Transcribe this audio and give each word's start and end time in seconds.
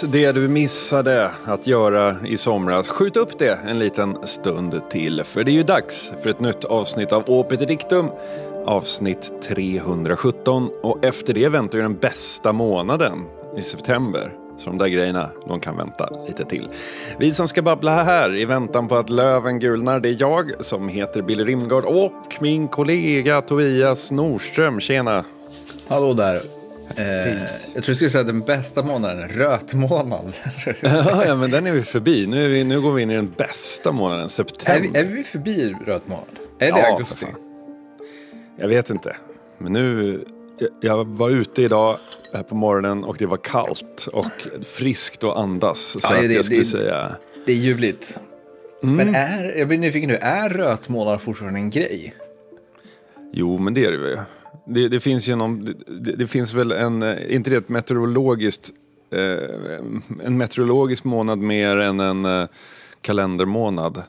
det 0.00 0.32
du 0.32 0.48
missade 0.48 1.30
att 1.44 1.66
göra 1.66 2.16
i 2.26 2.36
somras, 2.36 2.88
skjut 2.88 3.16
upp 3.16 3.38
det 3.38 3.58
en 3.66 3.78
liten 3.78 4.26
stund 4.26 4.90
till. 4.90 5.24
För 5.24 5.44
det 5.44 5.50
är 5.50 5.52
ju 5.52 5.62
dags 5.62 6.12
för 6.22 6.30
ett 6.30 6.40
nytt 6.40 6.64
avsnitt 6.64 7.12
av 7.12 7.30
Opet 7.30 7.68
Dictum, 7.68 8.10
avsnitt 8.66 9.32
317. 9.42 10.70
Och 10.82 11.04
efter 11.04 11.34
det 11.34 11.48
väntar 11.48 11.78
ju 11.78 11.82
den 11.82 11.96
bästa 11.96 12.52
månaden 12.52 13.24
i 13.56 13.62
september. 13.62 14.32
Så 14.58 14.64
de 14.66 14.78
där 14.78 14.88
grejerna, 14.88 15.30
de 15.48 15.60
kan 15.60 15.76
vänta 15.76 16.24
lite 16.26 16.44
till. 16.44 16.68
Vi 17.18 17.34
som 17.34 17.48
ska 17.48 17.62
babbla 17.62 18.04
här 18.04 18.36
i 18.36 18.44
väntan 18.44 18.88
på 18.88 18.96
att 18.96 19.10
löven 19.10 19.58
gulnar, 19.58 20.00
det 20.00 20.08
är 20.08 20.16
jag 20.20 20.64
som 20.64 20.88
heter 20.88 21.22
Billy 21.22 21.44
Rimgard 21.44 21.84
och 21.84 22.36
min 22.40 22.68
kollega 22.68 23.42
Tobias 23.42 24.10
Norström. 24.10 24.80
Tjena! 24.80 25.24
Hallå 25.88 26.12
där. 26.12 26.55
Eh, 26.96 27.28
jag 27.38 27.48
tror 27.74 27.82
du 27.86 27.94
skulle 27.94 28.10
säga 28.10 28.24
den 28.24 28.40
bästa 28.40 28.82
månaden, 28.82 29.28
rötmånad. 29.28 30.32
ja, 31.26 31.36
men 31.36 31.50
den 31.50 31.66
är 31.66 31.72
vi 31.72 31.82
förbi. 31.82 32.26
Nu, 32.26 32.44
är 32.44 32.48
vi, 32.48 32.64
nu 32.64 32.80
går 32.80 32.92
vi 32.92 33.02
in 33.02 33.10
i 33.10 33.16
den 33.16 33.34
bästa 33.36 33.92
månaden, 33.92 34.28
september. 34.28 34.74
Är 34.74 34.80
vi, 34.92 34.98
är 34.98 35.16
vi 35.16 35.24
förbi 35.24 35.76
rötmånad? 35.86 36.24
Är 36.58 36.72
det 36.72 36.78
Ja, 36.80 36.92
augusti? 36.92 37.26
Jag 38.58 38.68
vet 38.68 38.90
inte. 38.90 39.16
Men 39.58 39.72
nu, 39.72 40.20
jag, 40.58 40.68
jag 40.80 41.04
var 41.06 41.30
ute 41.30 41.62
idag 41.62 41.98
här 42.34 42.42
på 42.42 42.54
morgonen 42.54 43.04
och 43.04 43.16
det 43.18 43.26
var 43.26 43.36
kallt 43.36 44.08
och 44.12 44.26
friskt 44.64 45.24
att 45.24 45.36
andas. 45.36 45.78
Så 45.80 45.98
Ja, 46.02 46.14
att 46.14 46.20
det- 46.28 46.34
jag 46.34 46.44
skulle 46.44 46.60
det- 46.60 46.64
säga, 46.64 47.16
Det 47.46 47.52
är 47.52 47.56
ljuvligt. 47.56 48.18
Mm. 48.82 48.96
Men 48.96 49.14
är, 49.14 49.54
jag 49.58 49.68
blir 49.68 49.78
nyfiken 49.78 50.08
nu, 50.08 50.16
är 50.16 50.48
rötmånad 50.48 51.22
fortfarande 51.22 51.58
en 51.58 51.70
grej? 51.70 52.14
jo 53.32 53.58
men 53.58 53.74
det 53.74 53.84
är 53.84 53.92
det 53.92 53.98
väl. 53.98 54.18
Det, 54.66 54.88
det 54.88 55.00
finns 55.00 55.28
ju 55.28 55.36
någon, 55.36 55.64
det, 55.86 56.12
det 56.12 56.26
finns 56.26 56.54
väl 56.54 56.72
en, 56.72 57.02
eh, 57.02 57.34
inte 57.34 57.50
det 57.50 57.56
ett 57.56 57.68
meteorologiskt, 57.68 58.70
eh, 59.12 59.78
en 60.22 60.36
meteorologisk 60.36 61.04
månad 61.04 61.38
mer 61.38 61.76
än 61.76 62.00
en 62.00 62.24
eh, 62.24 62.48
kalendermånad. 63.00 64.02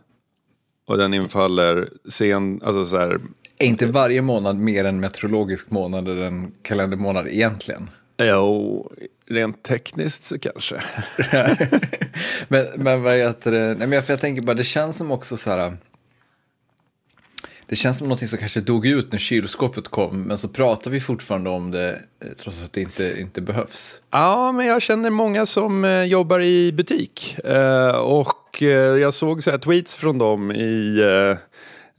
Och 0.87 0.97
den 0.97 1.13
infaller 1.13 1.89
sen, 2.09 2.61
alltså 2.63 2.85
så 2.85 2.97
här, 2.97 3.19
Är 3.57 3.67
inte 3.67 3.87
varje 3.87 4.21
månad 4.21 4.57
mer 4.57 4.85
en 4.85 4.99
meteorologisk 4.99 5.71
månad 5.71 6.07
eller 6.07 6.25
en 6.25 6.51
kalendermånad 6.61 7.27
egentligen? 7.27 7.89
jo, 8.17 8.91
rent 9.27 9.63
tekniskt 9.63 10.23
så 10.23 10.39
kanske. 10.39 10.75
men, 12.47 12.65
men 12.75 13.03
vad 13.03 13.15
heter 13.15 13.51
det? 13.51 13.67
Nej, 13.67 13.77
men 13.77 13.91
jag, 13.91 14.03
jag 14.07 14.19
tänker 14.19 14.41
bara, 14.41 14.53
det 14.53 14.63
känns 14.63 14.97
som 14.97 15.11
också 15.11 15.37
så 15.37 15.49
här. 15.49 15.77
Det 17.69 17.75
känns 17.75 17.97
som 17.97 18.09
något 18.09 18.29
som 18.29 18.37
kanske 18.37 18.61
dog 18.61 18.85
ut 18.85 19.11
när 19.11 19.19
kylskåpet 19.19 19.87
kom, 19.87 20.21
men 20.21 20.37
så 20.37 20.47
pratar 20.47 20.91
vi 20.91 20.99
fortfarande 20.99 21.49
om 21.49 21.71
det 21.71 21.89
eh, 22.23 22.31
trots 22.39 22.63
att 22.63 22.73
det 22.73 22.81
inte, 22.81 23.19
inte 23.19 23.41
behövs. 23.41 23.95
Ja, 24.11 24.51
men 24.51 24.65
jag 24.65 24.81
känner 24.81 25.09
många 25.09 25.45
som 25.45 25.85
eh, 25.85 26.03
jobbar 26.03 26.39
i 26.39 26.71
butik. 26.71 27.37
Eh, 27.43 27.95
och 27.95 28.61
jag 29.01 29.13
såg 29.13 29.43
så 29.43 29.51
här 29.51 29.57
tweets 29.57 29.95
från 29.95 30.17
dem 30.17 30.51
i, 30.51 30.99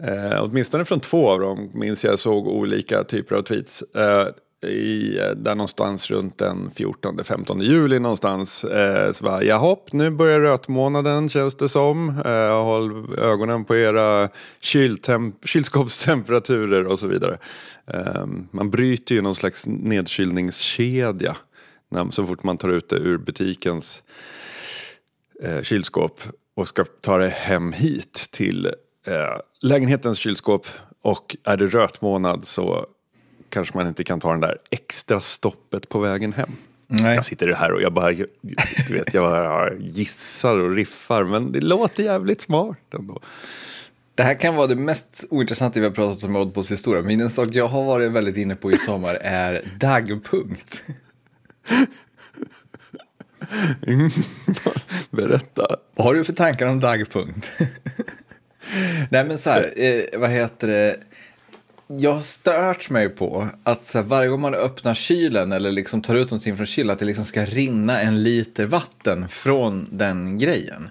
eh, 0.02 0.42
åtminstone 0.42 0.84
från 0.84 1.00
två 1.00 1.30
av 1.30 1.40
dem, 1.40 1.70
minns 1.74 2.04
jag 2.04 2.18
såg 2.18 2.46
olika 2.46 3.04
typer 3.04 3.36
av 3.36 3.42
tweets. 3.42 3.82
Eh, 3.82 4.26
i, 4.62 5.18
eh, 5.18 5.30
där 5.30 5.54
någonstans 5.54 6.10
runt 6.10 6.38
den 6.38 6.70
14-15 6.70 7.62
juli 7.62 7.98
någonstans. 7.98 8.64
Eh, 8.64 9.12
så 9.12 9.24
bara, 9.24 9.42
jahopp, 9.42 9.92
nu 9.92 10.10
börjar 10.10 10.40
rötmånaden 10.40 11.28
känns 11.28 11.54
det 11.54 11.68
som. 11.68 12.08
Eh, 12.24 12.64
håll 12.64 13.18
ögonen 13.18 13.64
på 13.64 13.76
era 13.76 14.28
kylskåpstemperaturer 15.44 16.86
och 16.86 16.98
så 16.98 17.06
vidare. 17.06 17.38
Eh, 17.86 18.26
man 18.50 18.70
bryter 18.70 19.14
ju 19.14 19.22
någon 19.22 19.34
slags 19.34 19.66
nedkylningskedja 19.66 21.36
när, 21.90 22.10
så 22.10 22.26
fort 22.26 22.42
man 22.42 22.58
tar 22.58 22.68
ut 22.68 22.88
det 22.88 22.96
ur 22.96 23.18
butikens 23.18 24.02
eh, 25.42 25.62
kylskåp 25.62 26.20
och 26.54 26.68
ska 26.68 26.84
ta 26.84 27.18
det 27.18 27.28
hem 27.28 27.72
hit 27.72 28.28
till 28.30 28.66
eh, 29.06 29.40
lägenhetens 29.60 30.18
kylskåp. 30.18 30.66
Och 31.02 31.36
är 31.44 31.56
det 31.56 31.66
rötmånad 31.66 32.44
så 32.44 32.86
kanske 33.50 33.76
man 33.76 33.88
inte 33.88 34.04
kan 34.04 34.20
ta 34.20 34.30
den 34.30 34.40
där 34.40 34.58
extra 34.70 35.20
stoppet 35.20 35.88
på 35.88 35.98
vägen 35.98 36.32
hem. 36.32 36.56
Nej. 36.86 37.14
Jag 37.14 37.24
sitter 37.24 37.52
här 37.52 37.72
och 37.72 37.82
jag 37.82 37.92
bara, 37.92 38.12
du 38.12 38.26
vet, 38.90 39.14
jag 39.14 39.24
bara 39.24 39.74
gissar 39.74 40.54
och 40.54 40.74
riffar 40.74 41.24
men 41.24 41.52
det 41.52 41.60
låter 41.60 42.02
jävligt 42.02 42.40
smart 42.40 42.78
ändå. 42.94 43.20
Det 44.14 44.22
här 44.22 44.34
kan 44.34 44.54
vara 44.54 44.66
det 44.66 44.76
mest 44.76 45.24
ointressanta 45.30 45.80
vi 45.80 45.86
har 45.86 45.92
pratat 45.92 46.24
om 46.24 46.36
i 46.36 46.38
Oddballs 46.38 46.70
historia, 46.70 47.02
men 47.02 47.20
en 47.20 47.30
sak 47.30 47.48
jag 47.52 47.68
har 47.68 47.84
varit 47.84 48.12
väldigt 48.12 48.36
inne 48.36 48.56
på 48.56 48.72
i 48.72 48.76
sommar 48.78 49.14
är 49.14 49.62
dagpunkt. 49.80 50.82
Berätta. 55.10 55.76
Vad 55.94 56.06
har 56.06 56.14
du 56.14 56.24
för 56.24 56.32
tankar 56.32 56.66
om 56.66 56.80
dagpunkt? 56.80 57.50
Nej 59.10 59.24
men 59.24 59.38
så 59.38 59.50
här, 59.50 59.72
eh, 59.76 60.20
vad 60.20 60.30
heter 60.30 60.68
det? 60.68 60.96
Jag 61.88 62.12
har 62.12 62.20
stört 62.20 62.90
mig 62.90 63.08
på 63.08 63.48
att 63.62 63.94
här, 63.94 64.02
varje 64.02 64.28
gång 64.28 64.40
man 64.40 64.54
öppnar 64.54 64.94
kylen 64.94 65.52
eller 65.52 65.72
liksom 65.72 66.02
tar 66.02 66.14
ut 66.14 66.30
någonting 66.30 66.56
från 66.56 66.66
kylen 66.66 66.90
att 66.90 66.98
det 66.98 67.04
liksom 67.04 67.24
ska 67.24 67.44
rinna 67.44 68.00
en 68.00 68.22
liter 68.22 68.66
vatten 68.66 69.28
från 69.28 69.88
den 69.92 70.38
grejen. 70.38 70.90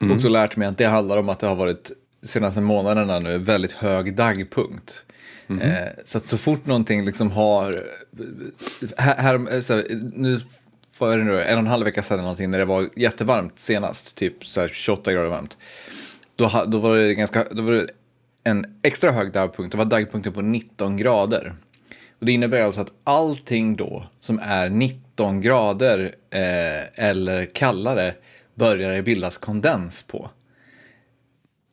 Och 0.00 0.20
då 0.22 0.28
lärt 0.28 0.56
mig 0.56 0.68
att 0.68 0.78
det 0.78 0.84
handlar 0.84 1.16
om 1.16 1.28
att 1.28 1.38
det 1.38 1.46
har 1.46 1.54
varit 1.54 1.90
senaste 2.22 2.60
månaderna 2.60 3.18
nu 3.18 3.38
väldigt 3.38 3.72
hög 3.72 4.14
dagpunkt. 4.14 5.04
Eh, 5.48 5.88
så 6.04 6.18
att 6.18 6.26
så 6.26 6.38
fort 6.38 6.66
någonting 6.66 7.04
liksom 7.04 7.30
har, 7.30 7.86
här, 8.96 9.16
här, 9.16 9.60
så 9.60 9.74
här, 9.74 9.84
nu 10.14 10.40
vad 10.98 11.12
är 11.12 11.18
det 11.18 11.24
nu, 11.24 11.42
en 11.42 11.54
och 11.54 11.58
en 11.58 11.66
halv 11.66 11.84
vecka 11.84 12.02
sedan 12.02 12.18
någonting 12.18 12.50
när 12.50 12.58
det 12.58 12.64
var 12.64 12.88
jättevarmt 12.96 13.58
senast, 13.58 14.14
typ 14.14 14.46
så 14.46 14.60
här 14.60 14.68
28 14.68 15.12
grader 15.12 15.28
varmt. 15.28 15.56
Då, 16.36 16.64
då 16.66 16.78
var 16.78 16.98
det 16.98 17.14
ganska, 17.14 17.44
då 17.50 17.62
var 17.62 17.72
det 17.72 17.86
en 18.50 18.78
extra 18.82 19.12
hög 19.12 19.32
dagpunkt, 19.32 19.72
då 19.72 19.78
var 19.78 19.84
dagpunkten 19.84 20.32
på 20.32 20.40
19 20.40 20.96
grader. 20.96 21.54
Och 22.18 22.26
det 22.26 22.32
innebär 22.32 22.60
alltså 22.60 22.80
att 22.80 22.92
allting 23.04 23.76
då 23.76 24.06
som 24.20 24.38
är 24.42 24.70
19 24.70 25.40
grader 25.40 26.14
eh, 26.30 27.04
eller 27.06 27.44
kallare 27.44 28.14
börjar 28.54 28.94
det 28.94 29.02
bildas 29.02 29.38
kondens 29.38 30.02
på. 30.02 30.30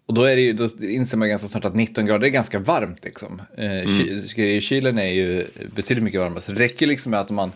Och 0.08 0.14
då, 0.14 0.24
är 0.24 0.36
det 0.36 0.42
ju, 0.42 0.54
då 0.54 0.68
inser 0.82 1.18
man 1.18 1.30
ganska 1.30 1.48
snart 1.48 1.66
att 1.66 1.76
19 1.76 2.06
grader 2.06 2.28
är 2.28 2.32
ganska 2.32 2.60
varmt. 2.60 3.04
Liksom. 3.04 3.42
Eh, 3.58 3.90
ky, 4.36 4.62
kylen 4.62 5.00
är 5.00 5.14
ju 5.14 5.46
betydligt 5.76 6.04
mycket 6.04 6.22
varmare. 6.22 6.42
Så 6.42 6.52
det 6.52 6.60
räcker 6.60 6.88
liksom 6.88 7.10
med 7.10 7.20
att 7.20 7.30
man 7.30 7.52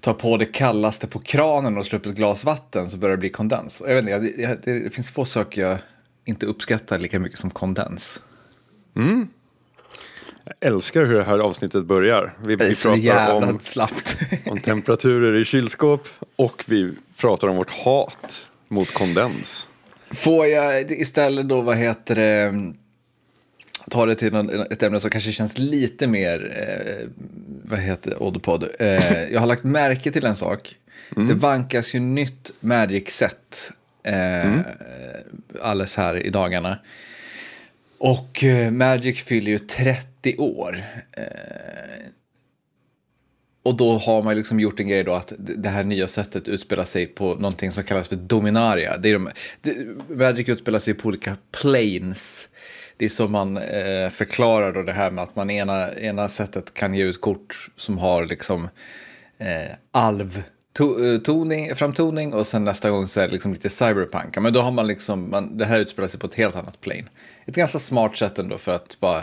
tar 0.00 0.14
på 0.14 0.36
det 0.36 0.44
kallaste 0.44 1.06
på 1.06 1.18
kranen 1.18 1.78
och 1.78 1.86
slår 1.86 1.98
upp 1.98 2.06
ett 2.06 2.16
glas 2.16 2.44
vatten 2.44 2.90
så 2.90 2.96
börjar 2.96 3.16
det 3.16 3.20
bli 3.20 3.28
kondens. 3.28 3.82
Jag 3.86 4.02
vet 4.02 4.24
inte, 4.24 4.54
det, 4.64 4.78
det 4.78 4.90
finns 4.90 5.10
få 5.10 5.24
saker 5.24 5.62
jag 5.62 5.78
inte 6.24 6.46
uppskattar 6.46 6.98
lika 6.98 7.18
mycket 7.18 7.38
som 7.38 7.50
kondens. 7.50 8.20
Jag 10.44 10.54
älskar 10.60 11.04
hur 11.04 11.14
det 11.14 11.24
här 11.24 11.38
avsnittet 11.38 11.84
börjar. 11.84 12.32
Vi, 12.44 12.56
vi 12.56 12.74
pratar 12.74 13.34
om 13.34 13.58
om 14.46 14.58
temperaturer 14.58 15.40
i 15.40 15.44
kylskåp 15.44 16.08
och 16.36 16.64
vi 16.66 16.92
pratar 17.16 17.48
om 17.48 17.56
vårt 17.56 17.70
hat 17.70 18.46
mot 18.68 18.94
kondens. 18.94 19.66
Får 20.10 20.46
jag 20.46 20.90
istället 20.90 21.48
då, 21.48 21.60
vad 21.60 21.76
heter 21.76 22.14
det, 22.14 22.54
ta 23.90 24.06
det 24.06 24.14
till 24.14 24.34
ett 24.70 24.82
ämne 24.82 25.00
som 25.00 25.10
kanske 25.10 25.32
känns 25.32 25.58
lite 25.58 26.06
mer, 26.06 26.52
eh, 26.56 27.08
vad 27.64 27.78
heter 27.78 28.22
Oddpod. 28.22 28.68
Eh, 28.78 29.24
jag 29.32 29.40
har 29.40 29.46
lagt 29.46 29.64
märke 29.64 30.10
till 30.10 30.26
en 30.26 30.36
sak. 30.36 30.76
Det 31.16 31.34
vankas 31.34 31.94
ju 31.94 32.00
nytt 32.00 32.50
Magic-set 32.60 33.72
eh, 34.02 34.58
alldeles 35.62 35.96
här 35.96 36.26
i 36.26 36.30
dagarna. 36.30 36.78
Och 38.00 38.44
eh, 38.44 38.70
Magic 38.70 39.22
fyller 39.22 39.50
ju 39.50 39.58
30 39.58 40.36
år. 40.36 40.82
Eh, 41.12 41.24
och 43.62 43.76
då 43.76 43.98
har 43.98 44.22
man 44.22 44.36
liksom 44.36 44.60
gjort 44.60 44.80
en 44.80 44.88
grej 44.88 45.04
då 45.04 45.14
att 45.14 45.32
det 45.38 45.68
här 45.68 45.84
nya 45.84 46.06
sättet 46.06 46.48
utspelar 46.48 46.84
sig 46.84 47.06
på 47.06 47.34
någonting 47.34 47.70
som 47.70 47.84
kallas 47.84 48.08
för 48.08 48.16
Dominaria. 48.16 48.96
Det 48.96 49.10
är 49.10 49.12
de, 49.12 49.30
Magic 50.08 50.48
utspelar 50.48 50.78
sig 50.78 50.94
på 50.94 51.08
olika 51.08 51.36
planes. 51.60 52.48
Det 52.96 53.04
är 53.04 53.08
så 53.08 53.28
man 53.28 53.56
eh, 53.56 54.10
förklarar 54.10 54.72
då 54.72 54.82
det 54.82 54.92
här 54.92 55.10
med 55.10 55.24
att 55.24 55.36
man 55.36 55.50
ena, 55.50 55.94
ena 55.94 56.28
sättet 56.28 56.74
kan 56.74 56.94
ge 56.94 57.04
ut 57.04 57.20
kort 57.20 57.68
som 57.76 57.98
har 57.98 58.24
liksom 58.24 58.68
eh, 59.38 59.72
alv 59.90 60.42
to, 60.72 61.04
eh, 61.04 61.18
toning, 61.18 61.74
framtoning 61.74 62.34
och 62.34 62.46
sen 62.46 62.64
nästa 62.64 62.90
gång 62.90 63.08
så 63.08 63.20
är 63.20 63.26
det 63.26 63.32
liksom 63.32 63.52
lite 63.52 63.70
cyberpunk. 63.70 64.38
Men 64.38 64.52
då 64.52 64.60
har 64.60 64.70
man 64.70 64.86
liksom, 64.86 65.30
man, 65.30 65.58
det 65.58 65.64
här 65.64 65.78
utspelar 65.78 66.08
sig 66.08 66.20
på 66.20 66.26
ett 66.26 66.34
helt 66.34 66.56
annat 66.56 66.80
plane. 66.80 67.04
Ett 67.46 67.54
ganska 67.56 67.78
smart 67.78 68.16
sätt 68.16 68.38
ändå 68.38 68.58
för 68.58 68.72
att 68.72 69.00
bara 69.00 69.22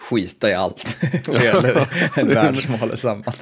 skita 0.00 0.50
i 0.50 0.54
allt 0.54 0.96
vad 1.28 1.42
gäller 1.44 1.88
en 2.16 2.28
världsmål 2.28 2.96
samman. 2.96 3.32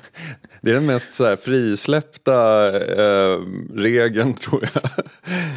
Det 0.60 0.70
är 0.70 0.74
den 0.74 0.86
mest 0.86 1.14
så 1.14 1.24
här, 1.24 1.36
frisläppta 1.36 2.66
eh, 2.76 3.38
regeln 3.74 4.34
tror 4.40 4.68
jag. 4.74 4.82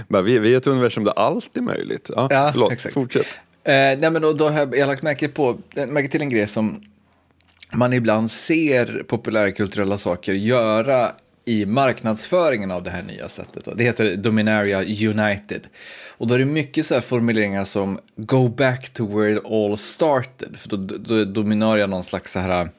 Men 0.07 0.25
vi, 0.25 0.39
vi 0.39 0.53
är 0.53 0.57
ett 0.57 0.67
universum 0.67 1.03
där 1.03 1.13
allt 1.15 1.57
är 1.57 1.61
möjligt. 1.61 2.09
Ja, 2.15 2.27
Ja, 2.31 2.49
förlåt, 2.51 2.71
exakt. 2.71 2.93
fortsätt. 2.93 3.27
Eh, 3.63 3.73
nej, 3.73 4.11
men 4.11 4.21
då, 4.21 4.33
då 4.33 4.49
har 4.49 4.75
jag, 4.75 4.87
lagt 4.87 5.03
märke, 5.03 5.27
på, 5.27 5.57
märke 5.87 6.07
till 6.07 6.21
en 6.21 6.29
grej 6.29 6.47
som 6.47 6.83
man 7.73 7.93
ibland 7.93 8.31
ser 8.31 9.03
populärkulturella 9.07 9.97
saker 9.97 10.33
göra 10.33 11.11
i 11.49 11.65
marknadsföringen 11.65 12.71
av 12.71 12.83
det 12.83 12.89
här 12.89 13.03
nya 13.03 13.29
sättet. 13.29 13.65
Då. 13.65 13.73
Det 13.73 13.83
heter 13.83 14.15
Dominaria 14.15 14.79
United. 14.83 15.67
Och 16.17 16.27
då 16.27 16.35
är 16.35 16.39
det 16.39 16.45
mycket 16.45 16.85
så 16.85 16.93
här 16.93 17.01
formuleringar 17.01 17.65
som 17.65 17.99
“Go 18.15 18.49
back 18.49 18.89
to 18.89 19.05
where 19.17 19.33
it 19.33 19.45
all 19.45 19.77
started”. 19.77 20.59
För 20.59 20.69
då, 20.69 20.77
då 20.77 21.15
är 21.15 21.25
Dominaria 21.25 21.87
någon 21.87 22.03
slags 22.03 22.31
så 22.31 22.39
här 22.39 22.69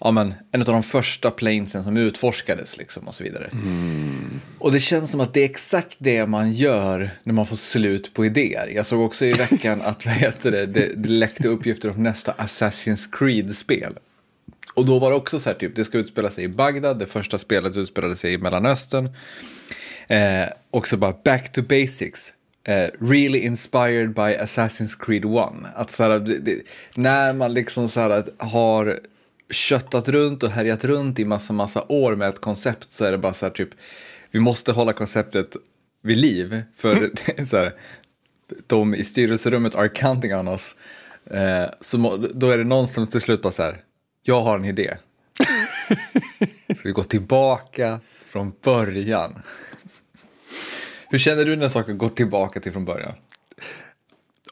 ja, 0.00 0.10
men, 0.10 0.34
en 0.52 0.60
av 0.60 0.66
de 0.66 0.82
första 0.82 1.30
planesen 1.30 1.84
som 1.84 1.96
utforskades 1.96 2.76
liksom, 2.76 3.08
och 3.08 3.14
så 3.14 3.24
vidare. 3.24 3.50
Mm. 3.52 4.40
Och 4.58 4.72
det 4.72 4.80
känns 4.80 5.10
som 5.10 5.20
att 5.20 5.34
det 5.34 5.40
är 5.40 5.44
exakt 5.44 5.96
det 5.98 6.26
man 6.26 6.52
gör 6.52 7.10
när 7.22 7.34
man 7.34 7.46
får 7.46 7.56
slut 7.56 8.14
på 8.14 8.26
idéer. 8.26 8.66
Jag 8.74 8.86
såg 8.86 9.00
också 9.00 9.24
i 9.24 9.32
veckan 9.32 9.80
att 9.82 10.06
vad 10.06 10.14
heter 10.14 10.50
det, 10.50 10.66
det, 10.66 10.92
det 10.96 11.08
läckte 11.08 11.48
uppgifter 11.48 11.90
om 11.90 12.02
nästa 12.02 12.32
Assassin's 12.32 13.08
Creed-spel. 13.12 13.98
Och 14.78 14.86
då 14.86 14.98
var 14.98 15.10
det 15.10 15.16
också 15.16 15.38
så 15.38 15.50
här, 15.50 15.56
typ, 15.56 15.76
det 15.76 15.84
ska 15.84 15.98
utspela 15.98 16.30
sig 16.30 16.44
i 16.44 16.48
Bagdad, 16.48 16.98
det 16.98 17.06
första 17.06 17.38
spelet 17.38 17.76
utspelade 17.76 18.16
sig 18.16 18.32
i 18.32 18.38
Mellanöstern. 18.38 19.08
Eh, 20.06 20.48
och 20.70 20.88
så 20.88 20.96
bara 20.96 21.14
back 21.24 21.52
to 21.52 21.62
basics. 21.62 22.32
Uh, 22.68 23.06
really 23.08 23.38
inspired 23.38 24.14
by 24.14 24.20
Assassin's 24.20 24.96
Creed 25.00 25.24
1. 25.24 25.74
Att 25.74 25.90
så 25.90 26.02
här, 26.02 26.18
det, 26.18 26.38
det, 26.38 26.62
när 26.94 27.32
man 27.32 27.54
liksom 27.54 27.88
så 27.88 28.00
här, 28.00 28.24
har 28.38 29.00
köttat 29.50 30.08
runt 30.08 30.42
och 30.42 30.50
härjat 30.50 30.84
runt 30.84 31.18
i 31.18 31.24
massa, 31.24 31.52
massa 31.52 31.84
år 31.88 32.16
med 32.16 32.28
ett 32.28 32.40
koncept 32.40 32.92
så 32.92 33.04
är 33.04 33.12
det 33.12 33.18
bara 33.18 33.32
så 33.32 33.46
här 33.46 33.52
typ, 33.52 33.70
vi 34.30 34.40
måste 34.40 34.72
hålla 34.72 34.92
konceptet 34.92 35.56
vid 36.02 36.16
liv. 36.16 36.62
För 36.76 36.92
mm. 36.92 37.10
det 37.26 37.38
är 37.38 37.44
så 37.44 37.56
här, 37.56 37.72
de 38.66 38.94
i 38.94 39.04
styrelserummet 39.04 39.74
are 39.74 39.88
counting 39.88 40.34
on 40.34 40.48
us. 40.48 40.74
Eh, 41.30 41.70
så 41.80 42.28
då 42.34 42.50
är 42.50 42.58
det 42.58 42.64
någon 42.64 42.88
som 42.88 43.06
till 43.06 43.20
slut 43.20 43.42
bara 43.42 43.52
så 43.52 43.62
här, 43.62 43.76
jag 44.22 44.40
har 44.40 44.58
en 44.58 44.64
idé. 44.64 44.96
Ska 46.76 46.82
vi 46.84 46.92
gå 46.92 47.02
tillbaka 47.02 48.00
från 48.26 48.52
början? 48.62 49.42
Hur 51.08 51.18
känner 51.18 51.44
du 51.44 51.56
när 51.56 51.68
saker 51.68 51.92
går 51.92 52.08
tillbaka 52.08 52.60
till 52.60 52.72
från 52.72 52.84
början? 52.84 53.14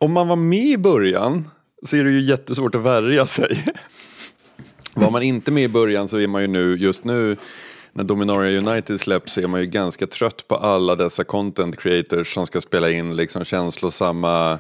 Om 0.01 0.13
man 0.13 0.29
var 0.29 0.37
med 0.37 0.67
i 0.67 0.79
början 0.79 1.51
så 1.83 1.97
är 1.97 2.05
det 2.05 2.11
ju 2.11 2.21
jättesvårt 2.21 2.75
att 2.75 2.81
värja 2.81 3.27
sig. 3.27 3.65
Var 4.95 5.11
man 5.11 5.23
inte 5.23 5.51
med 5.51 5.63
i 5.63 5.69
början 5.69 6.09
så 6.09 6.19
är 6.19 6.27
man 6.27 6.43
ju 6.43 6.49
nu, 6.49 6.77
just 6.77 7.05
nu 7.05 7.37
när 7.93 8.05
Dominaria 8.05 8.59
United 8.59 9.01
släpps 9.01 9.33
så 9.33 9.41
är 9.41 9.47
man 9.47 9.61
ju 9.61 9.67
ganska 9.67 10.07
trött 10.07 10.49
på 10.49 10.57
alla 10.57 10.97
dessa 10.97 11.25
content 11.25 11.79
creators 11.79 12.35
som 12.35 12.47
ska 12.47 12.61
spela 12.61 12.91
in 12.91 13.17
liksom 13.17 13.45
känslosamma 13.45 14.59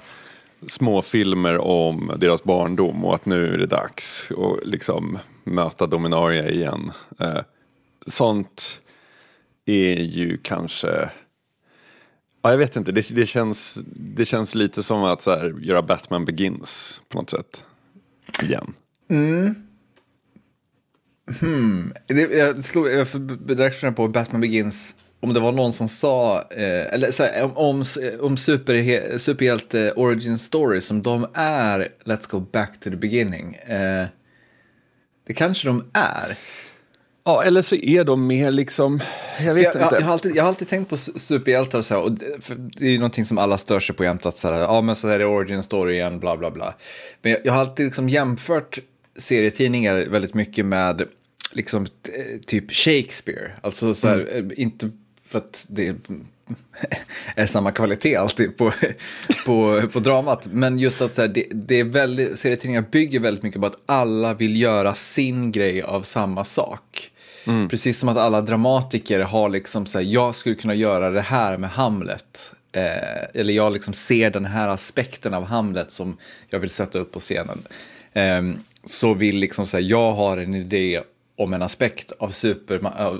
småfilmer 0.68 1.58
om 1.58 2.12
deras 2.18 2.44
barndom 2.44 3.04
och 3.04 3.14
att 3.14 3.26
nu 3.26 3.54
är 3.54 3.58
det 3.58 3.66
dags 3.66 4.30
att 4.30 4.66
liksom 4.66 5.18
möta 5.44 5.86
Dominaria 5.86 6.48
igen. 6.48 6.92
Eh, 7.20 7.40
sånt 8.06 8.80
är 9.66 10.02
ju 10.02 10.38
kanske 10.42 11.10
Ja, 12.46 12.50
jag 12.50 12.58
vet 12.58 12.76
inte, 12.76 12.92
det, 12.92 13.14
det, 13.14 13.26
känns, 13.26 13.78
det 13.94 14.24
känns 14.24 14.54
lite 14.54 14.82
som 14.82 15.04
att 15.04 15.22
så 15.22 15.30
här, 15.30 15.54
göra 15.60 15.82
Batman 15.82 16.24
Begins 16.24 17.02
på 17.08 17.18
något 17.18 17.30
sätt. 17.30 17.64
Igen. 18.42 18.74
Mm. 19.10 19.54
Hmm. 21.40 21.92
Det, 22.06 22.20
jag 22.32 22.64
slog 22.64 22.88
jag 22.88 23.06
direkt 23.38 23.96
på 23.96 24.08
Batman 24.08 24.40
Begins, 24.40 24.94
om 25.20 25.34
det 25.34 25.40
var 25.40 25.52
någon 25.52 25.72
som 25.72 25.88
sa, 25.88 26.38
eh, 26.50 26.94
eller 26.94 27.10
så 27.10 27.22
här, 27.22 27.42
om, 27.44 27.52
om, 27.56 27.84
om 28.20 28.36
super, 28.36 29.18
superhjälte 29.18 29.92
origin 29.92 30.38
story 30.38 30.80
som 30.80 31.02
de 31.02 31.26
är, 31.34 31.88
let's 32.04 32.30
go 32.30 32.40
back 32.40 32.80
to 32.80 32.90
the 32.90 32.96
beginning. 32.96 33.54
Eh, 33.54 34.06
det 35.26 35.34
kanske 35.34 35.68
de 35.68 35.84
är. 35.92 36.36
Ja, 37.24 37.42
eller 37.42 37.62
så 37.62 37.74
är 37.74 38.04
de 38.04 38.26
mer 38.26 38.50
liksom, 38.50 39.00
jag 39.40 39.54
vet 39.54 39.64
jag, 39.64 39.74
inte. 39.74 39.78
Jag, 39.78 40.00
jag, 40.00 40.06
har 40.06 40.12
alltid, 40.12 40.36
jag 40.36 40.42
har 40.42 40.48
alltid 40.48 40.68
tänkt 40.68 40.88
på 40.88 40.96
superhjältar 40.96 41.82
så 41.82 41.94
här, 41.94 42.00
och 42.00 42.12
det, 42.12 42.26
det 42.48 42.86
är 42.86 42.90
ju 42.90 42.98
någonting 42.98 43.24
som 43.24 43.38
alla 43.38 43.58
stör 43.58 43.80
sig 43.80 43.96
på 43.96 44.04
jämt, 44.04 44.26
att 44.26 44.36
så 44.36 44.48
här, 44.48 44.54
ja 44.54 44.80
men 44.80 44.96
så 44.96 45.08
här 45.08 45.14
är 45.14 45.18
det 45.18 45.26
origin 45.26 45.62
story 45.62 45.94
igen, 45.94 46.20
bla 46.20 46.36
bla 46.36 46.50
bla. 46.50 46.74
Men 47.22 47.32
jag, 47.32 47.40
jag 47.44 47.52
har 47.52 47.60
alltid 47.60 47.86
liksom 47.86 48.08
jämfört 48.08 48.78
serietidningar 49.18 50.06
väldigt 50.10 50.34
mycket 50.34 50.66
med 50.66 51.02
liksom 51.52 51.86
typ 52.46 52.72
Shakespeare. 52.72 53.52
Alltså 53.60 53.94
så 53.94 54.08
här, 54.08 54.28
mm. 54.32 54.52
inte 54.56 54.90
för 55.28 55.38
att 55.38 55.64
det 55.68 55.96
är 57.36 57.46
samma 57.46 57.72
kvalitet 57.72 58.16
alltid 58.16 58.56
på, 58.56 58.72
på, 59.46 59.82
på 59.92 60.00
dramat. 60.00 60.46
Men 60.46 60.78
just 60.78 61.00
att 61.00 61.14
så 61.14 61.20
här, 61.20 61.28
det, 61.28 61.46
det 61.52 61.80
är 61.80 61.84
väldigt, 61.84 62.38
serietidningar 62.38 62.84
bygger 62.90 63.20
väldigt 63.20 63.42
mycket 63.42 63.60
på 63.60 63.66
att 63.66 63.82
alla 63.86 64.34
vill 64.34 64.60
göra 64.60 64.94
sin 64.94 65.52
grej 65.52 65.82
av 65.82 66.02
samma 66.02 66.44
sak. 66.44 67.10
Mm. 67.46 67.68
Precis 67.68 67.98
som 67.98 68.08
att 68.08 68.16
alla 68.16 68.40
dramatiker 68.40 69.20
har 69.20 69.48
liksom 69.48 69.86
så 69.86 69.98
här, 69.98 70.04
jag 70.04 70.34
skulle 70.34 70.54
kunna 70.54 70.74
göra 70.74 71.10
det 71.10 71.20
här 71.20 71.58
med 71.58 71.70
Hamlet. 71.70 72.52
Eh, 72.72 73.40
eller 73.40 73.54
jag 73.54 73.72
liksom 73.72 73.94
ser 73.94 74.30
den 74.30 74.44
här 74.44 74.68
aspekten 74.68 75.34
av 75.34 75.44
Hamlet 75.44 75.90
som 75.90 76.16
jag 76.48 76.58
vill 76.60 76.70
sätta 76.70 76.98
upp 76.98 77.12
på 77.12 77.20
scenen. 77.20 77.62
Eh, 78.12 78.42
så 78.84 79.14
vill 79.14 79.36
liksom 79.36 79.66
säga, 79.66 79.80
jag 79.80 80.12
har 80.12 80.36
en 80.36 80.54
idé 80.54 81.00
om 81.36 81.52
en 81.52 81.62
aspekt 81.62 82.12
av, 82.18 82.32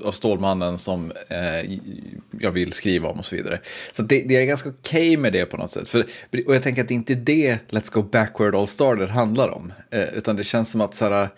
av 0.04 0.12
Stålmannen 0.12 0.78
som 0.78 1.12
eh, 1.28 1.78
jag 2.40 2.50
vill 2.50 2.72
skriva 2.72 3.08
om 3.08 3.18
och 3.18 3.24
så 3.24 3.36
vidare. 3.36 3.60
Så 3.92 4.02
det, 4.02 4.22
det 4.28 4.36
är 4.36 4.46
ganska 4.46 4.68
okej 4.68 5.08
okay 5.10 5.16
med 5.16 5.32
det 5.32 5.46
på 5.46 5.56
något 5.56 5.70
sätt. 5.70 5.88
För, 5.88 6.06
och 6.46 6.54
jag 6.54 6.62
tänker 6.62 6.82
att 6.82 6.88
det 6.88 6.94
inte 6.94 7.12
är 7.12 7.16
det 7.16 7.58
Let's 7.70 7.92
Go 7.92 8.02
Backward 8.02 8.54
All 8.54 8.66
Started 8.66 9.08
handlar 9.08 9.48
om. 9.48 9.72
Eh, 9.90 10.04
utan 10.14 10.36
det 10.36 10.44
känns 10.44 10.70
som 10.70 10.80
att 10.80 10.94
så 10.94 11.04
här, 11.04 11.28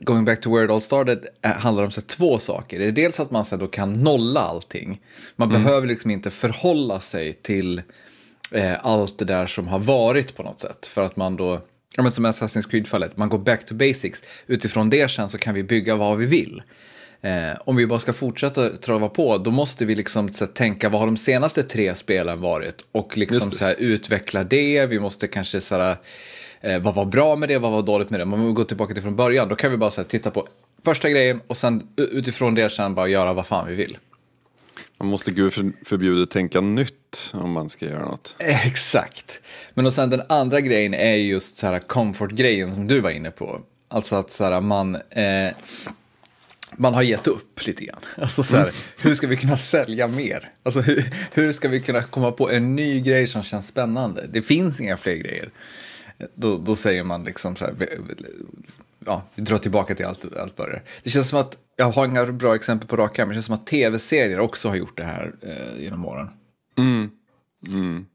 Going 0.00 0.24
Back 0.24 0.40
to 0.40 0.54
Where 0.54 0.64
It 0.64 0.70
All 0.70 0.80
Started 0.80 1.26
eh, 1.42 1.50
handlar 1.50 1.84
om 1.84 1.90
så 1.90 2.00
här, 2.00 2.06
två 2.06 2.38
saker. 2.38 2.78
Det 2.78 2.84
är 2.84 2.92
dels 2.92 3.20
att 3.20 3.30
man 3.30 3.44
så 3.44 3.56
här, 3.56 3.60
då 3.60 3.66
kan 3.66 3.92
nolla 3.92 4.40
allting. 4.40 5.00
Man 5.36 5.50
mm. 5.50 5.62
behöver 5.62 5.86
liksom 5.86 6.10
inte 6.10 6.30
förhålla 6.30 7.00
sig 7.00 7.32
till 7.32 7.82
eh, 8.52 8.86
allt 8.86 9.18
det 9.18 9.24
där 9.24 9.46
som 9.46 9.68
har 9.68 9.78
varit 9.78 10.36
på 10.36 10.42
något 10.42 10.60
sätt. 10.60 10.86
För 10.86 11.02
att 11.02 11.16
man 11.16 11.36
då 11.36 11.60
ja, 11.98 12.02
men 12.02 12.12
som 12.12 12.26
Assassin's 12.26 12.70
Creed-fallet, 12.70 13.16
man 13.16 13.28
går 13.28 13.38
back 13.38 13.66
to 13.66 13.74
basics. 13.74 14.22
Utifrån 14.46 14.90
det 14.90 15.08
sen 15.08 15.28
så 15.28 15.38
kan 15.38 15.54
vi 15.54 15.62
bygga 15.62 15.96
vad 15.96 16.18
vi 16.18 16.26
vill. 16.26 16.62
Eh, 17.20 17.58
om 17.64 17.76
vi 17.76 17.86
bara 17.86 17.98
ska 17.98 18.12
fortsätta 18.12 18.68
trava 18.68 19.08
på, 19.08 19.38
då 19.38 19.50
måste 19.50 19.84
vi 19.84 19.94
liksom 19.94 20.30
här, 20.40 20.46
tänka 20.46 20.88
vad 20.88 21.00
har 21.00 21.06
de 21.06 21.16
senaste 21.16 21.62
tre 21.62 21.94
spelen 21.94 22.40
varit 22.40 22.84
och 22.92 23.16
liksom 23.16 23.52
så 23.52 23.64
här, 23.64 23.74
utveckla 23.78 24.44
det. 24.44 24.86
Vi 24.86 25.00
måste 25.00 25.26
kanske 25.26 25.60
så 25.60 25.74
här, 25.74 25.96
eh, 26.60 26.78
vad 26.78 26.94
var 26.94 27.04
bra 27.04 27.36
med 27.36 27.48
det, 27.48 27.58
vad 27.58 27.72
var 27.72 27.82
dåligt 27.82 28.10
med 28.10 28.20
det. 28.20 28.24
Om 28.24 28.46
vi 28.46 28.52
går 28.52 28.64
tillbaka 28.64 28.94
till 28.94 29.02
från 29.02 29.16
början, 29.16 29.48
då 29.48 29.54
kan 29.54 29.70
vi 29.70 29.76
bara 29.76 29.90
så 29.90 30.04
titta 30.04 30.30
på 30.30 30.48
första 30.84 31.10
grejen 31.10 31.40
och 31.46 31.56
sen 31.56 31.88
utifrån 31.96 32.54
det 32.54 32.70
sen 32.70 32.94
bara 32.94 33.08
göra 33.08 33.32
vad 33.32 33.46
fan 33.46 33.68
vi 33.68 33.74
vill. 33.74 33.98
Man 34.98 35.08
måste 35.08 35.30
gud 35.30 35.52
förbjuda 35.84 36.26
tänka 36.26 36.60
nytt 36.60 36.97
om 37.32 37.52
man 37.52 37.68
ska 37.68 37.86
göra 37.86 38.04
något. 38.04 38.34
Exakt. 38.38 39.40
Men 39.74 39.86
och 39.86 39.92
sen 39.92 40.10
den 40.10 40.22
andra 40.28 40.60
grejen 40.60 40.94
är 40.94 41.14
just 41.14 41.56
så 41.56 41.66
här 41.66 41.78
comfort-grejen 41.78 42.72
som 42.72 42.86
du 42.86 43.00
var 43.00 43.10
inne 43.10 43.30
på. 43.30 43.60
Alltså 43.88 44.16
att 44.16 44.30
så 44.30 44.44
här, 44.44 44.60
man, 44.60 44.94
eh, 44.94 45.52
man 46.76 46.94
har 46.94 47.02
gett 47.02 47.26
upp 47.26 47.66
lite 47.66 47.84
grann. 47.84 48.00
Alltså 48.16 48.42
så 48.42 48.56
här, 48.56 48.62
mm. 48.62 48.74
hur 49.00 49.14
ska 49.14 49.26
vi 49.26 49.36
kunna 49.36 49.56
sälja 49.56 50.06
mer? 50.06 50.50
Alltså 50.62 50.80
hur, 50.80 51.14
hur 51.32 51.52
ska 51.52 51.68
vi 51.68 51.80
kunna 51.80 52.02
komma 52.02 52.32
på 52.32 52.50
en 52.50 52.76
ny 52.76 53.00
grej 53.00 53.26
som 53.26 53.42
känns 53.42 53.66
spännande? 53.66 54.26
Det 54.32 54.42
finns 54.42 54.80
inga 54.80 54.96
fler 54.96 55.14
grejer. 55.14 55.50
Då, 56.34 56.58
då 56.58 56.76
säger 56.76 57.04
man 57.04 57.24
liksom 57.24 57.56
så 57.56 57.64
här, 57.64 57.74
ja, 59.06 59.22
vi 59.34 59.42
drar 59.42 59.58
tillbaka 59.58 59.94
till 59.94 60.06
allt, 60.06 60.36
allt 60.36 60.56
börjar. 60.56 60.82
Det 61.02 61.10
känns 61.10 61.28
som 61.28 61.38
att, 61.38 61.56
jag 61.76 61.90
har 61.90 62.04
inga 62.04 62.26
bra 62.26 62.54
exempel 62.54 62.88
på 62.88 62.96
raka 62.96 63.26
men 63.26 63.28
det 63.28 63.34
känns 63.34 63.46
som 63.46 63.54
att 63.54 63.66
tv-serier 63.66 64.40
också 64.40 64.68
har 64.68 64.76
gjort 64.76 64.96
det 64.96 65.04
här 65.04 65.34
eh, 65.42 65.82
genom 65.82 66.04
åren. 66.04 66.28
Mm. 66.78 67.10
Mm. 67.68 68.06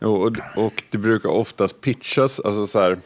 Och, 0.00 0.26
och 0.56 0.82
det 0.90 0.98
brukar 0.98 1.28
oftast 1.28 1.80
pitchas, 1.80 2.40
alltså 2.40 2.66
så 2.66 2.80
här, 2.80 2.98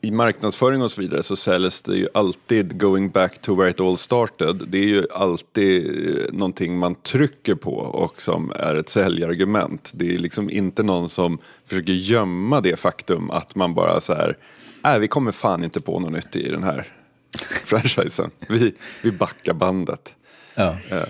i 0.00 0.10
marknadsföring 0.10 0.82
och 0.82 0.90
så 0.90 1.00
vidare 1.00 1.22
så 1.22 1.36
säljs 1.36 1.82
det 1.82 1.96
ju 1.96 2.08
alltid 2.14 2.80
going 2.80 3.10
back 3.10 3.38
to 3.38 3.54
where 3.54 3.70
it 3.70 3.80
all 3.80 3.98
started. 3.98 4.64
Det 4.68 4.78
är 4.78 4.86
ju 4.86 5.06
alltid 5.14 5.86
eh, 5.86 6.32
någonting 6.32 6.78
man 6.78 6.94
trycker 6.94 7.54
på 7.54 7.74
och 7.76 8.20
som 8.20 8.52
är 8.56 8.74
ett 8.74 8.88
säljargument. 8.88 9.90
Det 9.94 10.14
är 10.14 10.18
liksom 10.18 10.50
inte 10.50 10.82
någon 10.82 11.08
som 11.08 11.38
försöker 11.64 11.92
gömma 11.92 12.60
det 12.60 12.76
faktum 12.76 13.30
att 13.30 13.54
man 13.54 13.74
bara 13.74 14.00
så 14.00 14.14
här 14.14 14.36
nej 14.82 15.00
vi 15.00 15.08
kommer 15.08 15.32
fan 15.32 15.64
inte 15.64 15.80
på 15.80 16.00
något 16.00 16.12
nytt 16.12 16.36
i 16.36 16.48
den 16.50 16.62
här 16.62 16.92
franchisen. 17.64 18.30
Vi, 18.48 18.74
vi 19.02 19.12
backar 19.12 19.52
bandet. 19.52 20.14
Ja. 20.54 20.76
Uh, 20.92 21.02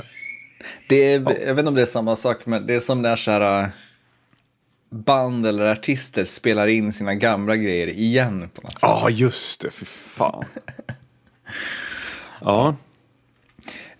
det 0.88 0.96
är, 0.96 1.20
ja. 1.20 1.32
Jag 1.46 1.54
vet 1.54 1.58
inte 1.58 1.68
om 1.68 1.74
det 1.74 1.82
är 1.82 1.86
samma 1.86 2.16
sak, 2.16 2.46
men 2.46 2.66
det 2.66 2.74
är 2.74 2.80
som 2.80 3.02
när 3.02 3.16
så 3.16 3.30
här, 3.30 3.62
äh, 3.62 3.68
band 4.90 5.46
eller 5.46 5.66
artister 5.66 6.24
spelar 6.24 6.66
in 6.66 6.92
sina 6.92 7.14
gamla 7.14 7.56
grejer 7.56 7.88
igen. 7.88 8.50
på 8.54 8.62
något 8.62 8.72
sätt. 8.72 8.80
Ja, 8.82 9.10
just 9.10 9.60
det, 9.60 9.70
för 9.70 9.84
fan. 9.86 10.44
ja. 12.40 12.76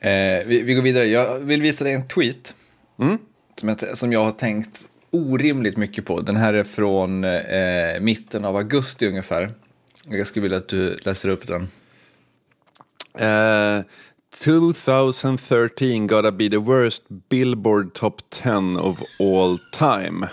Eh, 0.01 0.47
vi, 0.47 0.63
vi, 0.63 0.75
går 0.75 0.83
vidare. 0.83 1.07
Jag 1.07 1.39
vill 1.39 1.63
visa 1.63 1.85
dig 1.85 1.95
en 1.95 2.09
tweet. 2.09 2.55
Mm. 2.99 3.19
Som, 3.57 3.69
jag, 3.69 3.99
som 3.99 4.13
jag 4.13 4.25
har 4.25 4.33
tänkt 4.33 4.87
orimligt 5.11 5.77
mycket 5.77 6.05
på. 6.05 6.21
Den 6.21 6.37
här 6.37 6.55
är 6.55 6.65
från 6.65 7.25
eh, 7.25 8.01
mitten 8.01 8.45
av 8.45 8.57
augusti 8.57 9.09
ungefär. 9.09 9.53
Jag 10.05 10.27
skulle 10.27 10.43
vilja 10.43 10.59
att 10.59 10.69
du 10.69 10.99
läser 11.03 11.29
upp 11.29 11.47
den. 11.47 11.69
Eh, 13.19 13.85
2013 14.41 16.07
gotta 16.07 16.31
be 16.31 16.49
the 16.49 16.61
worst 16.61 17.03
Billboard 17.29 17.93
Top 17.95 18.23
10 18.31 18.77
of 18.77 19.03
all 19.19 19.59
time. 19.73 20.29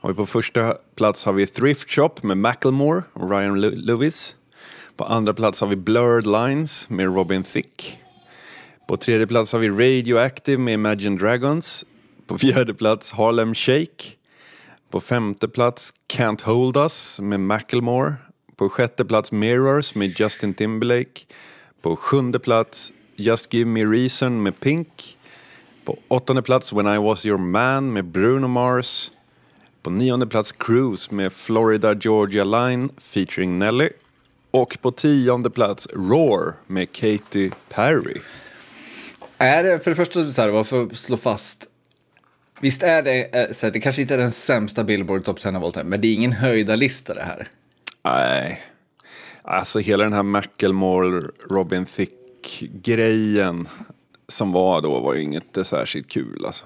Och 0.00 0.16
på 0.16 0.26
första 0.26 0.74
plats 0.94 1.24
har 1.24 1.32
vi 1.32 1.46
Thrift 1.46 1.90
Shop 1.90 2.10
med 2.22 2.36
Macklemore 2.36 3.02
och 3.12 3.30
Ryan 3.30 3.60
Lewis. 3.60 4.34
På 4.96 5.04
andra 5.04 5.34
plats 5.34 5.60
har 5.60 5.68
vi 5.68 5.76
Blurred 5.76 6.26
Lines 6.26 6.90
med 6.90 7.14
Robin 7.14 7.42
Thicke. 7.42 7.98
På 8.88 8.96
tredje 8.96 9.26
plats 9.26 9.52
har 9.52 9.58
vi 9.58 9.68
Radioactive 9.68 10.58
med 10.58 10.74
Imagine 10.74 11.18
Dragons. 11.18 11.84
På 12.26 12.38
fjärde 12.38 12.74
plats 12.74 13.10
Harlem 13.10 13.54
Shake. 13.54 14.04
På 14.90 15.00
femte 15.00 15.48
plats 15.48 15.94
Can't 16.08 16.44
Hold 16.44 16.76
Us 16.76 17.18
med 17.20 17.40
Macklemore. 17.40 18.14
På 18.56 18.68
sjätte 18.68 19.04
plats 19.04 19.32
Mirrors 19.32 19.94
med 19.94 20.20
Justin 20.20 20.54
Timberlake. 20.54 21.20
På 21.82 21.96
sjunde 21.96 22.38
plats 22.38 22.92
Just 23.16 23.54
Give 23.54 23.70
Me 23.70 23.84
Reason 23.84 24.42
med 24.42 24.60
Pink. 24.60 25.16
På 25.84 25.98
åttonde 26.08 26.42
plats 26.42 26.72
When 26.72 26.86
I 26.86 26.98
Was 26.98 27.26
Your 27.26 27.38
Man 27.38 27.92
med 27.92 28.04
Bruno 28.04 28.46
Mars. 28.46 29.10
På 29.82 29.90
nionde 29.90 30.26
plats 30.26 30.52
Cruise 30.52 31.14
med 31.14 31.32
Florida 31.32 31.94
Georgia 31.94 32.44
Line 32.44 32.88
featuring 32.98 33.58
Nelly. 33.58 33.88
Och 34.50 34.78
på 34.80 34.90
tionde 34.90 35.50
plats 35.50 35.88
Roar 35.92 36.52
med 36.66 36.92
Katy 36.92 37.50
Perry. 37.68 38.20
Är 39.38 39.64
det, 39.64 39.84
för 39.84 39.90
det 39.90 39.94
första, 39.94 40.28
så 40.28 40.42
här, 40.42 40.52
bara 40.52 40.64
för 40.64 40.82
att 40.82 40.96
slå 40.96 41.16
fast. 41.16 41.66
Visst 42.60 42.82
är 42.82 43.02
det, 43.02 43.40
eh, 43.40 43.52
så 43.52 43.66
här, 43.66 43.72
det 43.72 43.80
kanske 43.80 44.02
inte 44.02 44.14
är 44.14 44.18
den 44.18 44.32
sämsta 44.32 44.84
Billboard 44.84 45.24
Top 45.24 45.40
10 45.40 45.50
of 45.50 45.64
all 45.64 45.72
time, 45.72 45.84
men 45.84 46.00
det 46.00 46.08
är 46.08 46.14
ingen 46.14 46.32
höjda 46.32 46.76
lista 46.76 47.14
det 47.14 47.22
här. 47.22 47.48
Nej, 48.04 48.62
alltså 49.42 49.78
hela 49.78 50.04
den 50.04 50.12
här 50.12 50.22
Macklemore, 50.22 51.30
Robin 51.50 51.86
Thicke-grejen 52.44 53.68
som 54.28 54.52
var 54.52 54.82
då 54.82 55.00
var 55.00 55.14
ju 55.14 55.22
inget 55.22 55.66
särskilt 55.66 56.08
kul 56.08 56.46
alltså. 56.46 56.64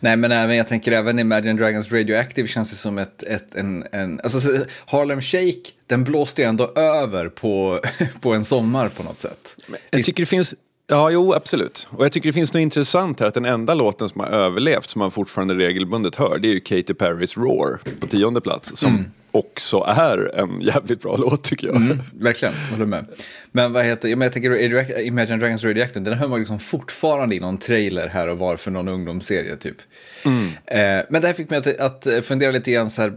Nej, 0.00 0.16
men 0.16 0.32
även, 0.32 0.56
jag 0.56 0.68
tänker 0.68 0.92
även 0.92 1.18
Imagine 1.18 1.56
Dragons 1.56 1.92
Radioactive 1.92 2.48
känns 2.48 2.70
det 2.70 2.76
som 2.76 2.98
ett, 2.98 3.22
ett 3.22 3.54
en, 3.54 3.84
en, 3.92 4.20
alltså 4.20 4.64
Harlem 4.86 5.20
Shake, 5.20 5.70
den 5.86 6.04
blåste 6.04 6.42
ju 6.42 6.48
ändå 6.48 6.72
över 6.74 7.28
på, 7.28 7.80
på 8.20 8.34
en 8.34 8.44
sommar 8.44 8.88
på 8.88 9.02
något 9.02 9.18
sätt. 9.18 9.56
Jag 9.90 10.04
tycker 10.04 10.22
det 10.22 10.26
finns, 10.26 10.54
ja 10.86 11.10
jo 11.10 11.34
absolut. 11.34 11.88
Och 11.90 12.04
jag 12.04 12.12
tycker 12.12 12.28
det 12.28 12.32
finns 12.32 12.52
något 12.52 12.60
intressant 12.60 13.20
här 13.20 13.26
att 13.26 13.34
den 13.34 13.44
enda 13.44 13.74
låten 13.74 14.08
som 14.08 14.20
har 14.20 14.28
överlevt 14.28 14.90
som 14.90 14.98
man 14.98 15.10
fortfarande 15.10 15.54
regelbundet 15.54 16.14
hör 16.14 16.38
det 16.38 16.48
är 16.48 16.52
ju 16.52 16.60
Katy 16.60 16.94
Perrys 16.94 17.36
Roar 17.36 17.80
på 18.00 18.06
tionde 18.06 18.40
plats. 18.40 18.72
Som 18.76 18.94
mm 18.94 19.10
också 19.30 19.84
är 19.88 20.38
en 20.38 20.60
jävligt 20.60 21.02
bra 21.02 21.16
låt 21.16 21.44
tycker 21.44 21.66
jag. 21.66 21.76
Mm, 21.76 21.98
verkligen, 22.12 22.54
håller 22.70 22.86
med. 22.86 23.06
Men 23.52 23.72
vad 23.72 23.84
heter, 23.84 24.08
jag, 24.08 24.32
tänker 24.32 25.00
Imagine 25.00 25.38
Dragons 25.38 25.64
Radioactive, 25.64 26.04
den 26.04 26.18
hör 26.18 26.28
man 26.28 26.38
liksom 26.38 26.58
fortfarande 26.58 27.34
i 27.34 27.40
någon 27.40 27.58
trailer 27.58 28.08
här 28.08 28.28
och 28.28 28.38
var 28.38 28.56
för 28.56 28.70
någon 28.70 28.88
ungdomsserie 28.88 29.56
typ. 29.56 29.76
Mm. 30.24 30.46
Eh, 30.46 31.06
men 31.08 31.22
det 31.22 31.26
här 31.26 31.34
fick 31.34 31.50
mig 31.50 31.58
att, 31.58 32.06
att, 32.06 32.24
fundera 32.24 32.50
lite 32.50 32.70
grann 32.70 32.90
så 32.90 33.02
här, 33.02 33.12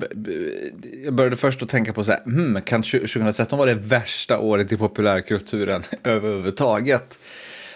jag 1.04 1.14
började 1.14 1.36
först 1.36 1.64
att 1.64 1.70
tänka 1.70 1.94
på 1.94 2.04
så 2.04 2.12
här, 2.12 2.24
hmm, 2.24 2.62
kan 2.62 2.84
2013 2.84 3.60
vara 3.60 3.70
det 3.70 3.80
värsta 3.82 4.40
året 4.40 4.72
i 4.72 4.78
populärkulturen 4.78 5.84
överhuvudtaget? 6.04 7.18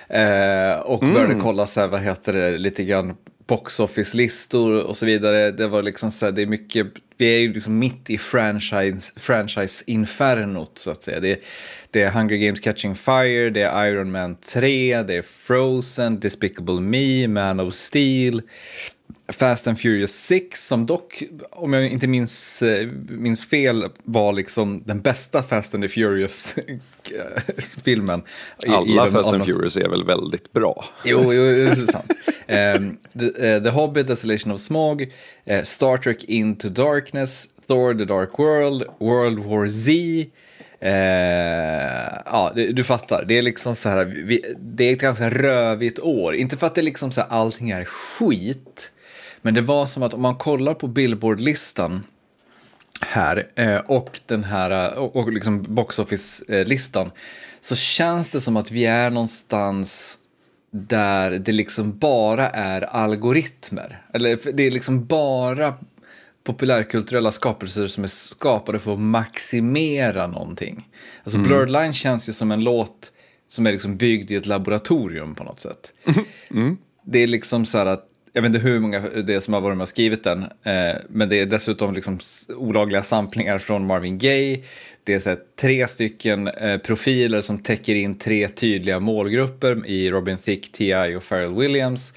Eh, 0.09 0.81
och 0.81 0.99
började 0.99 1.33
mm. 1.33 1.41
kolla 1.41 1.67
så 1.67 1.79
här, 1.79 1.87
vad 1.87 2.01
heter 2.01 2.33
det, 2.33 2.57
lite 2.57 2.83
grann 2.83 3.15
box 3.47 3.79
office-listor 3.79 4.83
och 4.83 4.97
så 4.97 5.05
vidare. 5.05 5.51
Det 5.51 5.67
var 5.67 5.83
liksom 5.83 6.11
så 6.11 6.25
här, 6.25 6.31
det 6.31 6.41
är 6.41 6.47
mycket, 6.47 6.87
vi 7.17 7.35
är 7.35 7.39
ju 7.39 7.53
liksom 7.53 7.79
mitt 7.79 8.09
i 8.09 8.17
franchise, 8.17 9.11
franchise-infernot 9.15 10.77
så 10.77 10.91
att 10.91 11.03
säga. 11.03 11.19
Det 11.19 11.31
är, 11.31 11.37
det 11.91 12.01
är 12.01 12.11
Hunger 12.11 12.35
Games 12.35 12.59
Catching 12.59 12.95
Fire, 12.95 13.49
det 13.49 13.61
är 13.61 13.85
Iron 13.85 14.11
Man 14.11 14.35
3, 14.35 15.03
det 15.03 15.15
är 15.15 15.21
Frozen, 15.21 16.19
Despicable 16.19 16.81
Me, 16.81 17.27
Man 17.27 17.59
of 17.59 17.73
Steel. 17.73 18.41
Fast 19.29 19.67
and 19.67 19.79
Furious 19.79 20.11
6 20.11 20.67
som 20.67 20.85
dock, 20.85 21.23
om 21.51 21.73
jag 21.73 21.87
inte 21.87 22.07
minns, 22.07 22.61
eh, 22.61 22.87
minns 23.09 23.45
fel, 23.45 23.89
var 24.03 24.33
liksom 24.33 24.83
den 24.85 25.01
bästa 25.01 25.43
Fast 25.43 25.73
and 25.73 25.83
the 25.83 25.89
Furious-filmen. 25.89 28.23
Alla 28.67 29.11
Fast 29.11 29.29
and 29.29 29.45
Furious 29.45 29.77
är 29.77 29.89
väl 29.89 30.05
väldigt 30.05 30.53
bra? 30.53 30.85
Jo, 31.05 31.33
jo 31.33 31.43
det 31.43 31.61
är 31.61 31.75
sant. 31.75 32.11
um, 32.47 32.97
the, 33.19 33.25
uh, 33.25 33.63
the, 33.63 33.69
Hobbit, 33.69 34.07
Desolation 34.07 34.51
of 34.51 34.59
Smog, 34.59 35.01
uh, 35.01 35.07
Star 35.63 35.97
Trek 35.97 36.23
Into 36.23 36.69
Darkness, 36.69 37.47
Thor 37.67 37.93
The 37.93 38.05
Dark 38.05 38.39
World, 38.39 38.83
World 38.99 39.39
War 39.39 39.67
Z, 39.67 39.91
Eh, 40.79 42.21
ja, 42.25 42.51
du, 42.55 42.73
du, 42.73 42.83
fattar. 42.83 43.25
Det 43.27 43.37
är 43.37 43.41
liksom 43.41 43.75
så 43.75 43.89
här, 43.89 44.05
vi, 44.05 44.55
det 44.59 44.83
är 44.83 44.93
ett 44.93 45.01
ganska 45.01 45.29
rövigt 45.29 45.99
år. 45.99 46.35
Inte 46.35 46.57
för 46.57 46.67
att 46.67 46.75
det 46.75 46.81
liksom 46.81 47.11
så 47.11 47.21
här, 47.21 47.29
allting 47.29 47.69
är 47.69 47.85
skit, 47.85 48.91
men 49.47 49.53
det 49.53 49.61
var 49.61 49.85
som 49.85 50.03
att 50.03 50.13
om 50.13 50.21
man 50.21 50.35
kollar 50.35 50.73
på 50.73 50.87
Billboard-listan 50.87 52.03
här 53.01 53.47
eh, 53.55 53.77
och 53.77 54.19
den 54.25 54.43
här 54.43 54.97
och, 54.97 55.15
och 55.15 55.31
liksom 55.31 55.75
box 55.75 55.99
office-listan 55.99 57.11
så 57.61 57.75
känns 57.75 58.29
det 58.29 58.41
som 58.41 58.57
att 58.57 58.71
vi 58.71 58.85
är 58.85 59.09
någonstans 59.09 60.17
där 60.71 61.31
det 61.31 61.51
liksom 61.51 61.97
bara 61.97 62.49
är 62.49 62.81
algoritmer. 62.81 64.01
Eller 64.13 64.51
det 64.53 64.63
är 64.63 64.71
liksom 64.71 65.05
bara 65.05 65.73
populärkulturella 66.43 67.31
skapelser 67.31 67.87
som 67.87 68.03
är 68.03 68.07
skapade 68.07 68.79
för 68.79 68.93
att 68.93 68.99
maximera 68.99 70.27
någonting. 70.27 70.89
Alltså 71.23 71.37
mm. 71.37 71.47
Blurred 71.47 71.71
Line 71.71 71.93
känns 71.93 72.29
ju 72.29 72.33
som 72.33 72.51
en 72.51 72.63
låt 72.63 73.11
som 73.47 73.67
är 73.67 73.71
liksom 73.71 73.97
byggd 73.97 74.31
i 74.31 74.35
ett 74.35 74.45
laboratorium 74.45 75.35
på 75.35 75.43
något 75.43 75.59
sätt. 75.59 75.93
Mm. 76.49 76.77
Det 77.09 77.19
är 77.19 77.27
liksom 77.27 77.65
så 77.65 77.77
här 77.77 77.85
att 77.85 78.07
jag 78.33 78.41
vet 78.41 78.49
inte 78.49 78.59
hur 78.59 78.79
många 78.79 78.99
det 78.99 79.33
är 79.33 79.39
som 79.39 79.53
har 79.53 79.61
varit 79.61 79.77
med 79.77 79.83
och 79.83 79.89
skrivit 79.89 80.23
den, 80.23 80.43
eh, 80.43 80.95
men 81.09 81.29
det 81.29 81.39
är 81.39 81.45
dessutom 81.45 81.93
liksom 81.93 82.19
olagliga 82.49 83.03
samplingar 83.03 83.59
från 83.59 83.87
Marvin 83.87 84.17
Gaye. 84.17 84.63
Det 85.03 85.13
är 85.13 85.19
så 85.19 85.29
här, 85.29 85.39
tre 85.59 85.87
stycken 85.87 86.47
eh, 86.47 86.77
profiler 86.77 87.41
som 87.41 87.57
täcker 87.57 87.95
in 87.95 88.17
tre 88.17 88.47
tydliga 88.47 88.99
målgrupper 88.99 89.87
i 89.87 90.11
Robin 90.11 90.37
Thicke, 90.37 90.77
T.I. 90.77 91.15
och 91.15 91.29
Pharrell 91.29 91.55
Williams. 91.55 92.13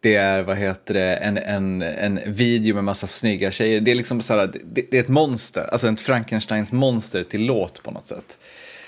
Det 0.00 0.14
är, 0.14 0.42
vad 0.42 0.56
heter 0.56 0.94
det, 0.94 1.16
en, 1.16 1.38
en, 1.38 1.82
en 1.82 2.20
video 2.26 2.74
med 2.74 2.84
massa 2.84 3.06
snygga 3.06 3.50
tjejer. 3.50 3.80
Det 3.80 3.90
är 3.90 3.94
liksom 3.94 4.20
så 4.20 4.34
här, 4.34 4.50
det, 4.64 4.90
det 4.90 4.96
är 4.96 5.00
ett 5.00 5.08
monster, 5.08 5.68
alltså 5.72 5.88
ett 5.88 6.00
Frankensteins 6.00 6.72
monster 6.72 7.22
till 7.22 7.44
låt 7.44 7.82
på 7.82 7.90
något 7.90 8.08
sätt. 8.08 8.38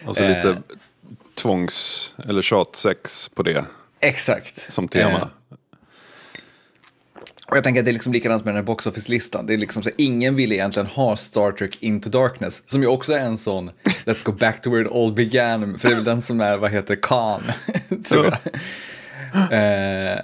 Och 0.07 0.17
så 0.17 0.29
lite 0.29 0.49
eh, 0.49 0.57
tvångs 1.35 2.15
eller 2.29 2.43
tjatsex 2.43 3.29
på 3.29 3.43
det. 3.43 3.65
Exakt. 4.01 4.73
Som 4.73 4.89
tema. 4.89 5.11
Eh, 5.11 5.57
och 7.47 7.57
jag 7.57 7.65
tänker 7.65 7.81
att 7.81 7.85
det 7.85 7.91
är 7.91 7.93
liksom 7.93 8.13
likadant 8.13 8.45
med 8.45 8.55
den 8.55 8.57
här 8.57 8.67
box 8.67 8.87
office-listan. 8.87 9.47
Det 9.47 9.55
är 9.55 9.59
liksom 9.59 9.83
så 9.83 9.91
ingen 9.99 10.37
vill 10.37 10.53
egentligen 10.53 10.87
ha 10.87 11.17
Star 11.17 11.53
Trek 11.53 11.77
Into 11.81 12.09
Darkness, 12.11 12.63
som 12.67 12.83
ju 12.83 12.87
också 12.87 13.13
är 13.13 13.19
en 13.19 13.39
sån 13.39 13.71
Let's 14.05 14.25
go 14.25 14.33
back 14.33 14.63
to 14.63 14.71
where 14.71 14.83
it 14.83 14.93
all 14.93 15.13
began, 15.13 15.79
för 15.79 15.89
det 15.89 15.95
är 15.95 15.97
väl 15.97 16.05
den 16.05 16.23
som 16.23 16.41
är, 16.41 16.57
vad 16.57 16.71
heter 16.71 16.97
Khan, 16.97 17.43
tror 18.09 18.25
jag. 18.25 18.35
eh, 19.53 20.19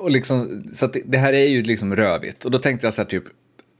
och 0.00 0.10
liksom, 0.10 0.64
så 0.74 0.86
det, 0.86 1.02
det, 1.06 1.18
här 1.18 1.32
är 1.32 1.48
ju 1.48 1.62
liksom 1.62 1.96
rövigt. 1.96 2.44
Och 2.44 2.50
då 2.50 2.58
tänkte 2.58 2.86
jag 2.86 2.94
så 2.94 3.00
här 3.00 3.08
typ, 3.08 3.24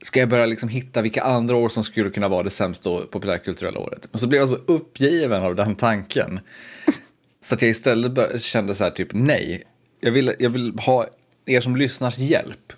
ska 0.01 0.19
jag 0.19 0.29
börja 0.29 0.45
liksom 0.45 0.69
hitta 0.69 1.01
vilka 1.01 1.23
andra 1.23 1.55
år 1.55 1.69
som 1.69 1.83
skulle 1.83 2.09
kunna 2.09 2.27
vara 2.27 2.43
det 2.43 2.49
sämsta 2.49 2.89
populärkulturella 3.11 3.79
året? 3.79 4.07
Men 4.11 4.19
så 4.19 4.27
blev 4.27 4.39
jag 4.39 4.49
så 4.49 4.57
uppgiven 4.65 5.43
av 5.43 5.55
den 5.55 5.75
tanken. 5.75 6.39
Så 7.45 7.53
att 7.55 7.61
jag 7.61 7.71
istället 7.71 8.41
kände 8.41 8.75
så 8.75 8.83
här 8.83 8.91
typ, 8.91 9.09
nej, 9.11 9.63
jag 10.01 10.11
vill, 10.11 10.33
jag 10.39 10.49
vill 10.49 10.73
ha 10.79 11.07
er 11.45 11.61
som 11.61 11.75
lyssnars 11.75 12.17
hjälp 12.17 12.73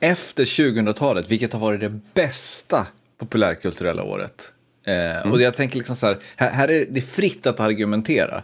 efter 0.00 0.44
2000-talet, 0.44 1.30
vilket 1.30 1.52
har 1.52 1.60
varit 1.60 1.80
det 1.80 2.00
bästa 2.14 2.86
populärkulturella 3.18 4.02
året. 4.02 4.52
Eh, 4.86 5.16
mm. 5.16 5.32
Och 5.32 5.40
jag 5.40 5.56
tänker 5.56 5.76
liksom 5.76 5.96
så 5.96 6.06
här, 6.06 6.18
här, 6.36 6.50
här, 6.50 6.68
är 6.68 6.86
det 6.90 7.00
fritt 7.00 7.46
att 7.46 7.60
argumentera. 7.60 8.42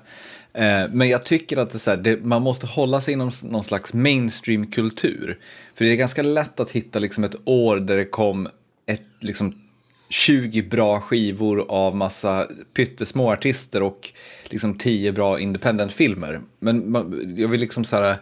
Eh, 0.53 0.83
men 0.91 1.09
jag 1.09 1.23
tycker 1.23 1.57
att 1.57 1.71
det 1.71 1.79
så 1.79 1.91
här, 1.91 1.97
det, 1.97 2.25
man 2.25 2.43
måste 2.43 2.67
hålla 2.67 3.01
sig 3.01 3.15
inom 3.15 3.31
någon 3.43 3.65
slags 3.65 3.93
mainstream-kultur. 3.93 5.39
För 5.75 5.85
det 5.85 5.91
är 5.91 5.97
ganska 5.97 6.23
lätt 6.23 6.61
att 6.61 6.71
hitta 6.71 6.99
liksom 6.99 7.25
ett 7.25 7.37
år 7.45 7.77
där 7.77 7.97
det 7.97 8.05
kom 8.05 8.49
ett, 8.87 9.03
liksom, 9.21 9.61
20 10.09 10.63
bra 10.63 11.01
skivor 11.01 11.67
av 11.69 11.97
massa 11.97 12.49
pyttesmå 12.77 13.33
artister 13.33 13.83
och 13.83 14.11
liksom 14.45 14.79
10 14.79 15.13
bra 15.13 15.41
independent-filmer. 15.41 16.41
Men 16.61 16.91
man, 16.91 17.35
jag 17.37 17.49
vill 17.49 17.61
liksom 17.61 17.85
så 17.85 17.97
här 17.97 18.17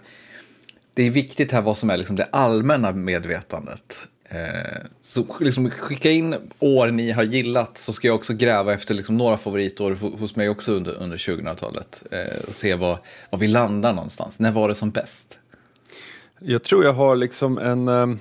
det 0.95 1.03
är 1.03 1.11
viktigt 1.11 1.53
här 1.53 1.63
vad 1.63 1.77
som 1.77 1.91
är 1.91 1.97
liksom 1.97 2.17
det 2.17 2.29
allmänna 2.33 2.93
medvetandet. 2.93 3.99
Eh, 4.25 4.81
så 5.03 5.27
liksom 5.41 5.71
skicka 5.71 6.11
in 6.11 6.37
år 6.59 6.91
ni 6.91 7.11
har 7.11 7.23
gillat 7.23 7.79
så 7.79 7.93
ska 7.93 8.09
jag 8.09 8.15
också 8.15 8.35
gräva 8.35 8.75
efter 8.75 8.95
liksom 8.95 9.17
några 9.19 9.39
favoritår 9.39 9.93
hos 10.19 10.37
mig 10.37 10.49
också 10.49 10.73
under, 10.73 10.93
under 10.93 11.17
2000-talet. 11.17 12.03
Eh, 12.11 12.49
och 12.49 12.55
se 12.55 12.75
vad, 12.75 12.99
vad 13.31 13.41
vi 13.41 13.49
landar 13.49 13.93
någonstans. 13.93 14.39
När 14.39 14.53
var 14.53 14.69
det 14.69 14.75
som 14.75 14.91
bäst? 14.91 15.39
Jag 16.39 16.63
tror 16.63 16.85
jag 16.85 16.93
har 16.93 17.17
liksom 17.17 17.59
en... 17.59 17.89
Um... 17.89 18.21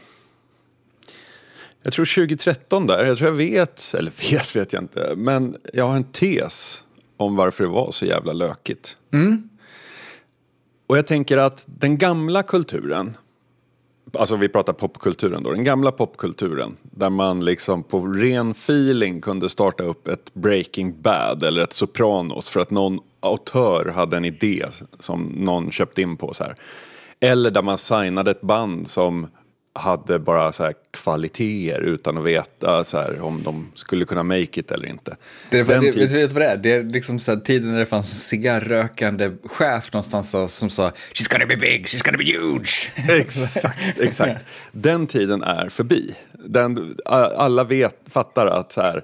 Jag 1.84 1.94
tror 1.94 2.06
2013 2.06 2.88
där, 2.88 3.06
jag 3.06 3.18
tror 3.18 3.30
jag 3.30 3.38
vet, 3.38 3.94
eller 3.98 4.12
vet 4.32 4.56
vet 4.56 4.74
jag 4.74 4.84
inte, 4.84 5.13
men 5.16 5.58
jag 5.74 5.88
har 5.88 5.96
en 5.96 6.04
tes 6.04 6.84
om 7.18 7.36
varför 7.36 7.63
det 7.63 7.70
var 7.70 7.92
så 7.92 8.06
jävla 8.06 8.34
lökigt. 8.34 8.98
Mm. 9.13 9.50
Och 10.91 10.98
jag 10.98 11.07
tänker 11.07 11.38
att 11.38 11.63
den 11.65 11.98
gamla 11.98 12.43
kulturen, 12.43 13.17
alltså 14.13 14.36
vi 14.36 14.50
pratar 14.50 14.74
popkulturen 14.74 15.43
då, 15.43 15.51
den 15.51 15.63
gamla 15.63 15.91
popkulturen 15.91 16.77
där 16.81 17.10
man 17.10 17.45
liksom 17.45 17.83
på 17.83 18.00
ren 18.00 18.51
feeling 18.51 19.21
kunde 19.21 19.50
starta 19.50 19.83
upp 19.83 20.07
ett 20.07 20.33
Breaking 20.33 21.01
Bad 21.01 21.43
eller 21.43 21.62
ett 21.62 21.74
Sopranos 21.74 22.50
för 22.50 22.60
att 22.60 22.71
någon 22.71 23.00
autör 23.19 23.91
hade 23.95 24.17
en 24.17 24.25
idé 24.25 24.65
som 25.00 25.21
någon 25.21 25.71
köpte 25.71 26.01
in 26.01 26.17
på 26.17 26.33
så 26.33 26.43
här. 26.43 26.55
Eller 27.19 27.51
där 27.51 27.62
man 27.62 27.77
signade 27.77 28.31
ett 28.31 28.41
band 28.41 28.88
som 28.88 29.27
hade 29.74 30.20
bara 30.20 30.51
så 30.51 30.63
här 30.63 30.74
kvaliteter 30.92 31.82
utan 31.82 32.18
att 32.18 32.24
veta 32.24 32.84
så 32.84 32.98
här, 32.98 33.22
om 33.22 33.44
de 33.44 33.72
skulle 33.75 34.06
kunna 34.06 34.24
make 34.24 34.60
it 34.60 34.72
eller 34.72 34.88
inte. 34.88 35.18
Det, 35.50 35.63
det, 35.63 35.80
vet 35.80 35.94
du 35.94 36.28
vad 36.28 36.42
det 36.42 36.46
är? 36.46 36.58
Det 36.58 36.72
är 36.72 36.84
liksom 36.84 37.20
så 37.20 37.32
här, 37.32 37.40
tiden 37.40 37.72
när 37.72 37.80
det 37.80 37.86
fanns 37.86 38.13
en 38.13 38.20
cigarrrökande 38.20 39.32
chef 39.44 39.94
någonstans 39.94 40.30
så, 40.30 40.48
som 40.48 40.70
sa 40.70 40.92
She's 41.13 41.32
gonna 41.32 41.46
be 41.46 41.58
big, 41.58 41.86
she's 41.86 42.04
gonna 42.06 42.18
be 42.18 42.24
huge. 42.24 42.92
exakt, 43.22 44.00
exakt. 44.00 44.46
Den 44.72 45.08
tiden 45.08 45.44
är 45.44 45.70
förbi. 45.70 46.16
Den, 46.46 46.96
alla 47.06 47.63
vet, 47.63 48.10
fattar 48.10 48.48
att 48.48 48.72
så 48.72 48.82
här, 48.82 49.04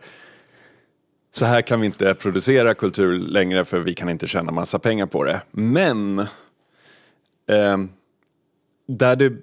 så 1.32 1.46
här 1.46 1.62
kan 1.62 1.80
vi 1.80 1.86
inte 1.86 2.14
producera 2.14 2.74
kultur 2.74 3.20
längre 3.20 3.66
för 3.66 3.80
vi 3.80 3.94
kan 3.94 4.10
inte 4.10 4.28
tjäna 4.28 4.52
massa 4.52 4.80
pengar 4.80 5.06
på 5.06 5.24
det. 5.24 5.42
Men 5.52 6.20
eh, 7.50 7.78
där 8.88 9.16
det 9.16 9.34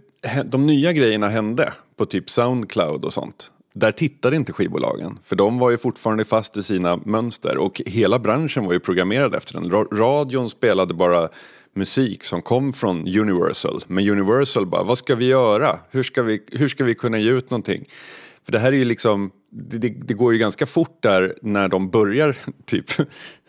de 0.45 0.67
nya 0.67 0.93
grejerna 0.93 1.29
hände 1.29 1.73
på 1.97 2.07
typ 2.07 2.31
Soundcloud 2.31 3.05
och 3.05 3.13
sånt. 3.13 3.51
Där 3.75 3.93
tittade 3.93 4.37
inte 4.37 4.53
skivbolagen, 4.53 5.19
för 5.25 5.37
de 5.37 5.59
var 5.59 5.71
ju 5.71 5.79
fortfarande 5.79 6.25
fast 6.25 6.57
i 6.57 6.63
sina 6.63 6.97
mönster 6.97 7.59
och 7.59 7.83
hela 7.87 8.19
branschen 8.19 8.65
var 8.65 8.73
ju 8.73 8.81
programmerad 8.81 9.35
efter 9.35 9.55
den. 9.55 9.71
Radion 9.99 10.51
spelade 10.51 10.95
bara 10.95 11.29
musik 11.75 12.25
som 12.25 12.43
kom 12.43 12.73
från 12.73 12.99
Universal, 13.19 13.81
men 13.87 14.09
Universal 14.09 14.67
bara, 14.67 14.83
vad 14.83 14.99
ska 14.99 15.15
vi 15.15 15.25
göra? 15.25 15.79
Hur 15.91 16.03
ska 16.03 16.23
vi, 16.23 16.43
hur 16.53 16.69
ska 16.69 16.85
vi 16.85 16.95
kunna 16.95 17.19
ge 17.19 17.31
ut 17.31 17.51
någonting? 17.51 17.85
För 18.45 18.53
det 18.53 18.59
här 18.59 18.73
är 18.73 18.77
ju 18.77 18.85
liksom, 18.85 19.31
det, 19.51 19.89
det 19.89 20.15
går 20.15 20.33
ju 20.33 20.39
ganska 20.39 20.67
fort 20.67 21.03
där 21.03 21.35
när 21.43 21.69
de 21.69 21.91
börjar 21.91 22.37
typ 22.65 22.91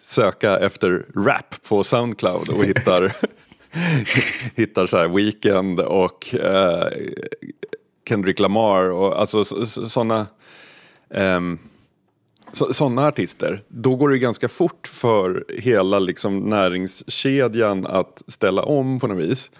söka 0.02 0.58
efter 0.58 1.06
rap 1.16 1.56
på 1.68 1.84
Soundcloud 1.84 2.50
och 2.50 2.66
hittar 2.66 3.16
hittar 4.56 4.88
så 4.88 4.98
här 4.98 5.08
Weekend 5.08 5.80
och 5.80 6.36
eh, 6.36 6.88
Kendrick 8.10 8.40
Lamar 8.40 8.92
och 8.92 9.20
alltså 9.20 9.46
sådana 9.90 10.28
eh, 11.10 11.40
sådana 12.54 13.08
artister, 13.08 13.64
då 13.68 13.96
går 13.96 14.10
det 14.10 14.18
ganska 14.18 14.48
fort 14.48 14.88
för 14.88 15.46
hela 15.50 16.00
liksom, 16.00 16.40
näringskedjan 16.40 17.86
att 17.86 18.24
ställa 18.28 18.64
om 18.64 19.00
på 19.00 19.08
något 19.08 19.18
vis 19.18 19.52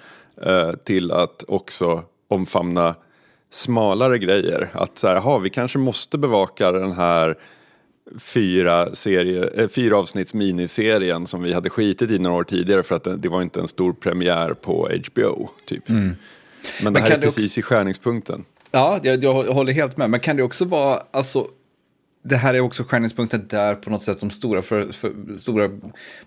eh, 0.42 0.72
till 0.72 1.12
att 1.12 1.44
också 1.48 2.04
omfamna 2.28 2.96
smalare 3.50 4.18
grejer. 4.18 4.70
Att 4.74 4.98
så 4.98 5.08
här, 5.08 5.16
aha, 5.16 5.38
vi 5.38 5.50
kanske 5.50 5.78
måste 5.78 6.18
bevaka 6.18 6.72
den 6.72 6.92
här 6.92 7.36
fyra, 8.20 8.96
serie, 8.96 9.50
äh, 9.56 9.68
fyra 9.68 9.98
avsnitts 9.98 10.34
miniserien 10.34 11.26
som 11.26 11.44
vi 11.44 11.54
hade 11.54 11.70
skitit 11.70 12.12
i 12.12 12.20
några 12.20 12.38
år 12.38 12.44
tidigare 12.44 12.84
för 12.84 12.96
att 12.96 13.04
det, 13.04 13.18
det 13.18 13.30
var 13.30 13.42
inte 13.42 13.60
en 13.60 13.68
stor 13.68 13.94
premiär 13.94 14.54
på 14.54 14.90
HBO. 15.08 15.50
Typ. 15.66 15.90
Mm. 15.90 16.04
Men, 16.04 16.16
Men 16.84 16.94
det 16.94 17.00
här 17.00 17.12
är 17.12 17.18
precis 17.18 17.52
också... 17.52 17.60
i 17.60 17.64
skärningspunkten. 17.64 18.46
Ja, 18.72 19.00
jag, 19.04 19.24
jag 19.24 19.34
håller 19.34 19.74
helt 19.74 19.98
med. 19.98 20.10
Men 20.10 20.20
kan 20.20 20.38
det 20.38 20.44
också 20.44 20.66
vara, 20.66 21.04
alltså, 21.12 21.48
det 22.24 22.36
här 22.36 22.54
är 22.54 22.60
också 22.60 22.84
skärningspunkten 22.84 23.48
där 23.48 23.76
på 23.76 23.90
något 23.90 24.04
sätt 24.04 24.20
de 24.20 24.30
stora, 24.30 24.62
för, 24.62 24.92
för, 24.92 25.14
stora 25.40 25.70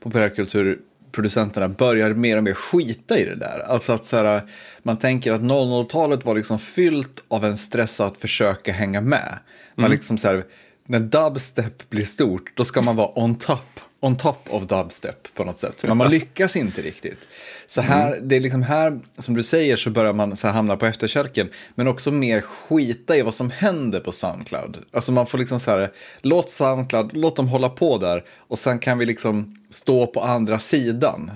populärkulturproducenterna 0.00 1.68
börjar 1.68 2.14
mer 2.14 2.36
och 2.36 2.44
mer 2.44 2.54
skita 2.54 3.18
i 3.18 3.24
det 3.24 3.34
där. 3.34 3.62
Alltså 3.68 3.92
att 3.92 4.04
så 4.04 4.16
här, 4.16 4.42
man 4.82 4.98
tänker 4.98 5.32
att 5.32 5.40
00-talet 5.40 6.24
var 6.24 6.34
liksom 6.34 6.58
fyllt 6.58 7.24
av 7.28 7.44
en 7.44 7.56
stress 7.56 8.00
att 8.00 8.16
försöka 8.16 8.72
hänga 8.72 9.00
med. 9.00 9.38
Man 9.74 9.84
mm. 9.84 9.96
liksom 9.96 10.18
så 10.18 10.28
här, 10.28 10.44
när 10.88 11.00
dubstep 11.00 11.90
blir 11.90 12.04
stort, 12.04 12.56
då 12.56 12.64
ska 12.64 12.82
man 12.82 12.96
vara 12.96 13.18
on 13.18 13.34
top, 13.34 13.80
on 14.00 14.16
top 14.16 14.38
of 14.50 14.62
dubstep 14.62 15.34
på 15.34 15.44
något 15.44 15.58
sätt. 15.58 15.84
Men 15.86 15.96
man 15.96 16.10
lyckas 16.10 16.56
inte 16.56 16.82
riktigt. 16.82 17.18
Så 17.66 17.80
här, 17.80 18.12
mm. 18.12 18.28
det 18.28 18.36
är 18.36 18.40
liksom 18.40 18.62
här, 18.62 19.00
som 19.18 19.34
du 19.34 19.42
säger, 19.42 19.76
så 19.76 19.90
börjar 19.90 20.12
man 20.12 20.36
så 20.36 20.46
här 20.46 20.54
hamna 20.54 20.76
på 20.76 20.86
efterkälken. 20.86 21.48
Men 21.74 21.88
också 21.88 22.10
mer 22.10 22.40
skita 22.40 23.16
i 23.16 23.22
vad 23.22 23.34
som 23.34 23.50
händer 23.50 24.00
på 24.00 24.12
Soundcloud. 24.12 24.78
Alltså 24.92 25.12
man 25.12 25.26
får 25.26 25.38
liksom 25.38 25.60
så 25.60 25.70
här, 25.70 25.92
låt 26.20 26.48
Soundcloud, 26.48 27.10
låt 27.12 27.36
dem 27.36 27.48
hålla 27.48 27.68
på 27.68 27.98
där. 27.98 28.24
Och 28.38 28.58
sen 28.58 28.78
kan 28.78 28.98
vi 28.98 29.06
liksom 29.06 29.56
stå 29.70 30.06
på 30.06 30.20
andra 30.20 30.58
sidan. 30.58 31.30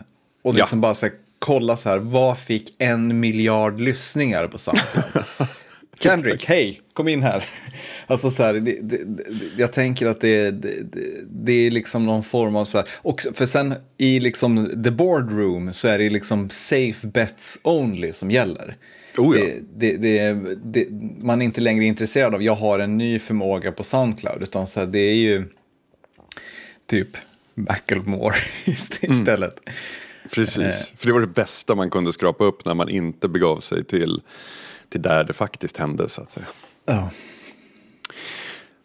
Och 0.45 0.55
liksom 0.55 0.79
ja. 0.79 0.83
bara 0.83 0.95
så 0.95 1.07
här, 1.07 1.15
kolla 1.39 1.77
så 1.77 1.89
här, 1.89 1.99
vad 1.99 2.39
fick 2.39 2.75
en 2.79 3.21
miljard 3.21 3.81
lyssningar 3.81 4.47
på 4.47 4.59
Soundcloud? 4.59 5.25
Kendrick, 6.03 6.45
hej, 6.45 6.81
kom 6.93 7.09
in 7.09 7.23
här. 7.23 7.45
Alltså 8.07 8.31
så 8.31 8.43
här, 8.43 8.55
det, 8.55 8.79
det, 8.83 8.99
jag 9.57 9.73
tänker 9.73 10.07
att 10.07 10.21
det, 10.21 10.51
det, 10.51 10.71
det, 11.31 11.53
är 11.53 11.71
liksom 11.71 12.07
någon 12.07 12.25
form 12.25 12.57
av 12.57 12.65
så 12.65 12.79
här, 12.79 12.89
och 12.97 13.21
för 13.35 13.47
sen 13.47 13.75
i 13.99 14.21
liksom 14.21 14.83
the 14.85 14.91
boardroom 14.91 15.73
så 15.73 15.89
är 15.89 15.99
det 15.99 16.11
liksom 16.11 16.51
safe 16.51 17.07
bets 17.07 17.59
only 17.63 18.13
som 18.13 18.31
gäller. 18.31 18.77
Oh 19.19 19.39
ja. 19.39 19.47
det, 19.77 20.89
man 21.19 21.43
är 21.43 21.45
inte 21.45 21.61
längre 21.61 21.85
intresserad 21.85 22.35
av, 22.35 22.43
jag 22.43 22.55
har 22.55 22.79
en 22.79 22.99
ny 22.99 23.19
förmåga 23.19 23.73
på 23.73 23.83
Soundcloud, 23.83 24.43
utan 24.43 24.67
så 24.67 24.81
här, 24.81 24.87
det 24.87 24.99
är 24.99 25.15
ju 25.15 25.45
typ 26.87 27.09
Macklemore 27.55 28.37
istället. 29.01 29.61
Mm. 29.67 29.77
Precis, 30.31 30.59
eh. 30.59 30.97
för 30.97 31.07
det 31.07 31.13
var 31.13 31.21
det 31.21 31.27
bästa 31.27 31.75
man 31.75 31.91
kunde 31.91 32.13
skrapa 32.13 32.45
upp 32.45 32.65
när 32.65 32.75
man 32.75 32.89
inte 32.89 33.29
begav 33.29 33.61
sig 33.61 33.85
till 33.85 34.23
till 34.93 35.03
där 35.03 35.25
det 35.25 35.33
faktiskt 35.33 35.77
hände 35.77 36.09
så 36.09 36.23
att 36.23 36.31
säga. 36.31 36.47
Ja. 36.85 37.11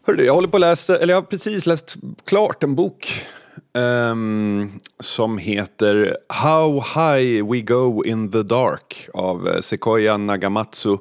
Hörru, 0.07 0.23
jag 0.23 0.33
håller 0.33 0.47
på 0.47 0.57
att 0.57 0.61
läsa, 0.61 0.97
eller 0.97 1.13
jag 1.13 1.21
har 1.21 1.27
precis 1.27 1.65
läst 1.65 1.95
klart 2.25 2.63
en 2.63 2.75
bok 2.75 3.25
um, 3.73 4.79
som 4.99 5.37
heter 5.37 6.17
How 6.29 6.81
High 6.81 7.51
We 7.51 7.61
Go 7.61 8.03
In 8.05 8.31
The 8.31 8.43
Dark 8.43 9.09
av 9.13 9.47
eh, 9.47 9.59
Sequoia 9.59 10.17
Nagamatsu. 10.17 10.97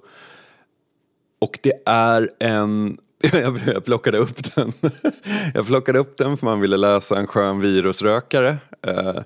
Och 1.39 1.59
det 1.63 1.83
är 1.87 2.31
en 2.39 2.99
jag 3.67 3.85
plockade 3.85 4.19
upp 4.19 4.55
den. 4.55 4.73
Jag 5.55 5.67
plockade 5.67 5.99
upp 5.99 6.17
den 6.17 6.37
för 6.37 6.47
man 6.47 6.61
ville 6.61 6.77
läsa 6.77 7.19
en 7.19 7.27
skön 7.27 7.61
virusrökare. 7.61 8.57
Det 8.81 8.91
uh, 8.91 9.23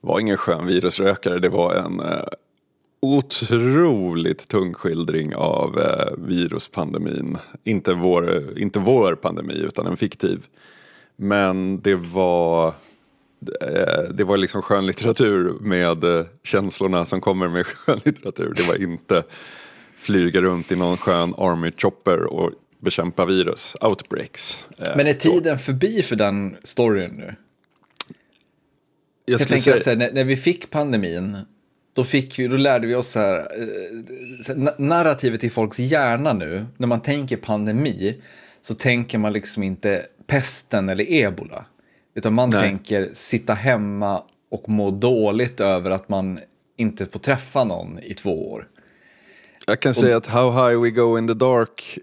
var 0.00 0.20
ingen 0.20 0.36
skön 0.36 0.66
virusrökare, 0.66 1.38
det 1.38 1.48
var 1.48 1.74
en 1.74 2.00
uh, 2.00 2.24
otroligt 3.04 4.48
tung 4.48 4.74
skildring 4.74 5.34
av 5.34 5.78
eh, 5.80 6.14
viruspandemin. 6.18 7.38
Inte 7.64 7.94
vår, 7.94 8.58
inte 8.58 8.78
vår 8.78 9.14
pandemi 9.14 9.54
utan 9.54 9.86
en 9.86 9.96
fiktiv. 9.96 10.46
Men 11.16 11.80
det 11.80 11.94
var 11.94 12.66
eh, 13.60 14.02
det 14.14 14.24
var 14.24 14.36
liksom 14.36 14.62
skönlitteratur 14.62 15.54
med 15.60 16.04
eh, 16.04 16.26
känslorna 16.42 17.04
som 17.04 17.20
kommer 17.20 17.48
med 17.48 17.66
skönlitteratur. 17.66 18.52
Det 18.56 18.62
var 18.62 18.82
inte 18.82 19.22
flyga 19.94 20.40
runt 20.40 20.72
i 20.72 20.76
någon 20.76 20.96
skön 20.96 21.34
army 21.38 21.72
chopper 21.76 22.24
och 22.24 22.50
bekämpa 22.80 23.26
virus, 23.26 23.76
outbreaks. 23.80 24.56
Eh, 24.78 24.96
Men 24.96 25.06
är 25.06 25.12
tiden 25.12 25.58
så. 25.58 25.64
förbi 25.64 26.02
för 26.02 26.16
den 26.16 26.56
storyn 26.64 27.10
nu? 27.10 27.34
Jag, 29.26 29.40
jag 29.40 29.48
tänker 29.48 29.62
säga... 29.62 29.76
att 29.76 29.86
här, 29.86 29.96
när, 29.96 30.12
när, 30.12 30.24
vi 30.24 30.36
fick 30.36 30.70
pandemin 30.70 31.38
då, 31.94 32.04
fick 32.04 32.38
vi, 32.38 32.48
då 32.48 32.56
lärde 32.56 32.86
vi 32.86 32.94
oss 32.94 33.08
så 33.08 33.18
här, 33.18 33.38
eh, 33.38 34.56
narrativet 34.78 35.44
i 35.44 35.50
folks 35.50 35.78
hjärna 35.78 36.32
nu, 36.32 36.66
när 36.76 36.86
man 36.86 37.00
tänker 37.00 37.36
pandemi, 37.36 38.20
så 38.62 38.74
tänker 38.74 39.18
man 39.18 39.32
liksom 39.32 39.62
inte 39.62 40.06
pesten 40.26 40.88
eller 40.88 41.12
ebola. 41.12 41.66
Utan 42.14 42.34
man 42.34 42.50
Nej. 42.50 42.62
tänker 42.62 43.08
sitta 43.12 43.54
hemma 43.54 44.22
och 44.50 44.68
må 44.68 44.90
dåligt 44.90 45.60
över 45.60 45.90
att 45.90 46.08
man 46.08 46.38
inte 46.76 47.06
får 47.06 47.18
träffa 47.18 47.64
någon 47.64 47.98
i 47.98 48.14
två 48.14 48.52
år. 48.52 48.68
Jag 49.66 49.80
kan 49.80 49.90
och, 49.90 49.96
säga 49.96 50.16
att 50.16 50.26
How 50.26 50.50
High 50.50 50.80
We 50.82 50.90
Go 50.90 51.18
In 51.18 51.28
The 51.28 51.34
Dark 51.34 51.98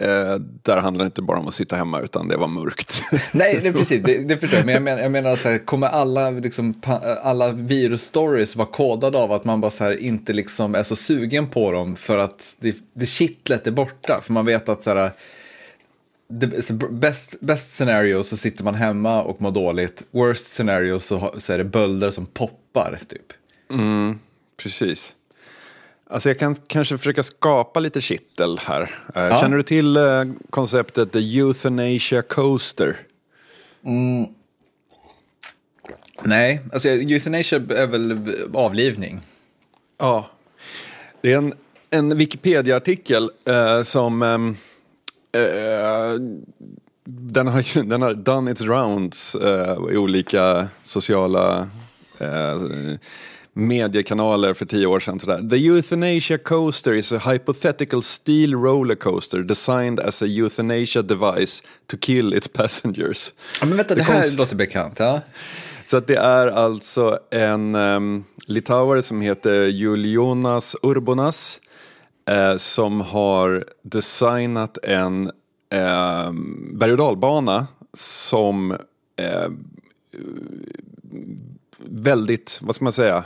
Eh, 0.00 0.34
där 0.38 0.76
handlar 0.76 1.04
det 1.04 1.06
inte 1.06 1.22
bara 1.22 1.38
om 1.38 1.48
att 1.48 1.54
sitta 1.54 1.76
hemma 1.76 2.00
utan 2.00 2.28
det 2.28 2.36
var 2.36 2.48
mörkt. 2.48 3.02
Nej, 3.34 3.60
det, 3.62 3.72
precis, 3.72 4.02
det, 4.04 4.18
det 4.18 4.36
förstår 4.36 4.58
jag. 4.58 4.66
Men 4.66 4.74
jag 4.74 4.82
menar, 4.82 5.02
jag 5.02 5.12
menar 5.12 5.36
så 5.36 5.48
här, 5.48 5.58
kommer 5.58 5.86
alla, 5.86 6.30
liksom, 6.30 6.74
alla 7.22 7.52
virusstories 7.52 8.56
vara 8.56 8.68
kodade 8.68 9.18
av 9.18 9.32
att 9.32 9.44
man 9.44 9.60
bara 9.60 9.72
här, 9.80 9.96
inte 9.96 10.32
liksom 10.32 10.74
är 10.74 10.82
så 10.82 10.96
sugen 10.96 11.46
på 11.46 11.72
dem 11.72 11.96
för 11.96 12.18
att 12.18 12.56
det, 12.60 12.76
det 12.94 13.06
kittlet 13.06 13.66
är 13.66 13.70
borta? 13.70 14.20
För 14.22 14.32
man 14.32 14.46
vet 14.46 14.68
att 14.68 14.82
så 14.82 14.94
här, 14.94 15.10
det, 16.28 16.70
best, 16.90 17.40
best 17.40 17.72
scenario 17.72 18.22
så 18.22 18.36
sitter 18.36 18.64
man 18.64 18.74
hemma 18.74 19.22
och 19.22 19.42
mår 19.42 19.50
dåligt. 19.50 20.02
Worst 20.10 20.46
scenario 20.46 20.98
så, 20.98 21.34
så 21.38 21.52
är 21.52 21.58
det 21.58 21.64
bölder 21.64 22.10
som 22.10 22.26
poppar 22.26 23.00
typ. 23.08 23.32
Mm, 23.70 24.18
precis. 24.56 25.14
Alltså 26.12 26.28
jag 26.28 26.38
kan 26.38 26.54
kanske 26.54 26.98
försöka 26.98 27.22
skapa 27.22 27.80
lite 27.80 28.00
kittel 28.00 28.58
här. 28.58 28.82
Eh, 29.14 29.22
ja. 29.22 29.40
Känner 29.40 29.56
du 29.56 29.62
till 29.62 29.96
eh, 29.96 30.24
konceptet 30.50 31.12
The 31.12 31.38
Euthanasia 31.38 32.22
Coaster? 32.22 32.96
Mm. 33.84 34.26
Nej, 36.22 36.60
alltså 36.72 36.88
euthanasia 36.88 37.58
är 37.58 37.86
väl 37.86 38.34
avlivning. 38.54 39.20
Ja, 39.98 40.30
det 41.20 41.32
är 41.32 41.38
en, 41.38 41.54
en 41.90 42.16
Wikipedia-artikel 42.16 43.30
eh, 43.44 43.82
som 43.82 44.22
ehm, 44.22 44.56
eh, 45.32 46.20
den, 47.04 47.46
har, 47.46 47.84
den 47.88 48.02
har 48.02 48.14
done 48.14 48.50
its 48.50 48.62
rounds 48.62 49.34
eh, 49.34 49.76
i 49.92 49.96
olika 49.96 50.68
sociala 50.82 51.68
eh, 52.18 52.60
mediekanaler 53.54 54.54
för 54.54 54.66
tio 54.66 54.86
år 54.86 55.00
sedan. 55.00 55.20
Sådär. 55.20 55.48
The 55.50 55.56
euthanasia 55.56 56.38
coaster 56.38 56.92
is 56.92 57.12
a 57.12 57.18
hypothetical 57.32 58.02
steel 58.02 58.54
roller 58.54 58.94
coaster 58.94 59.38
designed 59.42 60.00
as 60.00 60.22
a 60.22 60.26
euthanasia 60.26 61.02
device 61.02 61.62
to 61.86 61.96
kill 62.00 62.34
its 62.34 62.48
passengers. 62.48 63.32
Ja, 63.60 63.66
men 63.66 63.76
vänta, 63.76 63.94
det, 63.94 64.00
Det 64.00 64.04
här 64.04 64.22
konst- 64.22 64.36
låter 64.36 64.56
bekant. 64.56 64.98
Ja. 64.98 65.20
Så 65.86 66.00
det 66.00 66.16
är 66.16 66.46
alltså 66.46 67.18
en 67.30 67.74
um, 67.74 68.24
litauare 68.46 69.02
som 69.02 69.20
heter 69.20 69.64
Julijonas 69.64 70.76
Urbonas 70.82 71.60
eh, 72.28 72.56
som 72.56 73.00
har 73.00 73.64
designat 73.82 74.78
en 74.82 75.26
eh, 75.70 76.32
berg 76.74 76.92
och 76.92 76.98
dalbana 76.98 77.66
som 77.96 78.70
eh, 79.16 79.48
väldigt, 81.84 82.58
vad 82.62 82.74
ska 82.74 82.84
man 82.84 82.92
säga, 82.92 83.24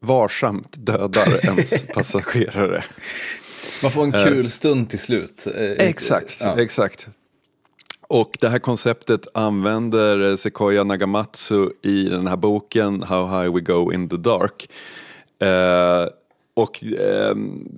varsamt 0.00 0.74
dödar 0.86 1.46
ens 1.46 1.86
passagerare. 1.86 2.84
Man 3.82 3.90
får 3.90 4.04
en 4.04 4.12
kul 4.12 4.50
stund 4.50 4.90
till 4.90 4.98
slut. 4.98 5.46
Eh, 5.56 5.62
Exakt, 5.88 6.36
Ja. 6.40 6.60
exakt. 6.60 7.06
Och 8.08 8.36
det 8.40 8.48
här 8.48 8.58
konceptet 8.58 9.26
använder 9.34 10.36
Sequoia 10.36 10.84
Nagamatsu 10.84 11.68
i 11.82 12.04
den 12.04 12.26
här 12.26 12.36
boken 12.36 13.02
How 13.02 13.26
High 13.42 13.54
We 13.54 13.60
Go 13.60 13.92
In 13.92 14.08
The 14.08 14.16
Dark. 14.16 14.68
Eh, 15.38 16.08
och 16.54 16.84
ehm, 16.84 17.68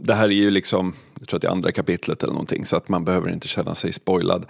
det 0.00 0.14
här 0.14 0.24
är 0.24 0.32
ju 0.32 0.50
liksom, 0.50 0.94
jag 1.18 1.28
tror 1.28 1.36
att 1.38 1.42
det 1.42 1.48
är 1.48 1.52
andra 1.52 1.72
kapitlet 1.72 2.22
eller 2.22 2.32
någonting, 2.32 2.64
så 2.66 2.76
att 2.76 2.88
man 2.88 3.04
behöver 3.04 3.30
inte 3.30 3.48
känna 3.48 3.74
sig 3.74 3.92
spoilad. 3.92 4.46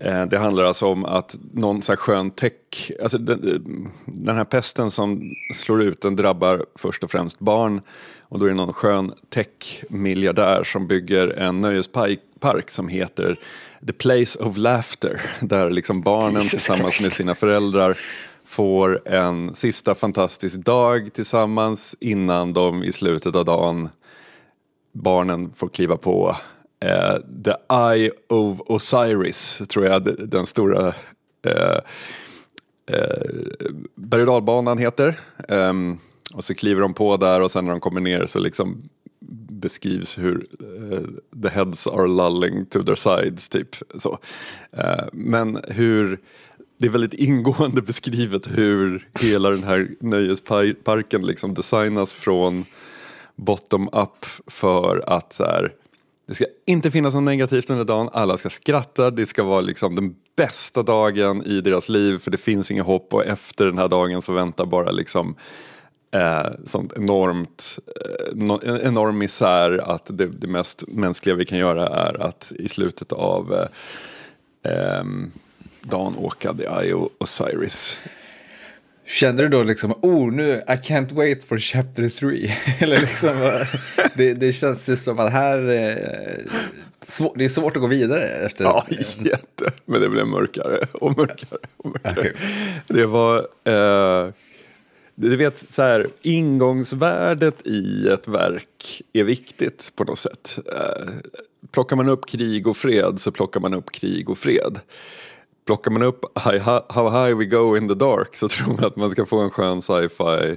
Eh, 0.00 0.26
det 0.26 0.38
handlar 0.38 0.64
alltså 0.64 0.86
om 0.86 1.04
att 1.04 1.36
någon 1.52 1.82
så 1.82 1.92
här 1.92 1.96
skön 1.96 2.30
tech, 2.30 2.90
alltså 3.02 3.18
den, 3.18 3.90
den 4.04 4.36
här 4.36 4.44
pesten 4.44 4.90
som 4.90 5.34
slår 5.54 5.82
ut 5.82 6.00
den 6.00 6.16
drabbar 6.16 6.66
först 6.74 7.04
och 7.04 7.10
främst 7.10 7.38
barn. 7.38 7.80
Och 8.20 8.38
då 8.38 8.44
är 8.44 8.48
det 8.48 8.56
någon 8.56 8.72
skön 8.72 9.12
tech-miljardär 9.30 10.64
som 10.64 10.86
bygger 10.86 11.28
en 11.28 11.60
nöjespark 11.60 12.70
som 12.70 12.88
heter 12.88 13.36
The 13.86 13.92
Place 13.92 14.38
of 14.38 14.56
Laughter 14.56 15.20
där 15.40 15.70
liksom 15.70 16.00
barnen 16.00 16.48
tillsammans 16.48 17.00
med 17.00 17.12
sina 17.12 17.34
föräldrar 17.34 17.98
får 18.44 19.08
en 19.08 19.54
sista 19.54 19.94
fantastisk 19.94 20.56
dag 20.56 21.12
tillsammans 21.12 21.96
innan 22.00 22.52
de 22.52 22.84
i 22.84 22.92
slutet 22.92 23.36
av 23.36 23.44
dagen 23.44 23.88
barnen 24.92 25.52
får 25.56 25.68
kliva 25.68 25.96
på 25.96 26.36
eh, 26.80 27.16
The 27.44 27.54
Eye 27.74 28.10
of 28.28 28.60
Osiris, 28.60 29.62
tror 29.68 29.84
jag 29.86 30.28
den 30.30 30.46
stora 30.46 30.94
eh, 31.42 31.78
eh, 32.86 33.26
berg 33.94 34.20
och 34.20 34.26
dalbanan 34.26 34.78
heter. 34.78 35.18
Ehm, 35.48 35.98
och 36.34 36.44
så 36.44 36.54
kliver 36.54 36.80
de 36.80 36.94
på 36.94 37.16
där 37.16 37.40
och 37.40 37.50
sen 37.50 37.64
när 37.64 37.70
de 37.70 37.80
kommer 37.80 38.00
ner 38.00 38.26
så 38.26 38.38
liksom 38.38 38.82
beskrivs 39.60 40.18
hur 40.18 40.46
uh, 40.62 41.40
the 41.42 41.48
heads 41.48 41.86
are 41.86 42.08
lulling 42.08 42.66
to 42.66 42.82
their 42.82 42.96
sides, 42.96 43.48
typ 43.48 43.76
så. 43.98 44.18
Uh, 44.78 45.04
men 45.12 45.60
hur 45.68 46.20
det 46.78 46.86
är 46.86 46.90
väldigt 46.90 47.14
ingående 47.14 47.82
beskrivet 47.86 48.46
hur 48.46 49.08
hela 49.20 49.50
den 49.50 49.64
här 49.64 49.88
nöjesparken 50.00 51.26
liksom 51.26 51.54
designas 51.54 52.12
från 52.12 52.64
bottom 53.36 53.88
up 53.92 54.26
för 54.46 55.04
att 55.06 55.32
så 55.32 55.44
här, 55.44 55.72
det 56.30 56.34
ska 56.34 56.44
inte 56.66 56.90
finnas 56.90 57.14
något 57.14 57.22
negativt 57.22 57.70
under 57.70 57.84
dagen, 57.84 58.08
alla 58.12 58.36
ska 58.36 58.50
skratta, 58.50 59.10
det 59.10 59.26
ska 59.26 59.44
vara 59.44 59.60
liksom 59.60 59.94
den 59.94 60.14
bästa 60.36 60.82
dagen 60.82 61.46
i 61.46 61.60
deras 61.60 61.88
liv 61.88 62.18
för 62.18 62.30
det 62.30 62.38
finns 62.38 62.70
inget 62.70 62.86
hopp. 62.86 63.14
Och 63.14 63.24
efter 63.24 63.66
den 63.66 63.78
här 63.78 63.88
dagen 63.88 64.22
så 64.22 64.32
väntar 64.32 64.66
bara 64.66 64.90
liksom 64.90 65.36
eh, 66.10 66.46
sånt 66.64 66.92
enormt, 66.96 67.78
eh, 67.86 68.36
no, 68.36 68.60
enorm 68.82 69.18
misär 69.18 69.78
att 69.78 70.18
det, 70.18 70.26
det 70.26 70.46
mest 70.46 70.84
mänskliga 70.88 71.34
vi 71.34 71.44
kan 71.44 71.58
göra 71.58 71.86
är 71.86 72.22
att 72.22 72.52
i 72.58 72.68
slutet 72.68 73.12
av 73.12 73.68
eh, 74.62 74.72
ehm, 74.72 75.32
dagen 75.82 76.14
åka 76.16 76.54
The 76.54 76.66
Eye 76.66 76.94
of 76.94 77.08
Osiris. 77.18 77.98
Kände 79.10 79.42
du 79.42 79.48
då 79.48 79.62
liksom, 79.62 79.92
oh 80.02 80.32
nu, 80.32 80.62
I 80.68 80.72
can't 80.72 81.14
wait 81.14 81.44
for 81.44 81.58
chapter 81.58 82.08
3? 82.08 82.52
Eller 82.78 83.00
liksom, 83.00 83.64
det, 84.14 84.34
det 84.34 84.52
känns 84.52 84.88
ju 84.88 84.96
som 84.96 85.18
att 85.18 85.32
här, 85.32 85.58
eh, 85.58 86.44
det 87.34 87.44
är 87.44 87.48
svårt 87.48 87.76
att 87.76 87.82
gå 87.82 87.88
vidare 87.88 88.22
efter. 88.22 88.64
Ja, 88.64 88.86
jätte. 89.18 89.72
Men 89.84 90.00
det 90.00 90.08
blev 90.08 90.26
mörkare 90.26 90.86
och 90.92 91.16
mörkare 91.16 91.60
och 91.76 91.86
mörkare. 91.86 92.14
Okej. 92.18 92.32
Det 92.86 93.06
var, 93.06 93.38
eh, 93.64 94.32
du 95.14 95.36
vet, 95.36 95.64
så 95.74 95.82
här, 95.82 96.06
ingångsvärdet 96.22 97.66
i 97.66 98.08
ett 98.08 98.28
verk 98.28 99.02
är 99.12 99.24
viktigt 99.24 99.92
på 99.96 100.04
något 100.04 100.18
sätt. 100.18 100.58
Eh, 100.72 101.08
plockar 101.70 101.96
man 101.96 102.08
upp 102.08 102.26
krig 102.26 102.66
och 102.66 102.76
fred 102.76 103.20
så 103.20 103.32
plockar 103.32 103.60
man 103.60 103.74
upp 103.74 103.92
krig 103.92 104.30
och 104.30 104.38
fred. 104.38 104.80
Plockar 105.70 105.90
man 105.90 106.02
upp 106.02 106.24
Hi- 106.38 106.82
How 106.88 107.10
High 107.10 107.34
We 107.38 107.44
Go 107.44 107.76
In 107.76 107.88
The 107.88 107.94
Dark 107.94 108.36
så 108.36 108.48
tror 108.48 108.66
man 108.74 108.84
att 108.84 108.96
man 108.96 109.10
ska 109.10 109.26
få 109.26 109.40
en 109.40 109.50
skön 109.50 109.82
sci-fi 109.82 110.56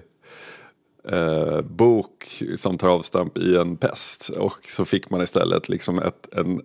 eh, 1.12 1.62
bok 1.62 2.44
som 2.58 2.78
tar 2.78 2.88
avstamp 2.88 3.38
i 3.38 3.58
en 3.58 3.78
pest. 3.78 4.30
Och 4.30 4.60
så 4.72 4.86
fick 4.86 5.10
man 5.10 5.22
istället 5.22 5.70
liksom 5.70 6.00
ett, 6.00 6.30
en 6.36 6.62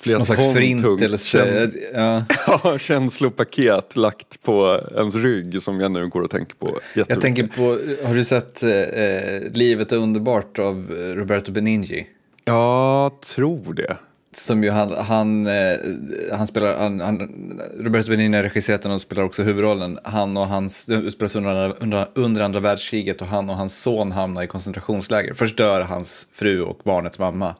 flera 0.00 0.18
Någon 0.18 0.26
slags 0.26 0.42
förintelse. 0.54 1.38
käns- 1.38 1.74
Ja. 1.94 2.22
Ja, 2.64 2.78
känslopaket 2.78 3.96
lagt 3.96 4.42
på 4.42 4.80
ens 4.96 5.14
rygg 5.14 5.62
som 5.62 5.80
jag 5.80 5.90
nu 5.90 6.08
går 6.08 6.22
och 6.22 6.30
tänker 6.30 6.54
på 6.56 6.78
Jag 6.94 7.20
tänker 7.20 7.46
på, 7.46 7.62
har 8.08 8.14
du 8.14 8.24
sett 8.24 8.62
eh, 8.62 9.52
Livet 9.52 9.92
är 9.92 9.96
underbart 9.96 10.58
av 10.58 10.90
Roberto 11.14 11.52
Benigni? 11.52 12.06
Jag 12.44 13.20
tror 13.20 13.72
det. 13.74 13.96
Som 14.32 14.64
ju 14.64 14.70
han, 14.70 14.92
han, 14.92 15.46
eh, 15.46 15.78
han 16.32 16.46
spelar, 16.46 16.76
han, 16.78 17.00
han, 17.00 17.18
Roberto 17.78 18.10
Benigni 18.10 18.36
har 18.36 18.44
regisserat 18.44 18.82
den 18.82 18.92
och 18.92 19.02
spelar 19.02 19.22
också 19.22 19.42
huvudrollen. 19.42 19.98
Han 20.04 20.36
och 20.36 20.48
hans, 20.48 20.86
det 20.86 20.94
utspelar 20.94 21.28
sig 21.28 21.38
under, 21.38 21.82
under, 21.82 22.08
under 22.14 22.40
andra 22.40 22.60
världskriget 22.60 23.22
och 23.22 23.28
han 23.28 23.50
och 23.50 23.56
hans 23.56 23.78
son 23.78 24.12
hamnar 24.12 24.42
i 24.42 24.46
koncentrationsläger. 24.46 25.34
Först 25.34 25.56
dör 25.56 25.80
hans 25.80 26.26
fru 26.32 26.62
och 26.62 26.80
barnets 26.84 27.18
mamma. 27.18 27.54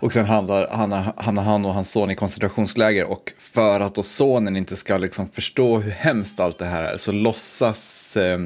Och 0.00 0.12
sen 0.12 0.24
hamnar 0.24 0.68
han, 0.70 0.92
hamnar 0.92 1.42
han 1.42 1.64
och 1.64 1.74
hans 1.74 1.90
son 1.90 2.10
i 2.10 2.14
koncentrationsläger 2.14 3.04
och 3.04 3.32
för 3.38 3.80
att 3.80 3.94
då 3.94 4.02
sonen 4.02 4.56
inte 4.56 4.76
ska 4.76 4.98
liksom 4.98 5.28
förstå 5.28 5.78
hur 5.78 5.90
hemskt 5.90 6.40
allt 6.40 6.58
det 6.58 6.64
här 6.64 6.82
är 6.82 6.96
så 6.96 7.12
låtsas 7.12 8.16
eh, 8.16 8.38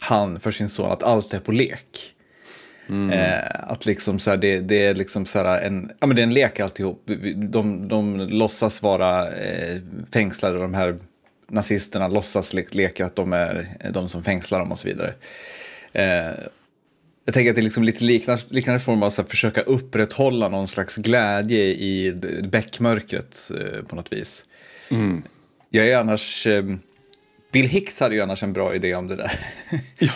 han 0.00 0.40
för 0.40 0.50
sin 0.50 0.68
son 0.68 0.90
att 0.90 1.02
allt 1.02 1.34
är 1.34 1.38
på 1.38 1.52
lek. 1.52 2.11
Eh, 3.12 3.70
att 3.70 3.86
liksom 3.86 4.18
så 4.18 4.30
här, 4.30 4.36
det, 4.36 4.60
det 4.60 4.86
är 4.86 4.94
liksom 4.94 5.26
så 5.26 5.38
här 5.38 5.60
en, 5.62 5.92
ja 6.00 6.06
men 6.06 6.16
det 6.16 6.22
är 6.22 6.26
en 6.26 6.34
lek 6.34 6.60
alltihop. 6.60 7.10
De, 7.36 7.88
de 7.88 8.20
låtsas 8.20 8.82
vara 8.82 9.28
eh, 9.28 9.80
fängslade, 10.12 10.58
de 10.58 10.74
här 10.74 10.98
nazisterna 11.48 12.08
låtsas 12.08 12.52
le 12.52 12.64
leka 12.70 13.06
att 13.06 13.16
de 13.16 13.32
är 13.32 13.66
de 13.90 14.08
som 14.08 14.24
fängslar 14.24 14.58
dem 14.58 14.72
och 14.72 14.78
så 14.78 14.88
vidare. 14.88 15.14
Eh, 15.92 16.34
jag 17.24 17.34
tänker 17.34 17.50
att 17.50 17.56
det 17.56 17.60
är 17.60 17.64
liksom 17.64 17.84
lite 17.84 18.04
liknande, 18.04 18.42
liknande 18.48 18.80
form 18.80 19.02
av 19.02 19.12
att 19.18 19.30
försöka 19.30 19.60
upprätthålla 19.60 20.48
någon 20.48 20.68
slags 20.68 20.96
glädje 20.96 21.64
i 21.64 22.12
bäckmörkret 22.44 23.50
eh, 23.50 23.84
på 23.84 23.96
något 23.96 24.12
vis. 24.12 24.44
Jag 25.70 25.88
är 25.88 25.98
annars, 25.98 26.46
eh, 26.46 26.64
Bill 27.52 27.68
Hicks 27.68 28.00
hade 28.00 28.14
ju 28.14 28.20
annars 28.20 28.42
en 28.42 28.52
bra 28.52 28.74
idé 28.74 28.94
om 28.94 29.08
det 29.08 29.16
där. 29.16 29.32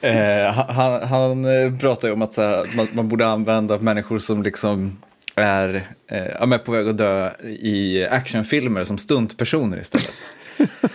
Eh, 0.00 0.52
han 0.52 1.02
han, 1.02 1.44
eh, 1.44 1.78
pratar 1.78 2.08
ju 2.08 2.14
om 2.14 2.22
att 2.22 2.32
så 2.32 2.42
här, 2.42 2.76
man, 2.76 2.88
man 2.92 3.08
borde 3.08 3.26
använda 3.26 3.78
människor 3.78 4.18
som 4.18 4.42
liksom 4.42 4.98
är, 5.34 5.74
eh, 6.10 6.42
är 6.42 6.58
på 6.58 6.72
väg 6.72 6.88
att 6.88 6.98
dö 6.98 7.30
i 7.44 8.06
actionfilmer 8.10 8.84
som 8.84 8.98
stuntpersoner 8.98 9.80
istället. 9.80 10.14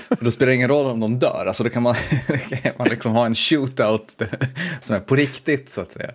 Och 0.09 0.23
då 0.23 0.31
spelar 0.31 0.49
det 0.49 0.55
ingen 0.55 0.69
roll 0.69 0.85
om 0.85 0.99
de 0.99 1.19
dör, 1.19 1.45
alltså 1.47 1.63
då 1.63 1.69
kan 1.69 1.83
man, 1.83 1.95
kan 2.63 2.73
man 2.77 2.87
liksom 2.87 3.11
ha 3.11 3.25
en 3.25 3.35
shootout 3.35 4.21
som 4.81 4.95
är 4.95 4.99
på 4.99 5.15
riktigt 5.15 5.69
så 5.69 5.81
att 5.81 5.91
säga. 5.91 6.11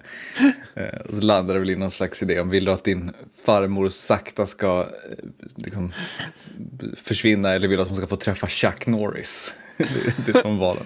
Eh, 0.74 1.00
och 1.08 1.14
så 1.14 1.20
landar 1.20 1.54
det 1.54 1.60
väl 1.60 1.70
i 1.70 1.76
någon 1.76 1.90
slags 1.90 2.22
idé 2.22 2.40
om 2.40 2.50
vill 2.50 2.64
du 2.64 2.72
att 2.72 2.84
din 2.84 3.12
farmor 3.44 3.88
sakta 3.88 4.46
ska 4.46 4.80
eh, 4.80 4.86
liksom, 5.56 5.92
försvinna 7.04 7.54
eller 7.54 7.68
vill 7.68 7.76
du 7.76 7.82
att 7.82 7.88
hon 7.88 7.96
ska 7.96 8.06
få 8.06 8.16
träffa 8.16 8.48
Chuck 8.48 8.86
Norris? 8.86 9.52
Det 10.26 10.34
är 10.34 10.42
de 10.42 10.58
valen. 10.58 10.84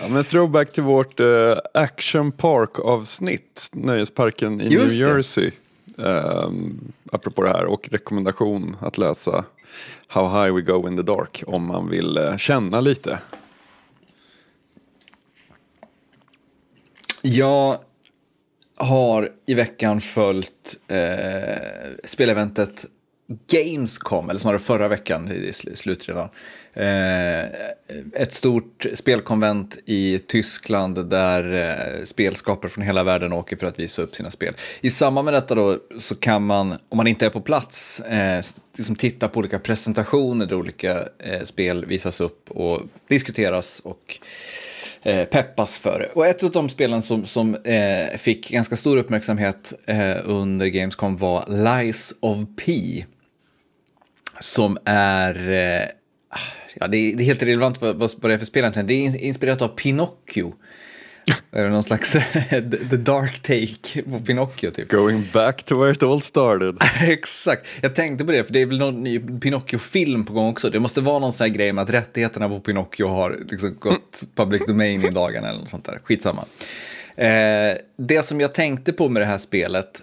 Ja, 0.00 0.08
men 0.08 0.24
throwback 0.24 0.72
till 0.72 0.82
vårt 0.82 1.20
uh, 1.20 1.56
Action 1.74 2.32
Park-avsnitt, 2.32 3.68
Nöjesparken 3.72 4.60
i 4.60 4.68
Just 4.68 5.00
New. 5.00 5.08
Jersey. 5.08 5.50
Um, 5.96 6.92
apropå 7.12 7.42
det 7.42 7.48
här 7.48 7.64
och 7.64 7.88
rekommendation 7.88 8.76
att 8.80 8.98
läsa 8.98 9.44
How 10.06 10.28
High 10.28 10.54
We 10.54 10.60
Go 10.60 10.88
In 10.88 10.96
The 10.96 11.02
Dark 11.02 11.42
om 11.46 11.66
man 11.66 11.88
vill 11.88 12.18
eh, 12.18 12.36
känna 12.36 12.80
lite. 12.80 13.18
Jag 17.22 17.78
har 18.76 19.32
i 19.46 19.54
veckan 19.54 20.00
följt 20.00 20.76
eh, 20.88 21.58
speleventet 22.04 22.86
Gamescom, 23.46 24.30
eller 24.30 24.40
snarare 24.40 24.58
förra 24.58 24.88
veckan, 24.88 25.26
det 25.26 25.48
är 25.48 25.74
slut 25.74 26.08
redan. 26.08 26.28
Eh, 26.78 27.44
ett 28.12 28.32
stort 28.32 28.86
spelkonvent 28.94 29.78
i 29.84 30.18
Tyskland 30.18 31.10
där 31.10 31.54
eh, 31.54 32.04
spelskapare 32.04 32.70
från 32.70 32.84
hela 32.84 33.04
världen 33.04 33.32
åker 33.32 33.56
för 33.56 33.66
att 33.66 33.78
visa 33.78 34.02
upp 34.02 34.14
sina 34.14 34.30
spel. 34.30 34.54
I 34.80 34.90
samband 34.90 35.24
med 35.24 35.34
detta 35.34 35.54
då 35.54 35.78
så 35.98 36.14
kan 36.14 36.46
man, 36.46 36.72
om 36.88 36.96
man 36.96 37.06
inte 37.06 37.26
är 37.26 37.30
på 37.30 37.40
plats, 37.40 38.00
eh, 38.00 38.44
liksom 38.76 38.96
titta 38.96 39.28
på 39.28 39.38
olika 39.38 39.58
presentationer 39.58 40.46
där 40.46 40.54
olika 40.56 41.08
eh, 41.18 41.44
spel 41.44 41.86
visas 41.86 42.20
upp 42.20 42.50
och 42.50 42.80
diskuteras 43.08 43.80
och 43.80 44.18
eh, 45.02 45.24
peppas 45.24 45.78
för 45.78 45.98
det. 45.98 46.08
Och 46.14 46.26
ett 46.26 46.42
av 46.42 46.50
de 46.50 46.68
spelen 46.68 47.02
som, 47.02 47.26
som 47.26 47.54
eh, 47.54 48.18
fick 48.18 48.50
ganska 48.50 48.76
stor 48.76 48.96
uppmärksamhet 48.96 49.72
eh, 49.86 50.16
under 50.24 50.66
Gamescom 50.66 51.16
var 51.16 51.44
Lies 51.48 52.14
of 52.20 52.38
P. 52.56 53.04
Som 54.40 54.78
är, 54.84 55.50
eh, 55.50 55.88
ja 56.74 56.86
det 56.86 56.96
är, 56.96 57.16
det 57.16 57.22
är 57.22 57.24
helt 57.24 57.42
irrelevant 57.42 57.80
vad, 57.80 57.96
vad 57.96 58.22
det 58.22 58.34
är 58.34 58.38
för 58.38 58.46
spel 58.46 58.72
Det 58.74 58.94
är 58.94 59.16
inspirerat 59.16 59.62
av 59.62 59.68
Pinocchio. 59.68 60.54
Eller 61.52 61.68
någon 61.68 61.82
slags 61.82 62.12
the 62.90 62.96
dark 62.96 63.42
take 63.42 64.02
på 64.02 64.20
Pinocchio 64.20 64.70
typ. 64.70 64.88
Going 64.88 65.28
back 65.32 65.62
to 65.62 65.80
where 65.80 65.92
it 65.92 66.02
all 66.02 66.22
started. 66.22 66.76
Exakt, 67.00 67.66
jag 67.80 67.94
tänkte 67.94 68.24
på 68.24 68.32
det 68.32 68.44
för 68.44 68.52
det 68.52 68.62
är 68.62 68.66
väl 68.66 68.78
någon 68.78 69.02
ny 69.02 69.20
Pinocchio-film 69.20 70.24
på 70.24 70.32
gång 70.32 70.48
också. 70.48 70.70
Det 70.70 70.80
måste 70.80 71.00
vara 71.00 71.18
någon 71.18 71.32
sån 71.32 71.44
här 71.44 71.54
grej 71.54 71.72
med 71.72 71.82
att 71.82 71.90
rättigheterna 71.90 72.48
på 72.48 72.60
Pinocchio 72.60 73.08
har 73.08 73.38
liksom 73.50 73.76
gått 73.78 74.22
public 74.34 74.62
domain 74.66 75.04
i 75.04 75.10
dagarna 75.10 75.48
eller 75.48 75.58
något 75.58 75.68
sånt 75.68 75.84
där. 75.84 76.00
Skitsamma. 76.04 76.44
Eh, 77.16 77.76
det 77.96 78.24
som 78.24 78.40
jag 78.40 78.54
tänkte 78.54 78.92
på 78.92 79.08
med 79.08 79.22
det 79.22 79.26
här 79.26 79.38
spelet 79.38 80.02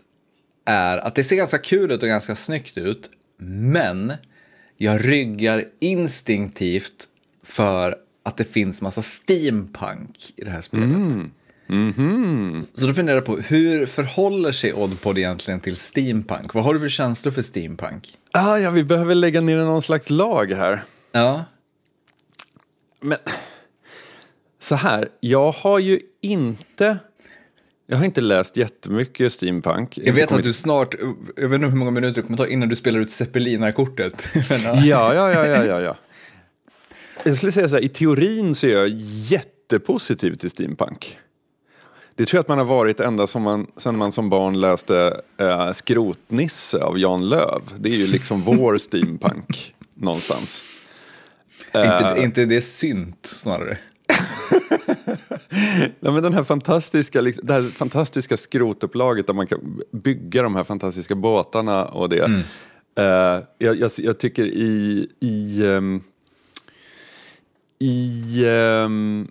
är 0.65 0.97
att 0.97 1.15
det 1.15 1.23
ser 1.23 1.35
ganska 1.35 1.57
kul 1.57 1.91
ut 1.91 2.03
och 2.03 2.09
ganska 2.09 2.35
snyggt 2.35 2.77
ut. 2.77 3.09
Men 3.37 4.13
jag 4.77 5.09
ryggar 5.09 5.65
instinktivt 5.79 7.07
för 7.43 7.95
att 8.23 8.37
det 8.37 8.43
finns 8.43 8.81
massa 8.81 9.01
steampunk 9.01 10.33
i 10.35 10.43
det 10.43 10.51
här 10.51 10.61
spelet. 10.61 10.85
Mm. 10.85 11.31
Mm 11.69 11.93
-hmm. 11.93 12.65
Så 12.73 12.87
då 12.87 12.93
funderar 12.93 13.17
jag 13.17 13.25
på, 13.25 13.35
hur 13.37 13.85
förhåller 13.85 14.51
sig 14.51 14.73
Oddpod 14.73 15.17
egentligen 15.17 15.59
till 15.59 15.75
steampunk? 15.75 16.53
Vad 16.53 16.63
har 16.63 16.73
du 16.73 16.79
för 16.79 16.89
känslor 16.89 17.31
för 17.31 17.41
steampunk? 17.41 18.17
Ah, 18.31 18.57
ja, 18.57 18.69
vi 18.69 18.83
behöver 18.83 19.15
lägga 19.15 19.41
ner 19.41 19.57
någon 19.57 19.81
slags 19.81 20.09
lag 20.09 20.51
här. 20.51 20.83
Ja. 21.11 21.45
Men 23.01 23.17
så 24.59 24.75
här, 24.75 25.07
jag 25.19 25.51
har 25.51 25.79
ju 25.79 25.99
inte... 26.21 26.97
Jag 27.87 27.97
har 27.97 28.05
inte 28.05 28.21
läst 28.21 28.57
jättemycket 28.57 29.33
steampunk. 29.33 29.97
Jag 29.97 30.13
vet 30.13 30.31
att 30.31 30.43
du 30.43 30.53
snart, 30.53 30.95
jag 31.35 31.49
vet 31.49 31.55
inte 31.55 31.67
hur 31.67 31.77
många 31.77 31.91
minuter 31.91 32.21
det 32.21 32.27
kommer 32.27 32.37
ta 32.37 32.47
innan 32.47 32.69
du 32.69 32.75
spelar 32.75 32.99
ut 32.99 33.11
Zeppelinarkortet. 33.11 34.23
ja, 34.33 34.73
ja, 34.83 35.13
ja, 35.13 35.45
ja, 35.45 35.65
ja. 35.65 35.81
ja. 35.81 35.95
Jag 37.23 37.37
skulle 37.37 37.51
säga 37.51 37.69
så 37.69 37.75
här, 37.75 37.83
i 37.83 37.89
teorin 37.89 38.55
så 38.55 38.67
är 38.67 38.71
jag 38.71 38.87
jättepositiv 38.89 40.33
till 40.33 40.49
steampunk. 40.49 41.17
Det 42.15 42.25
tror 42.25 42.37
jag 42.37 42.41
att 42.41 42.47
man 42.47 42.57
har 42.57 42.65
varit 42.65 42.99
ända 42.99 43.27
som 43.27 43.41
man, 43.41 43.67
sen 43.77 43.97
man 43.97 44.11
som 44.11 44.29
barn 44.29 44.61
läste 44.61 45.21
äh, 45.37 45.71
Skrotnisse 45.71 46.77
av 46.77 46.99
Jan 46.99 47.29
Löv. 47.29 47.61
Det 47.77 47.89
är 47.89 47.95
ju 47.95 48.07
liksom 48.07 48.41
vår 48.45 48.77
steampunk 48.77 49.75
någonstans. 49.93 50.61
Inte, 51.75 52.13
uh, 52.17 52.23
inte 52.23 52.45
det 52.45 52.61
synt 52.61 53.25
snarare? 53.25 53.77
ja, 55.99 56.11
men 56.11 56.23
den 56.23 56.33
här 56.33 56.43
fantastiska, 56.43 57.21
liksom, 57.21 57.47
det 57.47 57.53
här 57.53 57.69
fantastiska 57.69 58.37
skrotupplaget 58.37 59.27
där 59.27 59.33
man 59.33 59.47
kan 59.47 59.81
bygga 59.91 60.41
de 60.41 60.55
här 60.55 60.63
fantastiska 60.63 61.15
båtarna 61.15 61.85
och 61.85 62.09
det. 62.09 62.25
Mm. 62.25 62.39
Uh, 62.99 63.43
jag, 63.57 63.79
jag, 63.79 63.91
jag, 63.97 64.19
tycker 64.19 64.45
i, 64.45 65.07
i 65.19 65.63
um, 65.63 66.03
i... 67.79 68.45
Um, 68.45 69.27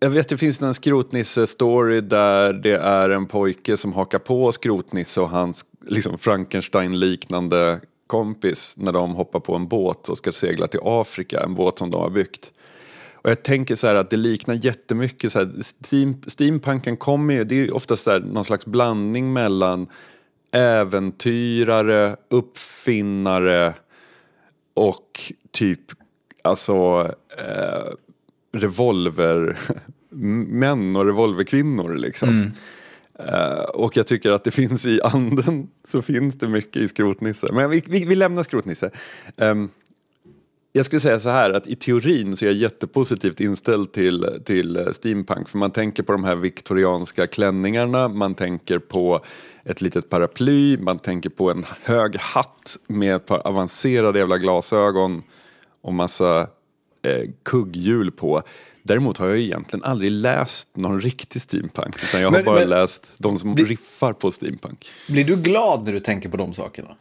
jag 0.00 0.10
vet 0.10 0.28
det 0.28 0.36
finns 0.36 0.62
en 0.62 0.74
skrotnisse-story 0.74 2.00
där 2.00 2.52
det 2.52 2.76
är 2.76 3.10
en 3.10 3.26
pojke 3.26 3.76
som 3.76 3.92
hakar 3.92 4.18
på 4.18 4.52
skrotnisse 4.52 5.20
och 5.20 5.30
hans 5.30 5.64
liksom 5.86 6.18
Frankenstein-liknande 6.18 7.80
kompis 8.06 8.74
när 8.76 8.92
de 8.92 9.14
hoppar 9.14 9.40
på 9.40 9.54
en 9.54 9.68
båt 9.68 10.08
och 10.08 10.18
ska 10.18 10.32
segla 10.32 10.66
till 10.66 10.80
Afrika, 10.82 11.40
en 11.40 11.54
båt 11.54 11.78
som 11.78 11.90
de 11.90 12.00
har 12.00 12.10
byggt. 12.10 12.52
Och 13.22 13.30
jag 13.30 13.42
tänker 13.42 13.76
så 13.76 13.86
här 13.86 13.94
att 13.94 14.10
det 14.10 14.16
liknar 14.16 14.54
jättemycket, 14.54 15.32
så 15.32 15.38
här, 15.38 15.52
steam, 15.90 16.22
steampunken 16.26 16.96
kommer 16.96 17.34
ju, 17.34 17.44
det 17.44 17.54
är 17.54 17.74
ofta 17.74 17.96
så 17.96 18.10
här, 18.10 18.20
någon 18.20 18.44
slags 18.44 18.66
blandning 18.66 19.32
mellan 19.32 19.86
äventyrare, 20.52 22.16
uppfinnare 22.28 23.74
och 24.74 25.32
typ 25.50 25.80
alltså 26.42 27.10
eh, 27.38 27.92
revolvermän 28.52 30.96
och 30.96 31.06
revolverkvinnor 31.06 31.94
liksom. 31.94 32.28
Mm. 32.28 32.52
Uh, 33.20 33.62
och 33.62 33.96
jag 33.96 34.06
tycker 34.06 34.30
att 34.30 34.44
det 34.44 34.50
finns 34.50 34.86
i 34.86 35.00
anden 35.02 35.68
så 35.88 36.02
finns 36.02 36.38
det 36.38 36.48
mycket 36.48 36.82
i 36.82 36.88
Skrotnisse. 36.88 37.46
Men 37.52 37.70
vi, 37.70 37.82
vi, 37.86 38.04
vi 38.04 38.14
lämnar 38.14 38.42
Skrotnisse. 38.42 38.90
Um, 39.36 39.70
jag 40.72 40.86
skulle 40.86 41.00
säga 41.00 41.18
så 41.18 41.28
här 41.28 41.50
att 41.50 41.66
i 41.66 41.76
teorin 41.76 42.36
så 42.36 42.44
är 42.44 42.48
jag 42.48 42.56
jättepositivt 42.56 43.40
inställd 43.40 43.92
till, 43.92 44.42
till 44.44 44.88
steampunk. 44.92 45.48
För 45.48 45.58
man 45.58 45.70
tänker 45.70 46.02
på 46.02 46.12
de 46.12 46.24
här 46.24 46.36
viktorianska 46.36 47.26
klänningarna, 47.26 48.08
man 48.08 48.34
tänker 48.34 48.78
på 48.78 49.24
ett 49.64 49.80
litet 49.80 50.08
paraply, 50.08 50.76
man 50.76 50.98
tänker 50.98 51.30
på 51.30 51.50
en 51.50 51.66
hög 51.82 52.16
hatt 52.16 52.76
med 52.86 53.16
ett 53.16 53.26
par 53.26 53.46
avancerade 53.46 54.18
jävla 54.18 54.38
glasögon 54.38 55.22
och 55.80 55.94
massa 55.94 56.40
eh, 57.02 57.30
kugghjul 57.42 58.10
på. 58.10 58.42
Däremot 58.82 59.18
har 59.18 59.28
jag 59.28 59.38
egentligen 59.38 59.84
aldrig 59.84 60.10
läst 60.10 60.68
någon 60.76 61.00
riktig 61.00 61.42
steampunk. 61.42 61.96
Utan 62.02 62.20
jag 62.20 62.30
har 62.30 62.36
men, 62.36 62.44
bara 62.44 62.58
men, 62.58 62.68
läst 62.68 63.06
de 63.18 63.38
som 63.38 63.54
bli, 63.54 63.64
riffar 63.64 64.12
på 64.12 64.32
steampunk. 64.32 64.90
Blir 65.08 65.24
du 65.24 65.36
glad 65.36 65.84
när 65.84 65.92
du 65.92 66.00
tänker 66.00 66.28
på 66.28 66.36
de 66.36 66.54
sakerna? 66.54 66.96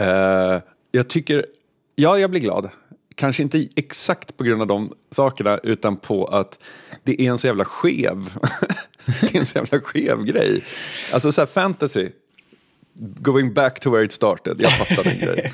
Uh, 0.00 0.60
jag 0.90 1.08
tycker, 1.08 1.46
ja 1.96 2.18
jag 2.18 2.30
blir 2.30 2.40
glad. 2.40 2.68
Kanske 3.14 3.42
inte 3.42 3.68
exakt 3.76 4.36
på 4.36 4.44
grund 4.44 4.60
av 4.62 4.66
de 4.66 4.92
sakerna 5.10 5.58
utan 5.58 5.96
på 5.96 6.26
att 6.26 6.58
det 7.04 7.22
är 7.22 7.30
en 7.30 7.38
så 7.38 7.46
jävla 7.46 7.64
skev, 7.64 8.34
det 9.20 9.34
är 9.34 9.38
en 9.38 9.46
så 9.46 9.58
jävla 9.58 9.80
skev 9.80 10.24
grej. 10.24 10.64
Alltså 11.12 11.32
så 11.32 11.40
här 11.40 11.46
fantasy, 11.46 12.08
Going 12.98 13.54
back 13.54 13.80
to 13.80 13.90
where 13.90 14.04
it 14.04 14.12
started, 14.12 14.56
jag 14.58 14.72
fattar 14.72 15.04
den 15.04 15.18
grejen. 15.18 15.52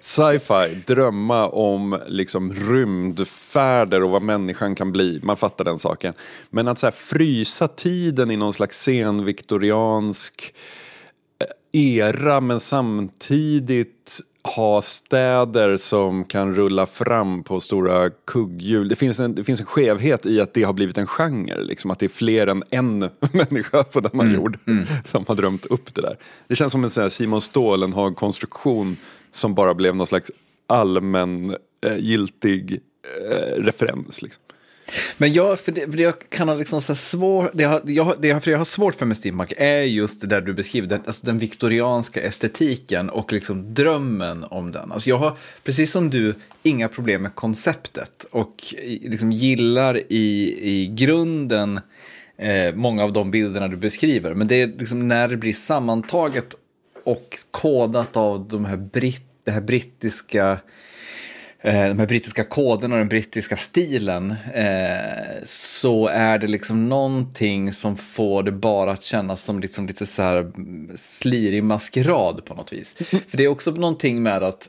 Sci-fi, 0.00 0.82
drömma 0.86 1.48
om 1.48 2.00
liksom 2.06 2.52
rymdfärder 2.52 4.04
och 4.04 4.10
vad 4.10 4.22
människan 4.22 4.74
kan 4.74 4.92
bli, 4.92 5.20
man 5.22 5.36
fattar 5.36 5.64
den 5.64 5.78
saken. 5.78 6.14
Men 6.50 6.68
att 6.68 6.78
så 6.78 6.86
här 6.86 6.90
frysa 6.92 7.68
tiden 7.68 8.30
i 8.30 8.36
någon 8.36 8.54
slags 8.54 8.82
senviktoriansk 8.82 10.54
eh, 11.38 11.80
era 11.80 12.40
men 12.40 12.60
samtidigt 12.60 14.20
ha 14.46 14.82
städer 14.82 15.76
som 15.76 16.24
kan 16.24 16.54
rulla 16.54 16.86
fram 16.86 17.42
på 17.42 17.60
stora 17.60 18.10
kugghjul. 18.10 18.88
Det 18.88 18.96
finns, 18.96 19.20
en, 19.20 19.34
det 19.34 19.44
finns 19.44 19.60
en 19.60 19.66
skevhet 19.66 20.26
i 20.26 20.40
att 20.40 20.54
det 20.54 20.62
har 20.62 20.72
blivit 20.72 20.98
en 20.98 21.06
genre, 21.06 21.62
liksom, 21.62 21.90
att 21.90 21.98
det 21.98 22.06
är 22.06 22.10
fler 22.10 22.46
än 22.46 22.62
en 22.70 22.98
människa 23.32 23.84
på 23.84 24.00
denna 24.00 24.22
mm. 24.22 24.34
jord 24.34 24.58
mm. 24.66 24.84
som 25.04 25.24
har 25.28 25.34
drömt 25.34 25.66
upp 25.66 25.94
det 25.94 26.02
där. 26.02 26.16
Det 26.48 26.56
känns 26.56 26.72
som 26.72 26.84
en 26.84 26.90
sån 26.90 27.02
här 27.02 27.10
Simon 27.10 27.40
Stålenhag-konstruktion 27.40 28.96
som 29.32 29.54
bara 29.54 29.74
blev 29.74 29.96
någon 29.96 30.06
slags 30.06 30.30
allmän 30.66 31.56
eh, 31.82 31.96
giltig 31.98 32.80
eh, 33.30 33.62
referens. 33.62 34.22
Liksom. 34.22 34.42
Men 35.16 35.32
jag, 35.32 35.60
för 35.60 35.72
det, 35.72 35.80
för 35.80 35.96
det 35.96 36.02
jag 36.02 36.28
kan 36.28 36.48
ha 36.48 36.54
liksom 36.54 36.80
så 36.80 36.94
svår, 36.94 37.50
det 37.54 37.62
jag, 37.62 37.90
jag, 37.90 38.14
det 38.20 38.44
för 38.44 38.50
jag 38.50 38.58
har 38.58 38.64
svårt 38.64 38.94
för 38.94 39.06
med 39.06 39.16
steampunk 39.16 39.52
är 39.56 39.82
just 39.82 40.20
det 40.20 40.26
där 40.26 40.40
du 40.40 40.54
beskriver, 40.54 40.88
den, 40.88 41.00
alltså 41.06 41.26
den 41.26 41.38
viktorianska 41.38 42.20
estetiken 42.20 43.10
och 43.10 43.32
liksom 43.32 43.74
drömmen 43.74 44.44
om 44.44 44.72
den. 44.72 44.92
Alltså 44.92 45.08
jag 45.08 45.18
har, 45.18 45.36
precis 45.64 45.90
som 45.90 46.10
du, 46.10 46.34
inga 46.62 46.88
problem 46.88 47.22
med 47.22 47.34
konceptet 47.34 48.26
och 48.30 48.74
liksom 49.02 49.32
gillar 49.32 49.98
i, 50.08 50.58
i 50.62 50.86
grunden 50.86 51.80
eh, 52.38 52.74
många 52.74 53.04
av 53.04 53.12
de 53.12 53.30
bilderna 53.30 53.68
du 53.68 53.76
beskriver. 53.76 54.34
Men 54.34 54.48
det 54.48 54.62
är 54.62 54.66
liksom 54.66 55.08
när 55.08 55.28
det 55.28 55.36
blir 55.36 55.52
sammantaget 55.52 56.54
och 57.04 57.38
kodat 57.50 58.16
av 58.16 58.48
de 58.48 58.64
här 58.64 58.76
britt, 58.76 59.22
det 59.44 59.50
här 59.50 59.60
brittiska 59.60 60.50
Eh, 60.50 60.58
de 61.62 61.98
här 61.98 62.06
brittiska 62.06 62.44
koderna 62.44 62.94
och 62.94 62.98
den 62.98 63.08
brittiska 63.08 63.56
stilen 63.56 64.34
eh, 64.54 65.44
så 65.44 66.06
är 66.06 66.38
det 66.38 66.46
liksom 66.46 66.88
någonting 66.88 67.72
som 67.72 67.96
får 67.96 68.42
det 68.42 68.52
bara 68.52 68.90
att 68.90 69.02
kännas 69.02 69.42
som 69.42 69.60
liksom 69.60 69.86
lite 69.86 70.06
så 70.06 70.22
här 70.22 70.52
slirig 70.96 71.64
maskerad 71.64 72.44
på 72.44 72.54
något 72.54 72.72
vis. 72.72 72.94
För 73.28 73.36
det 73.36 73.44
är 73.44 73.48
också 73.48 73.70
någonting 73.70 74.22
med 74.22 74.42
att 74.42 74.68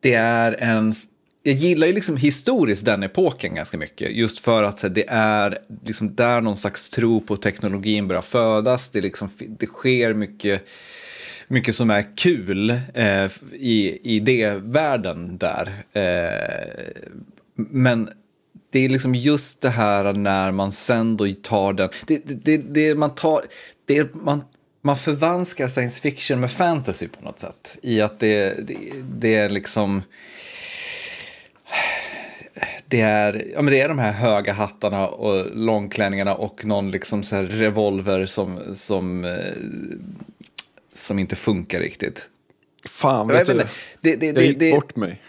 det 0.00 0.14
är 0.14 0.56
en 0.62 0.94
jag 1.42 1.56
gillar 1.56 1.86
ju 1.86 1.92
liksom 1.92 2.16
historiskt 2.16 2.84
den 2.84 3.02
epoken 3.02 3.54
ganska 3.54 3.78
mycket. 3.78 4.12
Just 4.12 4.38
för 4.38 4.62
att 4.62 4.94
det 4.94 5.04
är 5.08 5.58
liksom 5.86 6.14
där 6.14 6.40
någon 6.40 6.56
slags 6.56 6.90
tro 6.90 7.20
på 7.20 7.36
teknologin 7.36 8.08
börjar 8.08 8.22
födas. 8.22 8.90
Det, 8.90 9.00
liksom, 9.00 9.30
det 9.38 9.66
sker 9.66 10.14
mycket, 10.14 10.66
mycket 11.48 11.74
som 11.74 11.90
är 11.90 12.16
kul 12.16 12.70
eh, 12.94 13.30
i, 13.52 13.98
i 14.02 14.20
det 14.20 14.50
världen 14.54 15.38
där. 15.38 15.72
Eh, 15.92 17.12
men 17.54 18.10
det 18.70 18.84
är 18.84 18.88
liksom 18.88 19.14
just 19.14 19.60
det 19.60 19.70
här 19.70 20.12
när 20.12 20.52
man 20.52 20.72
sen 20.72 21.16
då 21.16 21.26
tar 21.42 21.72
den, 21.72 21.88
det, 22.06 22.22
det, 22.44 22.56
det, 22.56 22.94
man 22.94 23.14
tar, 23.14 23.42
det, 23.86 24.14
man, 24.14 24.42
man 24.82 24.96
förvanskar 24.96 25.68
science 25.68 26.02
fiction 26.02 26.40
med 26.40 26.50
fantasy 26.50 27.08
på 27.08 27.24
något 27.24 27.38
sätt. 27.38 27.78
I 27.82 28.00
att 28.00 28.20
det, 28.20 28.66
det, 28.66 28.76
det 29.18 29.34
är 29.34 29.48
liksom, 29.48 30.02
det 32.86 33.00
är, 33.00 33.44
ja, 33.54 33.62
men 33.62 33.72
det 33.72 33.80
är 33.80 33.88
de 33.88 33.98
här 33.98 34.12
höga 34.12 34.52
hattarna 34.52 35.08
och 35.08 35.56
långklänningarna 35.56 36.34
och 36.34 36.64
någon 36.64 36.90
liksom 36.90 37.22
så 37.22 37.36
revolver 37.36 38.26
som, 38.26 38.60
som, 38.74 39.24
eh, 39.24 39.52
som 40.98 41.18
inte 41.18 41.36
funkar 41.36 41.80
riktigt. 41.80 42.28
Fan, 42.84 43.28
vet 43.28 43.36
Jag 43.36 43.46
du? 43.46 43.52
vet 43.52 43.62
inte, 43.62 43.74
det, 44.00 44.16
det, 44.16 44.26
jag 44.26 44.34
det, 44.34 44.44
gick 44.44 44.58
det, 44.58 44.72
bort 44.72 44.96
mig. 44.96 45.22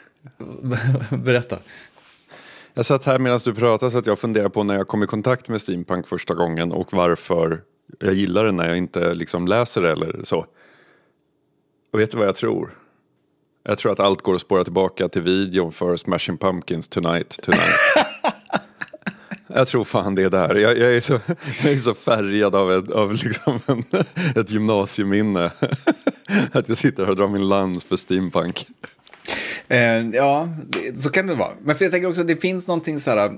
Berätta. 1.23 1.59
Jag 2.73 2.85
satt 2.85 3.05
här 3.05 3.19
medan 3.19 3.39
du 3.45 3.53
pratade 3.55 3.91
så 3.91 3.97
att 3.97 4.07
jag 4.07 4.19
funderar 4.19 4.49
på 4.49 4.63
när 4.63 4.75
jag 4.75 4.87
kom 4.87 5.03
i 5.03 5.07
kontakt 5.07 5.47
med 5.47 5.61
steampunk 5.61 6.07
första 6.07 6.33
gången 6.33 6.71
och 6.71 6.93
varför 6.93 7.61
jag 7.99 8.13
gillar 8.13 8.45
det 8.45 8.51
när 8.51 8.67
jag 8.67 8.77
inte 8.77 9.13
liksom 9.13 9.47
läser 9.47 9.81
det 9.81 9.91
eller 9.91 10.23
så. 10.23 10.45
Och 11.93 11.99
vet 11.99 12.11
du 12.11 12.17
vad 12.17 12.27
jag 12.27 12.35
tror? 12.35 12.77
Jag 13.63 13.77
tror 13.77 13.91
att 13.91 13.99
allt 13.99 14.21
går 14.21 14.35
att 14.35 14.41
spåra 14.41 14.63
tillbaka 14.63 15.09
till 15.09 15.21
videon 15.21 15.71
för 15.71 15.95
Smashing 15.95 16.37
Pumpkins 16.37 16.87
Tonight 16.87 17.39
Tonight. 17.41 17.63
jag 19.53 19.67
tror 19.67 19.83
fan 19.83 20.15
det 20.15 20.23
är 20.23 20.29
där. 20.29 20.55
Jag, 20.55 20.77
jag, 20.77 20.95
är, 20.95 21.01
så, 21.01 21.13
jag 21.63 21.71
är 21.71 21.79
så 21.79 21.93
färgad 21.93 22.55
av, 22.55 22.71
ett, 22.73 22.91
av 22.91 23.13
liksom 23.13 23.59
en, 23.67 23.83
ett 24.35 24.51
gymnasieminne. 24.51 25.51
att 26.51 26.69
jag 26.69 26.77
sitter 26.77 27.03
här 27.03 27.09
och 27.09 27.15
drar 27.15 27.27
min 27.27 27.49
lans 27.49 27.83
för 27.83 27.97
steampunk. 27.97 28.67
Eh, 29.67 30.09
ja, 30.13 30.49
det, 30.67 30.97
så 30.99 31.09
kan 31.09 31.27
det 31.27 31.35
vara. 31.35 31.51
Men 31.61 31.75
för 31.75 31.85
jag 31.85 31.91
tänker 31.91 32.09
också 32.09 32.21
att 32.21 32.27
det 32.27 32.41
finns 32.41 32.67
någonting 32.67 32.99
så 32.99 33.09
här. 33.09 33.37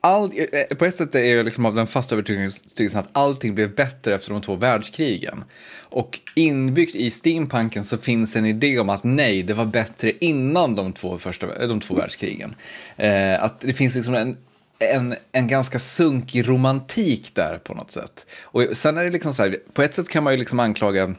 All, 0.00 0.32
eh, 0.52 0.76
på 0.76 0.84
ett 0.84 0.96
sätt 0.96 1.14
är 1.14 1.36
jag 1.36 1.44
liksom 1.44 1.66
av 1.66 1.74
den 1.74 1.86
fasta 1.86 2.14
övertygelsen 2.14 3.00
att 3.00 3.08
allting 3.12 3.54
blev 3.54 3.74
bättre 3.74 4.14
efter 4.14 4.32
de 4.32 4.42
två 4.42 4.56
världskrigen. 4.56 5.44
Och 5.90 6.20
inbyggt 6.34 6.94
i 6.94 7.10
steampunken 7.10 7.84
så 7.84 7.96
finns 7.98 8.36
en 8.36 8.46
idé 8.46 8.78
om 8.78 8.88
att 8.88 9.04
nej, 9.04 9.42
det 9.42 9.54
var 9.54 9.64
bättre 9.64 10.12
innan 10.20 10.74
de 10.74 10.92
två, 10.92 11.18
första, 11.18 11.66
de 11.66 11.80
två 11.80 11.94
världskrigen. 11.94 12.54
Eh, 12.96 13.42
att 13.42 13.60
det 13.60 13.72
finns 13.72 13.94
liksom 13.94 14.14
en, 14.14 14.36
en, 14.78 15.14
en 15.32 15.46
ganska 15.46 15.78
sunkig 15.78 16.48
romantik 16.48 17.34
där 17.34 17.58
på 17.58 17.74
något 17.74 17.90
sätt. 17.90 18.26
Och 18.42 18.64
sen 18.72 18.98
är 18.98 19.04
det 19.04 19.10
liksom 19.10 19.34
så 19.34 19.42
här, 19.42 19.56
på 19.72 19.82
ett 19.82 19.94
sätt 19.94 20.08
kan 20.08 20.24
man 20.24 20.32
ju 20.32 20.38
liksom 20.38 20.60
anklaga 20.60 21.14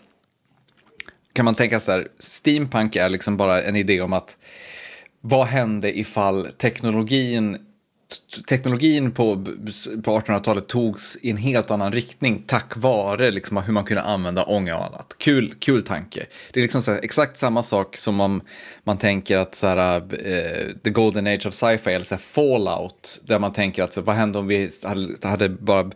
kan 1.34 1.46
man 1.46 1.56
tänka 1.56 1.80
så 1.80 1.92
här, 1.92 2.08
steampunk 2.20 2.96
är 2.96 3.10
liksom 3.10 3.38
bara 3.38 3.62
en 3.62 3.76
idé 3.76 4.02
om 4.02 4.14
att 4.14 4.38
vad 5.22 5.48
hände 5.48 6.00
ifall 6.00 6.48
teknologin, 6.58 7.58
teknologin 8.50 9.12
på, 9.12 9.46
på 10.04 10.20
1800-talet 10.20 10.68
togs 10.68 11.18
i 11.22 11.30
en 11.30 11.38
helt 11.38 11.72
annan 11.72 11.92
riktning 11.92 12.44
tack 12.48 12.78
vare 12.78 13.32
liksom 13.32 13.58
hur 13.58 13.74
man 13.74 13.86
kunde 13.86 14.02
använda 14.02 14.44
ånga 14.44 14.78
och 14.78 14.86
annat. 14.86 15.16
Kul, 15.18 15.54
kul 15.60 15.84
tanke. 15.84 16.26
Det 16.54 16.60
är 16.60 16.62
liksom 16.62 16.82
så 16.82 16.92
här, 16.92 17.00
exakt 17.04 17.38
samma 17.38 17.64
sak 17.64 17.98
som 17.98 18.22
om 18.22 18.42
man 18.84 18.98
tänker 18.98 19.38
att 19.38 19.56
så 19.56 19.68
här, 19.68 20.02
uh, 20.02 20.76
the 20.84 20.90
golden 20.90 21.28
age 21.28 21.46
of 21.46 21.54
sci-fi 21.54 21.94
eller 21.94 22.06
så 22.06 22.16
här, 22.16 22.22
fallout, 22.22 23.22
där 23.26 23.40
man 23.40 23.54
tänker 23.54 23.84
att 23.84 23.94
så, 23.94 24.02
vad 24.02 24.16
hände 24.16 24.40
om 24.40 24.48
vi 24.48 24.70
hade, 24.84 25.28
hade 25.28 25.50
bara 25.50 25.92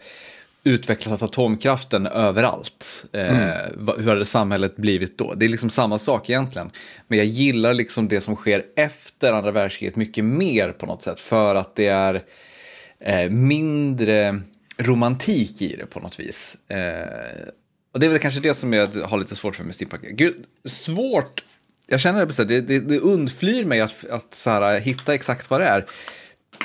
utvecklat 0.64 1.22
atomkraften 1.22 2.08
överallt. 2.08 3.06
Mm. 3.14 3.36
Eh, 3.36 3.96
hur 3.98 4.08
hade 4.08 4.26
samhället 4.26 4.76
blivit 4.76 5.18
då? 5.18 5.34
Det 5.34 5.46
är 5.46 5.50
liksom 5.50 5.70
samma 5.70 6.00
sak 6.00 6.30
egentligen. 6.30 6.72
Men 7.08 7.18
jag 7.18 7.28
gillar 7.28 7.74
liksom 7.74 8.08
det 8.08 8.22
som 8.22 8.36
sker 8.36 8.66
efter 8.76 9.34
andra 9.34 9.52
världskriget 9.52 9.96
mycket 9.96 10.26
mer 10.26 10.72
på 10.72 10.86
något 10.86 11.02
sätt. 11.02 11.20
För 11.20 11.56
att 11.56 11.76
det 11.76 11.88
är 11.88 12.24
eh, 13.00 13.30
mindre 13.30 14.42
romantik 14.78 15.62
i 15.62 15.76
det 15.76 15.86
på 15.86 16.00
något 16.00 16.20
vis. 16.20 16.56
Eh, 16.68 17.48
och 17.94 18.00
det 18.00 18.06
är 18.06 18.10
väl 18.10 18.20
kanske 18.20 18.40
det 18.40 18.54
som 18.54 18.74
jag 18.74 18.88
har 18.88 19.18
lite 19.18 19.36
svårt 19.36 19.56
för 19.56 19.64
med 19.64 19.76
steampunk. 19.76 20.04
Gud, 20.04 20.46
svårt. 20.66 21.44
Jag 21.88 22.00
känner 22.00 22.26
det, 22.26 22.44
det, 22.46 22.62
det, 22.62 22.80
det 22.80 23.00
undflyr 23.00 23.66
mig 23.66 23.82
att, 23.82 24.06
att 24.10 24.34
så 24.34 24.50
här, 24.50 24.80
hitta 24.80 25.14
exakt 25.14 25.50
vad 25.50 25.62
det 25.62 25.66
är 25.66 25.86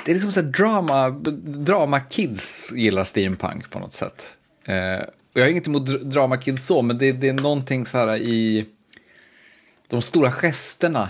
det 0.05 0.11
är 0.11 0.15
liksom 0.15 0.31
så 0.31 0.41
drama, 0.41 1.09
drama 1.43 1.99
kids 1.99 2.71
gillar 2.71 3.03
steampunk 3.03 3.69
på 3.69 3.79
något 3.79 3.93
sätt. 3.93 4.29
Eh, 4.63 4.99
och 5.33 5.39
jag 5.39 5.41
har 5.41 5.49
inget 5.49 5.67
emot 5.67 5.85
drama 6.01 6.37
kids 6.37 6.65
så, 6.65 6.81
men 6.81 6.97
det, 6.97 7.11
det 7.11 7.29
är 7.29 7.33
någonting 7.33 7.85
så 7.85 7.97
här 7.97 8.17
i 8.17 8.65
de 9.87 10.01
stora 10.01 10.31
gesterna. 10.31 11.09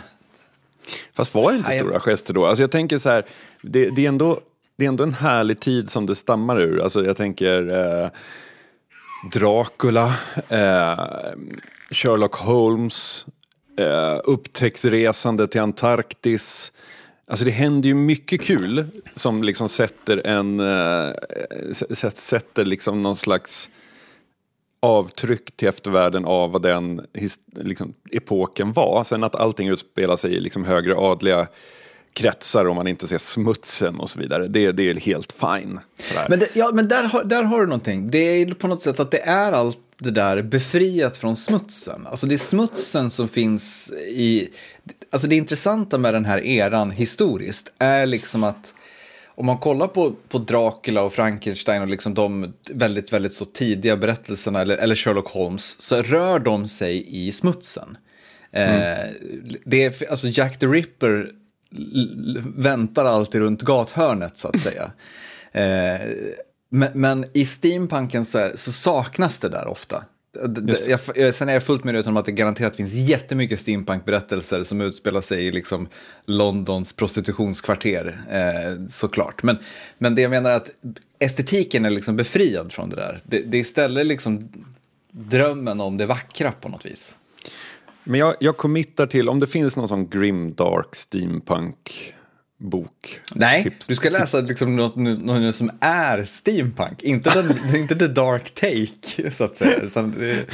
Fast 1.13 1.33
var 1.33 1.51
det 1.51 1.57
inte 1.57 1.69
Nej, 1.69 1.79
stora 1.79 1.99
gester 1.99 2.33
då? 2.33 2.45
Alltså 2.45 2.63
jag 2.63 2.71
tänker 2.71 2.97
så 2.97 3.09
här, 3.09 3.25
det, 3.61 3.89
det, 3.89 4.05
är 4.05 4.09
ändå, 4.09 4.39
det 4.77 4.85
är 4.85 4.87
ändå 4.89 5.03
en 5.03 5.13
härlig 5.13 5.59
tid 5.59 5.89
som 5.89 6.05
det 6.05 6.15
stammar 6.15 6.61
ur. 6.61 6.81
Alltså 6.81 7.05
jag 7.05 7.17
tänker 7.17 7.77
eh, 8.03 8.09
Dracula, 9.31 10.13
eh, 10.49 10.99
Sherlock 11.91 12.35
Holmes, 12.35 13.25
eh, 13.77 14.19
upptäcktsresande 14.23 15.47
till 15.47 15.61
Antarktis. 15.61 16.71
Alltså 17.29 17.45
det 17.45 17.51
händer 17.51 17.89
ju 17.89 17.95
mycket 17.95 18.41
kul 18.41 18.85
som 19.15 19.43
liksom 19.43 19.69
sätter 19.69 20.27
en, 20.27 20.59
äh, 20.59 21.13
sätter 22.15 22.65
liksom 22.65 23.03
någon 23.03 23.15
slags 23.15 23.69
avtryck 24.79 25.57
till 25.57 25.67
eftervärlden 25.67 26.25
av 26.25 26.51
vad 26.51 26.61
den 26.61 27.01
liksom, 27.55 27.93
epoken 28.11 28.73
var. 28.73 29.03
Sen 29.03 29.23
att 29.23 29.35
allting 29.35 29.67
utspelar 29.67 30.15
sig 30.15 30.35
i 30.35 30.39
liksom 30.39 30.65
högre 30.65 30.95
adliga 30.95 31.47
kretsar 32.13 32.67
om 32.67 32.75
man 32.75 32.87
inte 32.87 33.07
ser 33.07 33.17
smutsen 33.17 33.99
och 33.99 34.09
så 34.09 34.19
vidare. 34.19 34.47
Det, 34.47 34.71
det 34.71 34.89
är 34.89 34.95
helt 34.95 35.31
fine. 35.31 35.79
Men, 36.29 36.39
det, 36.39 36.49
ja, 36.53 36.71
men 36.73 36.87
där, 36.87 37.03
har, 37.03 37.23
där 37.23 37.43
har 37.43 37.59
du 37.59 37.65
någonting. 37.65 38.11
Det 38.11 38.17
är 38.17 38.53
på 38.53 38.67
något 38.67 38.81
sätt 38.81 38.99
att 38.99 39.11
det 39.11 39.21
är 39.21 39.51
allt 39.51 39.77
det 39.99 40.11
där 40.11 40.41
befriat 40.41 41.17
från 41.17 41.35
smutsen. 41.35 42.07
Alltså 42.07 42.25
det 42.25 42.35
är 42.35 42.37
smutsen 42.37 43.09
som 43.09 43.27
finns 43.27 43.91
i... 43.91 44.49
Alltså 45.09 45.27
det 45.27 45.35
intressanta 45.35 45.97
med 45.97 46.13
den 46.13 46.25
här 46.25 46.45
eran 46.45 46.91
historiskt 46.91 47.71
är 47.77 48.05
liksom 48.05 48.43
att 48.43 48.73
om 49.25 49.45
man 49.45 49.57
kollar 49.57 49.87
på, 49.87 50.15
på 50.29 50.37
Dracula 50.37 51.01
och 51.01 51.13
Frankenstein 51.13 51.81
och 51.81 51.87
liksom 51.87 52.13
de 52.13 52.53
väldigt, 52.69 53.13
väldigt 53.13 53.33
så 53.33 53.45
tidiga 53.45 53.97
berättelserna 53.97 54.61
eller, 54.61 54.77
eller 54.77 54.95
Sherlock 54.95 55.27
Holmes 55.27 55.81
så 55.81 56.01
rör 56.01 56.39
de 56.39 56.67
sig 56.67 57.05
i 57.07 57.31
smutsen. 57.31 57.97
Mm. 58.51 58.81
Eh, 58.81 59.11
det 59.65 59.83
är, 59.83 60.11
alltså 60.11 60.27
Jack 60.27 60.59
the 60.59 60.65
Ripper 60.65 61.31
väntar 62.55 63.05
alltid 63.05 63.41
runt 63.41 63.61
gathörnet 63.61 64.37
så 64.37 64.47
att 64.47 64.59
säga. 64.59 64.91
eh, 65.51 66.01
men, 66.69 66.89
men, 66.93 67.25
i 67.33 67.45
steampunken 67.45 68.25
så, 68.25 68.51
så, 68.55 68.71
saknas 68.71 69.37
det 69.37 69.49
där 69.49 69.67
ofta. 69.67 70.05
Jag, 70.87 70.99
jag, 71.15 71.35
sen 71.35 71.49
är 71.49 71.53
jag 71.53 71.63
fullt 71.63 71.83
medveten 71.83 72.09
om 72.09 72.17
att 72.17 72.25
det 72.25 72.31
garanterat 72.31 72.75
finns 72.75 72.93
jättemycket 72.93 73.59
steampunk-berättelser 73.59 74.63
som 74.63 74.81
utspelar 74.81 75.21
sig 75.21 75.47
i 75.47 75.51
liksom 75.51 75.87
Londons 76.25 76.93
prostitutionskvarter, 76.93 78.21
eh, 78.29 78.85
såklart. 78.87 79.43
Men, 79.43 79.57
men 79.97 80.15
det 80.15 80.21
jag 80.21 80.29
menar 80.29 80.51
är 80.51 80.55
att 80.55 80.69
estetiken 81.19 81.85
är 81.85 81.89
liksom 81.89 82.15
befriad 82.15 82.71
från 82.71 82.89
det 82.89 82.95
där. 82.95 83.21
Det, 83.23 83.41
det 83.41 83.57
är 83.57 83.61
istället 83.61 84.05
liksom 84.05 84.49
drömmen 85.11 85.81
om 85.81 85.97
det 85.97 86.05
vackra 86.05 86.51
på 86.51 86.69
något 86.69 86.85
vis. 86.85 87.15
Men 88.03 88.19
jag, 88.19 88.35
jag 88.39 88.57
committar 88.57 89.07
till, 89.07 89.29
om 89.29 89.39
det 89.39 89.47
finns 89.47 89.75
någon 89.75 89.87
sån 89.87 90.09
grim 90.09 90.53
dark 90.53 90.95
steampunk 90.95 92.13
bok. 92.59 93.21
Nej, 93.35 93.63
tips, 93.63 93.87
du 93.87 93.95
ska 93.95 94.09
läsa 94.09 94.41
liksom 94.41 94.75
något, 94.75 94.95
något 94.95 95.55
som 95.55 95.71
är 95.79 96.23
steampunk. 96.23 97.01
Inte, 97.01 97.41
den, 97.41 97.75
inte 97.75 97.95
the 97.95 98.07
dark 98.07 98.53
take, 98.53 99.31
så 99.31 99.43
att 99.43 99.57
säga. 99.57 99.77
Utan 99.77 100.15
det... 100.19 100.45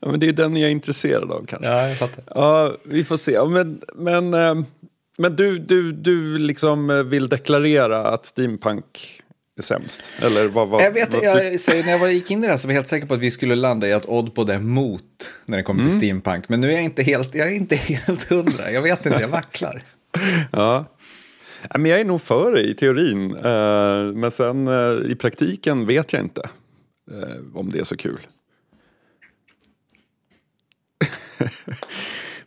ja, 0.00 0.10
men 0.10 0.20
det 0.20 0.28
är 0.28 0.32
den 0.32 0.56
jag 0.56 0.68
är 0.68 0.72
intresserad 0.72 1.32
av 1.32 1.46
kanske. 1.48 1.68
Ja, 1.68 1.88
jag 1.88 1.98
fattar. 1.98 2.24
Ja, 2.26 2.76
vi 2.84 3.04
får 3.04 3.16
se. 3.16 3.44
Men, 3.44 3.80
men, 3.94 4.34
eh, 4.34 4.54
men 5.18 5.36
du, 5.36 5.58
du, 5.58 5.92
du 5.92 6.38
liksom 6.38 7.08
vill 7.10 7.28
deklarera 7.28 8.06
att 8.06 8.26
steampunk 8.26 9.22
är 9.58 9.62
sämst? 9.62 10.02
Eller 10.22 10.48
vad, 10.48 10.68
vad, 10.68 10.82
jag 10.82 10.92
vet, 10.92 11.14
vad, 11.14 11.24
jag, 11.24 11.60
så 11.60 11.70
när 11.70 11.90
jag 11.90 12.12
gick 12.12 12.30
in 12.30 12.38
i 12.38 12.46
det 12.46 12.52
här 12.52 12.58
så 12.58 12.66
var 12.66 12.72
jag 12.72 12.78
helt 12.78 12.88
säker 12.88 13.06
på 13.06 13.14
att 13.14 13.20
vi 13.20 13.30
skulle 13.30 13.54
landa 13.54 13.88
i 13.88 13.92
att 13.92 14.06
Oddbod 14.06 14.50
är 14.50 14.58
mot 14.58 15.02
när 15.46 15.56
det 15.56 15.62
kommer 15.62 15.80
till 15.80 15.90
mm. 15.90 16.00
steampunk. 16.00 16.48
Men 16.48 16.60
nu 16.60 16.68
är 16.68 16.72
jag 16.72 16.84
inte 16.84 17.02
helt, 17.02 17.34
jag 17.34 17.48
är 17.48 17.52
inte 17.52 17.76
helt 17.76 18.22
hundra. 18.22 18.70
Jag 18.70 18.82
vet 18.82 19.06
inte, 19.06 19.20
jag 19.20 19.28
vacklar 19.28 19.84
ja. 20.52 20.84
Men 21.74 21.86
jag 21.86 22.00
är 22.00 22.04
nog 22.04 22.20
för 22.20 22.52
det 22.52 22.62
i 22.62 22.74
teorin. 22.74 23.36
Eh, 23.36 24.12
men 24.14 24.30
sen 24.30 24.68
eh, 24.68 25.10
i 25.10 25.16
praktiken 25.20 25.86
vet 25.86 26.12
jag 26.12 26.22
inte 26.22 26.42
eh, 27.10 27.36
om 27.54 27.70
det 27.70 27.78
är 27.78 27.84
så 27.84 27.96
kul. 27.96 28.26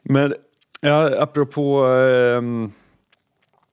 men 0.01 0.34
ja, 0.82 1.22
apropå 1.22 1.84
ehm, 1.84 2.72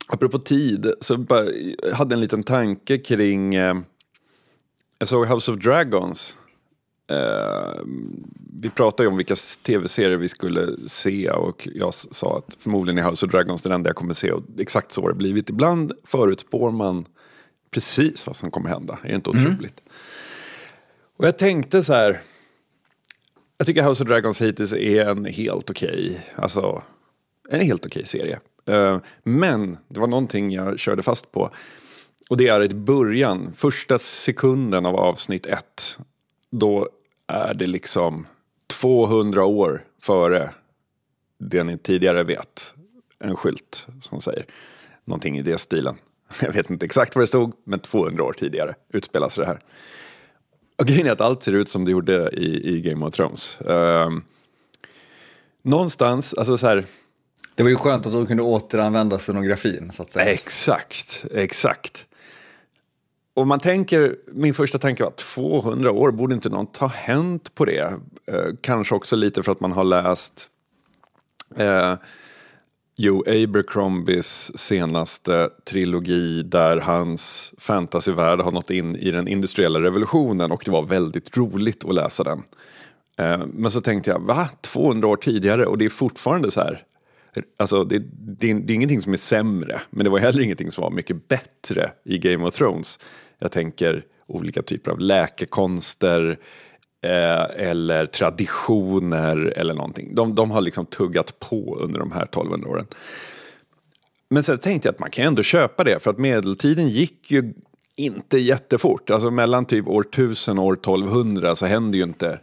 apropå 0.09 0.39
tid, 0.39 0.93
så 1.01 1.17
bara, 1.17 1.45
jag 1.83 1.95
hade 1.95 2.15
en 2.15 2.21
liten 2.21 2.43
tanke 2.43 2.99
kring, 2.99 3.55
eh, 3.55 3.77
jag 4.99 5.09
såg 5.09 5.27
House 5.27 5.53
of 5.53 5.59
Dragons. 5.59 6.37
Eh, 7.09 7.81
vi 8.61 8.71
pratade 8.71 9.03
ju 9.03 9.09
om 9.09 9.17
vilka 9.17 9.37
tv-serier 9.63 10.17
vi 10.17 10.29
skulle 10.29 10.89
se 10.89 11.31
och 11.31 11.69
jag 11.75 11.95
sa 11.95 12.39
att 12.39 12.57
förmodligen 12.59 13.05
är 13.05 13.11
House 13.11 13.27
of 13.27 13.33
Dragons 13.33 13.63
den 13.63 13.73
enda 13.73 13.89
jag 13.89 13.97
kommer 13.97 14.15
se 14.15 14.33
och 14.33 14.43
exakt 14.59 14.93
så 14.93 15.03
har 15.03 15.09
det 15.09 15.15
blivit. 15.15 15.51
Ibland 15.51 15.93
förutspår 16.05 16.71
man 16.71 17.07
precis 17.71 18.27
vad 18.27 18.37
som 18.37 18.51
kommer 18.51 18.69
hända, 18.69 18.99
är 19.03 19.09
det 19.09 19.15
inte 19.15 19.31
otroligt? 19.31 19.83
Och 21.17 21.27
jag 21.27 21.39
tänkte 21.39 21.85
så 21.85 21.93
här, 21.93 22.21
jag 23.59 23.67
tycker 23.67 23.83
House 23.83 24.03
of 24.03 24.09
Dragons 24.09 24.41
hittills 24.41 24.73
är 24.73 25.05
en 25.05 25.25
helt 25.25 25.71
okej, 25.71 26.27
alltså 26.35 26.83
en 27.49 27.61
helt 27.61 27.87
okej 27.87 28.07
serie. 28.07 28.41
Eh, 28.67 28.99
men 29.23 29.79
det 29.89 30.01
var 30.01 30.07
någonting 30.07 30.53
jag 30.53 30.79
körde 30.79 31.03
fast 31.03 31.33
på. 31.33 31.51
Och 32.31 32.37
det 32.37 32.49
är 32.49 32.63
i 32.65 32.69
början, 32.69 33.53
första 33.57 33.99
sekunden 33.99 34.87
av 34.87 34.97
avsnitt 34.97 35.47
ett. 35.47 35.99
Då 36.51 36.89
är 37.29 37.55
det 37.55 37.67
liksom 37.67 38.27
200 38.67 39.45
år 39.45 39.85
före 40.03 40.51
det 41.39 41.65
ni 41.65 41.79
tidigare 41.79 42.23
vet. 42.23 42.75
En 43.19 43.37
skylt 43.37 43.87
som 44.01 44.21
säger 44.21 44.47
någonting 45.05 45.39
i 45.39 45.43
det 45.43 45.59
stilen. 45.59 45.97
Jag 46.41 46.53
vet 46.53 46.71
inte 46.71 46.87
exakt 46.87 47.15
vad 47.15 47.23
det 47.23 47.27
stod, 47.27 47.53
men 47.65 47.81
200 47.81 48.25
år 48.25 48.33
tidigare 48.33 48.75
utspelas 48.93 49.35
det 49.35 49.47
här. 49.47 49.59
Och 50.77 50.87
grejen 50.87 51.07
är 51.07 51.11
att 51.11 51.21
allt 51.21 51.43
ser 51.43 51.53
ut 51.53 51.69
som 51.69 51.85
det 51.85 51.91
gjorde 51.91 52.31
i, 52.33 52.77
i 52.77 52.81
Game 52.81 53.07
of 53.07 53.15
Thrones. 53.15 53.59
Um, 53.61 54.25
någonstans, 55.63 56.35
alltså 56.35 56.59
så 56.59 56.67
här, 56.67 56.85
Det 57.55 57.63
var 57.63 57.71
ju 57.71 57.77
skönt 57.77 58.07
att 58.07 58.13
de 58.13 58.27
kunde 58.27 58.43
återanvända 58.43 59.19
scenografin 59.19 59.91
så 59.93 60.03
att 60.03 60.13
säga. 60.13 60.33
exakt, 60.33 61.25
exakt. 61.35 62.08
Och 63.39 63.47
man 63.47 63.61
tänker, 63.61 64.17
min 64.33 64.55
första 64.55 64.79
tanke 64.79 65.05
var 65.05 65.11
200 65.11 65.93
år, 65.93 66.11
borde 66.11 66.35
inte 66.35 66.49
något 66.49 66.77
ha 66.77 66.87
hänt 66.87 67.55
på 67.55 67.65
det? 67.65 67.95
Eh, 68.27 68.45
kanske 68.61 68.95
också 68.95 69.17
lite 69.17 69.43
för 69.43 69.53
att 69.53 69.61
man 69.61 69.73
har 69.73 69.85
läst 69.85 70.49
eh, 71.57 71.95
Joe 72.97 73.23
Abercrombies 73.27 74.59
senaste 74.59 75.51
trilogi 75.65 76.43
där 76.43 76.77
hans 76.77 77.55
fantasyvärld 77.59 78.41
har 78.41 78.51
nått 78.51 78.71
in 78.71 78.97
i 78.97 79.11
den 79.11 79.29
industriella 79.29 79.81
revolutionen 79.81 80.53
och 80.53 80.63
det 80.65 80.71
var 80.71 80.83
väldigt 80.83 81.37
roligt 81.37 81.85
att 81.85 81.95
läsa 81.95 82.25
den. 82.25 82.43
Eh, 83.19 83.47
men 83.47 83.71
så 83.71 83.81
tänkte 83.81 84.11
jag, 84.11 84.21
va? 84.21 84.49
200 84.61 85.09
år 85.09 85.17
tidigare 85.17 85.67
och 85.67 85.79
det 85.79 85.85
är 85.85 85.91
fortfarande 85.91 86.51
så 86.51 86.61
här. 86.61 86.85
Alltså 87.57 87.85
det, 87.85 87.99
det, 88.13 88.53
det 88.53 88.73
är 88.73 88.75
ingenting 88.75 89.03
som 89.03 89.13
är 89.13 89.17
sämre, 89.17 89.81
men 89.91 90.05
det 90.05 90.11
var 90.11 90.19
heller 90.19 90.43
ingenting 90.43 90.73
som 90.73 90.83
var 90.83 90.91
mycket 90.91 91.29
bättre 91.29 91.93
i 92.05 92.19
Game 92.19 92.45
of 92.45 92.55
Thrones. 92.55 92.99
Jag 93.41 93.53
tänker 93.53 94.05
olika 94.27 94.63
typer 94.63 94.91
av 94.91 95.01
läkekonster 95.01 96.39
eh, 97.03 97.69
eller 97.69 98.07
traditioner 98.07 99.37
eller 99.57 99.75
någonting. 99.75 100.15
De, 100.15 100.35
de 100.35 100.51
har 100.51 100.61
liksom 100.61 100.87
tuggat 100.87 101.39
på 101.39 101.79
under 101.81 101.99
de 101.99 102.13
här 102.13 102.23
1200 102.23 102.71
åren. 102.71 102.87
Men 104.31 104.43
sen 104.43 104.59
tänkte 104.59 104.89
jag 104.89 104.93
att 104.93 105.01
man 105.01 105.11
kan 105.11 105.25
ändå 105.25 105.43
köpa 105.43 105.85
det 105.85 106.03
för 106.03 106.11
att 106.11 106.19
medeltiden 106.19 106.89
gick 106.89 107.31
ju 107.31 107.55
inte 107.97 108.39
jättefort. 108.39 109.11
Alltså 109.11 109.31
mellan 109.31 109.67
typ 109.67 109.89
år 109.89 110.01
1000 110.01 110.59
och 110.59 110.65
år 110.65 110.75
1200 110.75 111.57
så 111.57 111.67
händer 111.67 111.99
ju 111.99 112.05
inte 112.05 112.41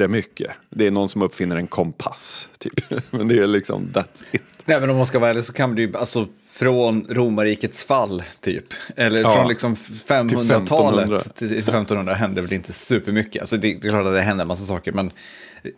jättemycket. 0.00 0.50
Det 0.70 0.86
är 0.86 0.90
någon 0.90 1.08
som 1.08 1.22
uppfinner 1.22 1.56
en 1.56 1.66
kompass 1.66 2.48
typ. 2.58 2.74
Men 3.10 3.28
det 3.28 3.38
är 3.38 3.46
liksom 3.46 3.88
that's 3.94 4.24
it. 4.32 4.42
Nej, 4.64 4.80
men 4.80 4.90
om 4.90 4.96
man 4.96 5.06
ska 5.06 5.18
vara 5.18 5.30
ärlig 5.30 5.44
så 5.44 5.52
kan 5.52 5.74
det 5.74 5.82
ju, 5.82 5.96
alltså 5.96 6.28
från 6.50 7.06
romarrikets 7.08 7.84
fall 7.84 8.22
typ, 8.40 8.64
eller 8.96 9.20
Ja, 9.20 9.34
från 9.34 9.48
liksom 9.48 9.74
500-talet 9.74 11.04
1500. 11.04 11.20
till 11.20 11.58
1500 11.58 12.14
händer 12.14 12.42
väl 12.42 12.52
inte 12.52 12.72
supermycket. 12.72 13.42
Alltså 13.42 13.56
det, 13.56 13.74
det 13.74 13.88
är 13.88 13.90
klart 13.90 14.06
att 14.06 14.12
det 14.12 14.20
händer 14.20 14.42
en 14.42 14.48
massa 14.48 14.64
saker, 14.64 14.92
men 14.92 15.12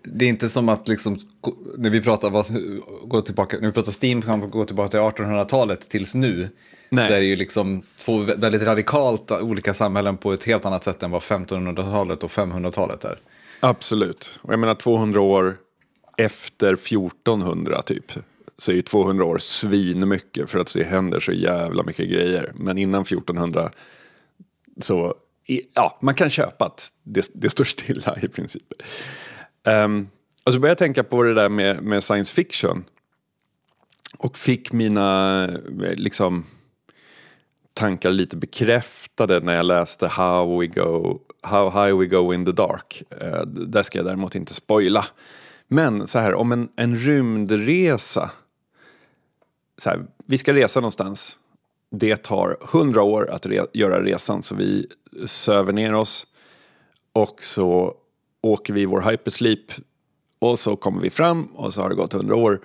det 0.02 0.24
är 0.24 0.28
inte 0.28 0.48
som 0.48 0.68
att 0.68 0.88
liksom, 0.88 1.18
när 1.78 1.90
vi 1.90 2.00
pratar, 2.00 2.30
gå 3.08 3.20
tillbaka, 3.20 3.56
när 3.60 3.66
vi 3.66 3.72
pratar 3.72 3.92
steampunk, 3.92 4.52
gå 4.52 4.64
tillbaka 4.64 4.90
till 4.90 5.24
1800-talet 5.24 5.88
tills 5.88 6.14
nu, 6.14 6.48
Nej. 6.88 7.08
så 7.08 7.14
är 7.14 7.20
det 7.20 7.26
ju 7.26 7.36
liksom 7.36 7.82
två 8.04 8.18
väldigt 8.18 8.62
radikalt 8.62 9.30
olika 9.30 9.74
samhällen 9.74 10.16
på 10.16 10.32
ett 10.32 10.44
helt 10.44 10.66
annat 10.66 10.84
sätt 10.84 11.02
än 11.02 11.10
vad 11.10 11.22
1500-talet 11.22 12.22
och 12.22 12.30
500-talet 12.30 13.04
är. 13.04 13.18
Absolut. 13.60 14.38
Och 14.42 14.52
jag 14.52 14.60
menar 14.60 14.74
200 14.74 15.20
år 15.20 15.56
efter 16.16 16.72
1400 16.72 17.82
typ. 17.82 18.12
Så 18.58 18.70
är 18.70 18.74
ju 18.74 18.82
200 18.82 19.24
år 19.24 19.38
svinmycket 19.38 20.50
för 20.50 20.58
att 20.58 20.74
det 20.74 20.84
händer 20.84 21.20
så 21.20 21.32
jävla 21.32 21.82
mycket 21.82 22.08
grejer. 22.08 22.52
Men 22.54 22.78
innan 22.78 23.02
1400 23.02 23.70
så, 24.80 25.14
ja, 25.74 25.98
man 26.02 26.14
kan 26.14 26.30
köpa 26.30 26.64
att 26.64 26.88
det, 27.02 27.30
det 27.34 27.50
står 27.50 27.64
stilla 27.64 28.16
i 28.22 28.28
princip. 28.28 28.72
Um, 29.64 30.08
och 30.44 30.52
så 30.52 30.60
började 30.60 30.70
jag 30.70 30.78
tänka 30.78 31.04
på 31.04 31.22
det 31.22 31.34
där 31.34 31.48
med, 31.48 31.82
med 31.82 32.04
science 32.04 32.32
fiction. 32.32 32.84
Och 34.18 34.38
fick 34.38 34.72
mina, 34.72 35.44
eh, 35.84 35.94
liksom, 35.94 36.46
tankar 37.74 38.10
lite 38.10 38.36
bekräftade 38.36 39.40
när 39.40 39.54
jag 39.54 39.66
läste 39.66 40.06
How, 40.06 40.60
we 40.60 40.66
go, 40.66 41.20
How 41.42 41.70
High 41.70 41.98
We 41.98 42.06
Go 42.06 42.34
In 42.34 42.44
The 42.44 42.52
Dark. 42.52 43.02
Eh, 43.20 43.40
där 43.46 43.82
ska 43.82 43.98
jag 43.98 44.06
däremot 44.06 44.34
inte 44.34 44.54
spoila. 44.54 45.06
Men 45.68 46.06
så 46.06 46.18
här, 46.18 46.34
om 46.34 46.52
en, 46.52 46.68
en 46.76 46.96
rymdresa. 46.96 48.30
Så 49.78 49.90
här, 49.90 50.06
vi 50.26 50.38
ska 50.38 50.54
resa 50.54 50.80
någonstans. 50.80 51.38
Det 51.90 52.16
tar 52.16 52.56
hundra 52.60 53.02
år 53.02 53.30
att 53.30 53.46
re- 53.46 53.66
göra 53.72 54.04
resan 54.04 54.42
så 54.42 54.54
vi 54.54 54.86
söver 55.26 55.72
ner 55.72 55.94
oss. 55.94 56.26
Och 57.12 57.42
så 57.42 57.94
åker 58.40 58.72
vi 58.72 58.80
i 58.80 58.86
vår 58.86 59.10
hypersleep. 59.10 59.72
Och 60.38 60.58
så 60.58 60.76
kommer 60.76 61.00
vi 61.00 61.10
fram 61.10 61.44
och 61.44 61.74
så 61.74 61.82
har 61.82 61.88
det 61.88 61.94
gått 61.94 62.12
hundra 62.12 62.36
år. 62.36 62.60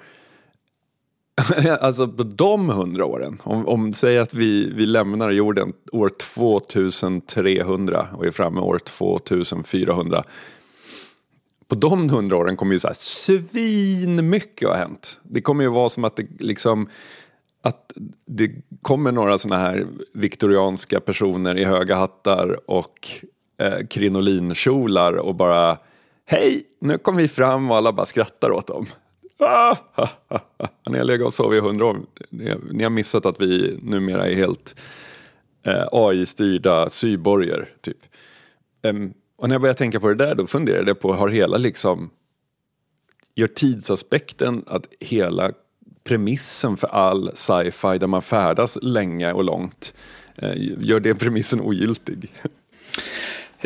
alltså 1.81 2.07
på 2.07 2.23
de 2.23 2.69
hundra 2.69 3.05
åren, 3.05 3.41
om, 3.43 3.67
om 3.67 3.93
säg 3.93 4.19
att 4.19 4.33
vi, 4.33 4.71
vi 4.73 4.85
lämnar 4.85 5.31
jorden 5.31 5.73
år 5.91 6.11
2300 6.19 8.07
och 8.13 8.25
är 8.25 8.31
framme 8.31 8.61
år 8.61 8.79
2400. 8.79 10.23
På 11.67 11.75
de 11.75 12.09
hundra 12.09 12.37
åren 12.37 12.57
kommer 12.57 12.73
ju 12.73 12.79
så 12.79 12.87
här 12.87 12.95
svin 12.95 14.29
mycket 14.29 14.67
ha 14.67 14.75
hänt. 14.75 15.19
Det 15.23 15.41
kommer 15.41 15.63
ju 15.63 15.69
vara 15.69 15.89
som 15.89 16.03
att 16.03 16.15
det 16.15 16.27
liksom 16.39 16.89
att 17.61 17.93
det 18.25 18.51
kommer 18.81 19.11
några 19.11 19.37
sådana 19.37 19.61
här 19.61 19.87
viktorianska 20.13 20.99
personer 20.99 21.57
i 21.57 21.63
höga 21.63 21.95
hattar 21.95 22.59
och 22.69 23.09
eh, 23.61 23.87
krinolinkjolar 23.89 25.13
och 25.13 25.35
bara 25.35 25.77
Hej, 26.27 26.63
nu 26.81 26.97
kom 26.97 27.15
vi 27.15 27.27
fram 27.27 27.71
och 27.71 27.77
alla 27.77 27.93
bara 27.93 28.05
skrattar 28.05 28.51
åt 28.51 28.67
dem. 28.67 28.85
Ah, 29.39 29.75
ha, 29.93 30.09
ha, 30.29 30.39
ha. 30.57 30.69
Ni 30.89 30.97
har 30.97 31.05
legat 31.05 31.27
och 31.27 31.33
sovit 31.33 31.57
i 31.57 31.65
hundra 31.65 31.85
år. 31.85 31.99
Ni, 32.29 32.49
har- 32.49 32.61
ni 32.71 32.83
har 32.83 32.89
missat 32.89 33.25
att 33.25 33.41
vi 33.41 33.79
numera 33.81 34.27
är 34.27 34.35
helt 34.35 34.75
eh, 35.65 35.87
AI-styrda 35.91 36.89
cyborger. 36.89 37.69
Typ. 37.81 37.97
Um, 38.83 39.13
och 39.37 39.49
när 39.49 39.55
jag 39.55 39.61
började 39.61 39.77
tänka 39.77 39.99
på 39.99 40.07
det 40.07 40.15
där 40.15 40.35
då 40.35 40.47
funderade 40.47 40.89
jag 40.89 40.99
på, 40.99 41.13
har 41.13 41.29
hela 41.29 41.57
liksom 41.57 42.09
gör 43.35 43.47
tidsaspekten 43.47 44.63
att 44.67 44.87
hela 44.99 45.51
premissen 46.03 46.77
för 46.77 46.87
all 46.87 47.31
sci-fi 47.35 47.97
där 47.97 48.07
man 48.07 48.21
färdas 48.21 48.77
länge 48.81 49.33
och 49.33 49.43
långt 49.43 49.93
eh, 50.35 50.53
gör 50.79 50.99
det 50.99 51.15
premissen 51.15 51.61
ogiltig? 51.61 52.33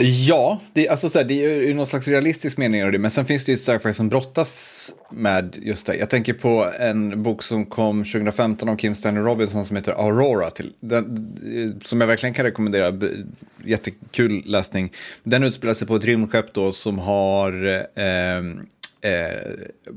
Ja, 0.02 0.62
det, 0.74 0.90
alltså 0.90 1.10
så 1.10 1.18
här, 1.18 1.26
det 1.26 1.46
är 1.46 1.62
ju 1.62 1.74
någon 1.74 1.86
slags 1.86 2.08
realistisk 2.08 2.58
mening 2.58 2.84
av 2.84 2.92
det, 2.92 3.00
men 3.00 3.12
sen 3.12 3.26
finns 3.26 3.46
det 3.46 3.52
ju 3.52 3.58
sci-fi 3.58 3.94
som 3.94 4.10
brottas 4.10 4.94
med 5.12 5.56
just 5.62 5.86
det. 5.86 5.96
Jag 5.96 6.10
tänker 6.10 6.34
på 6.34 6.72
en 6.80 7.24
bok 7.24 7.44
som 7.44 7.66
kom 7.66 8.04
2015 8.04 8.70
av 8.70 8.76
Kim 8.76 8.96
Stanley 8.96 9.24
Robinson 9.24 9.66
som 9.66 9.76
heter 9.76 9.92
Aurora, 9.92 10.50
till, 10.50 10.74
den, 10.80 11.36
som 11.86 12.02
jag 12.02 12.08
verkligen 12.08 12.34
kan 12.34 12.46
rekommendera. 12.46 12.94
Jättekul 13.64 14.44
läsning. 14.46 14.92
Den 15.24 15.44
utspelar 15.44 15.74
sig 15.74 15.88
på 15.88 15.96
ett 15.96 16.06
rymdskepp 16.06 16.54
då 16.54 16.72
som 16.72 17.00
har 17.00 17.66
eh, 17.96 18.38
eh, 19.02 19.52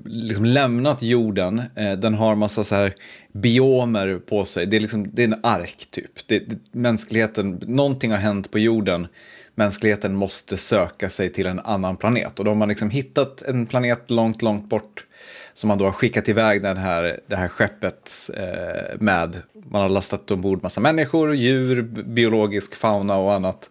liksom 0.04 0.44
lämnat 0.44 1.02
jorden. 1.02 1.62
Eh, 1.76 1.92
den 1.92 2.14
har 2.14 2.34
massa 2.34 2.64
så 2.64 2.74
här 2.74 2.94
biomer 3.32 4.18
på 4.18 4.44
sig. 4.44 4.66
Det 4.66 4.76
är, 4.76 4.80
liksom, 4.80 5.10
det 5.12 5.22
är 5.22 5.28
en 5.28 5.40
ark 5.42 5.88
typ. 5.90 6.26
Det, 6.26 6.38
det, 6.38 6.58
mänskligheten, 6.72 7.60
någonting 7.66 8.10
har 8.10 8.18
hänt 8.18 8.50
på 8.50 8.58
jorden. 8.58 9.06
Mänskligheten 9.54 10.14
måste 10.14 10.56
söka 10.56 11.10
sig 11.10 11.32
till 11.32 11.46
en 11.46 11.60
annan 11.60 11.96
planet. 11.96 12.38
Och 12.38 12.44
då 12.44 12.50
har 12.50 12.56
man 12.56 12.68
liksom 12.68 12.90
hittat 12.90 13.42
en 13.42 13.66
planet 13.66 14.10
långt, 14.10 14.42
långt 14.42 14.68
bort. 14.68 15.06
Som 15.54 15.68
man 15.68 15.78
då 15.78 15.84
har 15.84 15.92
skickat 15.92 16.28
iväg 16.28 16.62
den 16.62 16.76
här, 16.76 17.20
det 17.26 17.36
här 17.36 17.48
skeppet 17.48 18.30
eh, 18.36 19.00
med. 19.00 19.42
Man 19.70 19.82
har 19.82 19.88
lastat 19.88 20.30
ombord 20.30 20.62
massa 20.62 20.80
människor, 20.80 21.34
djur, 21.34 21.82
biologisk 21.82 22.74
fauna 22.74 23.16
och 23.16 23.32
annat. 23.32 23.70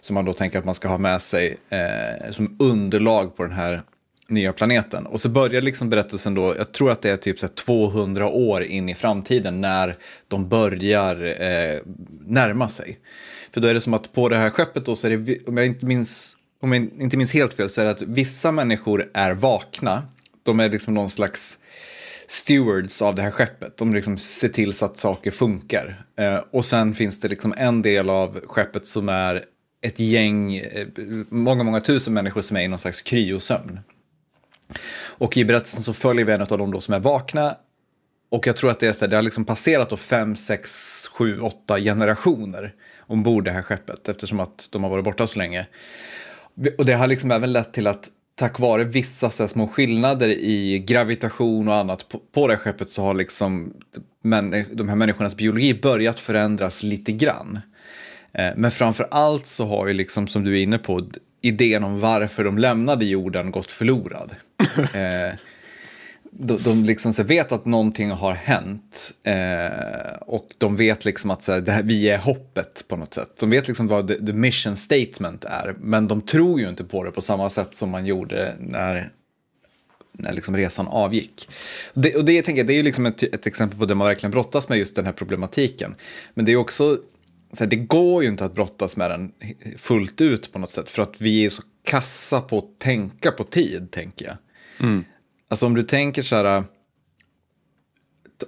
Som 0.00 0.14
man 0.14 0.24
då 0.24 0.32
tänker 0.32 0.58
att 0.58 0.64
man 0.64 0.74
ska 0.74 0.88
ha 0.88 0.98
med 0.98 1.22
sig 1.22 1.56
eh, 1.68 2.30
som 2.30 2.56
underlag 2.58 3.36
på 3.36 3.42
den 3.42 3.52
här 3.52 3.82
nya 4.30 4.52
planeten. 4.52 5.06
Och 5.06 5.20
så 5.20 5.28
börjar 5.28 5.62
liksom 5.62 5.90
berättelsen 5.90 6.34
då, 6.34 6.54
jag 6.58 6.72
tror 6.72 6.90
att 6.90 7.02
det 7.02 7.10
är 7.10 7.16
typ 7.16 7.38
så 7.40 7.48
200 7.48 8.28
år 8.28 8.62
in 8.62 8.88
i 8.88 8.94
framtiden 8.94 9.60
när 9.60 9.96
de 10.28 10.48
börjar 10.48 11.42
eh, 11.42 11.78
närma 12.26 12.68
sig. 12.68 12.98
För 13.54 13.60
då 13.60 13.68
är 13.68 13.74
det 13.74 13.80
som 13.80 13.94
att 13.94 14.12
på 14.12 14.28
det 14.28 14.36
här 14.36 14.50
skeppet 14.50 14.86
då 14.86 14.96
så 14.96 15.06
är 15.06 15.16
det, 15.16 15.46
om 15.46 15.56
jag 15.56 15.66
inte 15.66 15.86
minns, 15.86 16.36
om 16.60 16.72
jag 16.72 16.90
inte 16.98 17.16
minns 17.16 17.32
helt 17.32 17.54
fel, 17.54 17.70
så 17.70 17.80
är 17.80 17.84
det 17.84 17.90
att 17.90 18.02
vissa 18.02 18.52
människor 18.52 19.10
är 19.14 19.34
vakna. 19.34 20.02
De 20.42 20.60
är 20.60 20.68
liksom 20.68 20.94
någon 20.94 21.10
slags 21.10 21.58
stewards 22.28 23.02
av 23.02 23.14
det 23.14 23.22
här 23.22 23.30
skeppet. 23.30 23.76
De 23.76 23.94
liksom 23.94 24.18
ser 24.18 24.48
till 24.48 24.72
så 24.72 24.84
att 24.84 24.96
saker 24.96 25.30
funkar. 25.30 26.04
Eh, 26.16 26.40
och 26.50 26.64
sen 26.64 26.94
finns 26.94 27.20
det 27.20 27.28
liksom 27.28 27.54
en 27.56 27.82
del 27.82 28.10
av 28.10 28.40
skeppet 28.46 28.86
som 28.86 29.08
är 29.08 29.44
ett 29.82 30.00
gäng, 30.00 30.56
eh, 30.56 30.86
många, 31.28 31.62
många 31.62 31.80
tusen 31.80 32.14
människor 32.14 32.42
som 32.42 32.56
är 32.56 32.60
i 32.60 32.68
någon 32.68 32.78
slags 32.78 33.02
kryosömn. 33.02 33.80
Och 34.92 35.36
i 35.36 35.44
berättelsen 35.44 35.82
så 35.82 35.92
följer 35.92 36.24
vi 36.24 36.32
en 36.32 36.40
av 36.40 36.46
dem 36.46 36.70
då 36.70 36.80
som 36.80 36.94
är 36.94 37.00
vakna. 37.00 37.56
Och 38.30 38.46
jag 38.46 38.56
tror 38.56 38.70
att 38.70 38.80
det, 38.80 38.86
är 38.86 38.92
så 38.92 39.04
här, 39.04 39.10
det 39.10 39.16
har 39.16 39.22
liksom 39.22 39.44
passerat 39.44 39.90
då 39.90 39.96
fem, 39.96 40.36
sex, 40.36 40.70
sju, 41.12 41.40
åtta 41.40 41.80
generationer 41.80 42.74
ombord 43.10 43.44
det 43.44 43.50
här 43.50 43.62
skeppet 43.62 44.08
eftersom 44.08 44.40
att 44.40 44.68
de 44.72 44.82
har 44.82 44.90
varit 44.90 45.04
borta 45.04 45.26
så 45.26 45.38
länge. 45.38 45.66
Och 46.78 46.84
det 46.84 46.92
har 46.92 47.06
liksom 47.06 47.30
även 47.30 47.52
lett 47.52 47.72
till 47.72 47.86
att 47.86 48.08
tack 48.34 48.58
vare 48.58 48.84
vissa 48.84 49.30
så 49.30 49.48
små 49.48 49.68
skillnader 49.68 50.28
i 50.28 50.78
gravitation 50.78 51.68
och 51.68 51.74
annat 51.74 52.08
på, 52.08 52.18
på 52.32 52.46
det 52.46 52.54
här 52.54 52.60
skeppet 52.60 52.90
så 52.90 53.02
har 53.02 53.14
liksom 53.14 53.74
men, 54.22 54.64
de 54.72 54.88
här 54.88 54.96
människornas 54.96 55.36
biologi 55.36 55.74
börjat 55.74 56.20
förändras 56.20 56.82
lite 56.82 57.12
grann. 57.12 57.60
Eh, 58.32 58.50
men 58.56 58.70
framför 58.70 59.08
allt 59.10 59.46
så 59.46 59.66
har 59.66 59.86
ju 59.86 59.92
liksom, 59.92 60.28
som 60.28 60.44
du 60.44 60.58
är 60.58 60.62
inne 60.62 60.78
på, 60.78 61.08
idén 61.40 61.84
om 61.84 62.00
varför 62.00 62.44
de 62.44 62.58
lämnade 62.58 63.04
jorden 63.04 63.50
gått 63.50 63.70
förlorad. 63.70 64.34
eh, 64.94 65.34
de, 66.30 66.58
de 66.62 66.84
liksom 66.84 67.12
så 67.12 67.22
vet 67.22 67.52
att 67.52 67.64
någonting 67.64 68.10
har 68.10 68.32
hänt 68.32 69.12
eh, 69.22 70.16
och 70.20 70.54
de 70.58 70.76
vet 70.76 71.04
liksom 71.04 71.30
att 71.30 71.42
så 71.42 71.52
här, 71.52 71.60
det 71.60 71.72
här, 71.72 71.82
vi 71.82 72.08
är 72.08 72.18
hoppet 72.18 72.84
på 72.88 72.96
något 72.96 73.14
sätt. 73.14 73.30
De 73.38 73.50
vet 73.50 73.68
liksom 73.68 73.86
vad 73.86 74.08
the, 74.08 74.26
the, 74.26 74.32
mission 74.32 74.76
statement 74.76 75.44
är, 75.44 75.74
men 75.78 76.08
de 76.08 76.22
tror 76.22 76.60
ju 76.60 76.68
inte 76.68 76.84
på 76.84 77.04
det 77.04 77.10
på 77.10 77.20
samma 77.20 77.50
sätt 77.50 77.74
som 77.74 77.90
man 77.90 78.06
gjorde 78.06 78.54
när, 78.58 79.12
när 80.12 80.32
liksom 80.32 80.56
resan 80.56 80.88
avgick. 80.88 81.48
Det, 81.94 82.14
och 82.14 82.24
det, 82.24 82.42
tänker 82.42 82.64
det 82.64 82.72
är 82.72 82.76
ju 82.76 82.82
liksom 82.82 83.06
ett, 83.06 83.22
ett 83.22 83.46
exempel 83.46 83.78
på 83.78 83.84
det 83.84 83.94
man 83.94 84.06
verkligen 84.06 84.30
brottas 84.30 84.68
med 84.68 84.78
just 84.78 84.96
den 84.96 85.04
här 85.04 85.12
problematiken. 85.12 85.94
Men 86.34 86.44
det 86.44 86.52
är 86.52 86.56
också 86.56 86.98
så 87.52 87.64
här, 87.64 87.70
det 87.70 87.76
går 87.76 88.22
ju 88.22 88.28
inte 88.28 88.44
att 88.44 88.54
brottas 88.54 88.96
med 88.96 89.10
den 89.10 89.32
fullt 89.78 90.20
ut 90.20 90.52
på 90.52 90.58
något 90.58 90.70
sätt 90.70 90.90
för 90.90 91.02
att 91.02 91.20
vi 91.20 91.44
är 91.44 91.50
så 91.50 91.62
kassa 91.84 92.40
på 92.40 92.58
att 92.58 92.78
tänka 92.78 93.30
på 93.30 93.44
tid, 93.44 93.90
tänker 93.90 94.26
jag. 94.26 94.36
Mm. 94.80 95.04
Alltså 95.50 95.66
om 95.66 95.74
du 95.74 95.82
tänker 95.82 96.22
så 96.22 96.36
här, 96.36 96.64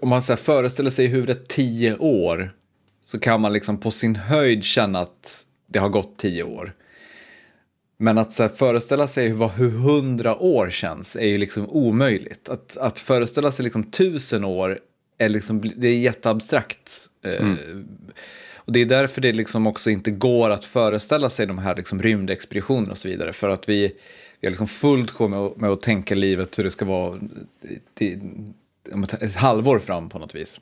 om 0.00 0.08
man 0.08 0.22
så 0.22 0.36
föreställer 0.36 0.90
sig 0.90 1.04
i 1.04 1.08
huvudet 1.08 1.48
tio 1.48 1.96
år 1.96 2.54
så 3.04 3.18
kan 3.18 3.40
man 3.40 3.52
liksom 3.52 3.80
på 3.80 3.90
sin 3.90 4.16
höjd 4.16 4.64
känna 4.64 4.98
att 5.00 5.46
det 5.66 5.78
har 5.78 5.88
gått 5.88 6.18
tio 6.18 6.42
år. 6.42 6.74
Men 7.96 8.18
att 8.18 8.32
så 8.32 8.48
föreställa 8.48 9.06
sig 9.06 9.32
vad, 9.32 9.50
hur 9.50 9.70
hundra 9.70 10.36
år 10.36 10.70
känns 10.70 11.16
är 11.16 11.26
ju 11.26 11.38
liksom 11.38 11.70
omöjligt. 11.70 12.48
Att, 12.48 12.76
att 12.76 12.98
föreställa 12.98 13.50
sig 13.50 13.62
liksom 13.62 13.90
tusen 13.90 14.44
år 14.44 14.78
är, 15.18 15.28
liksom, 15.28 15.72
det 15.76 15.88
är 15.88 15.98
jätteabstrakt. 15.98 17.08
Eh, 17.24 17.42
mm. 17.42 17.88
Och 18.54 18.72
det 18.72 18.80
är 18.80 18.86
därför 18.86 19.20
det 19.20 19.32
liksom 19.32 19.66
också 19.66 19.90
inte 19.90 20.10
går 20.10 20.50
att 20.50 20.64
föreställa 20.64 21.30
sig 21.30 21.46
de 21.46 21.58
här 21.58 21.76
liksom 21.76 22.02
rymdexpeditionerna 22.02 22.90
och 22.90 22.98
så 22.98 23.08
vidare. 23.08 23.32
För 23.32 23.48
att 23.48 23.68
vi, 23.68 23.92
vi 24.42 24.48
har 24.48 24.50
liksom 24.50 24.68
fullt 24.68 25.10
sjå 25.10 25.28
med, 25.28 25.52
med 25.56 25.70
att 25.70 25.82
tänka 25.82 26.14
livet 26.14 26.58
hur 26.58 26.64
det 26.64 26.70
ska 26.70 26.84
vara 26.84 27.20
till, 27.94 28.20
ett 29.20 29.34
halvår 29.34 29.78
fram 29.78 30.08
på 30.08 30.18
något 30.18 30.34
vis. 30.34 30.60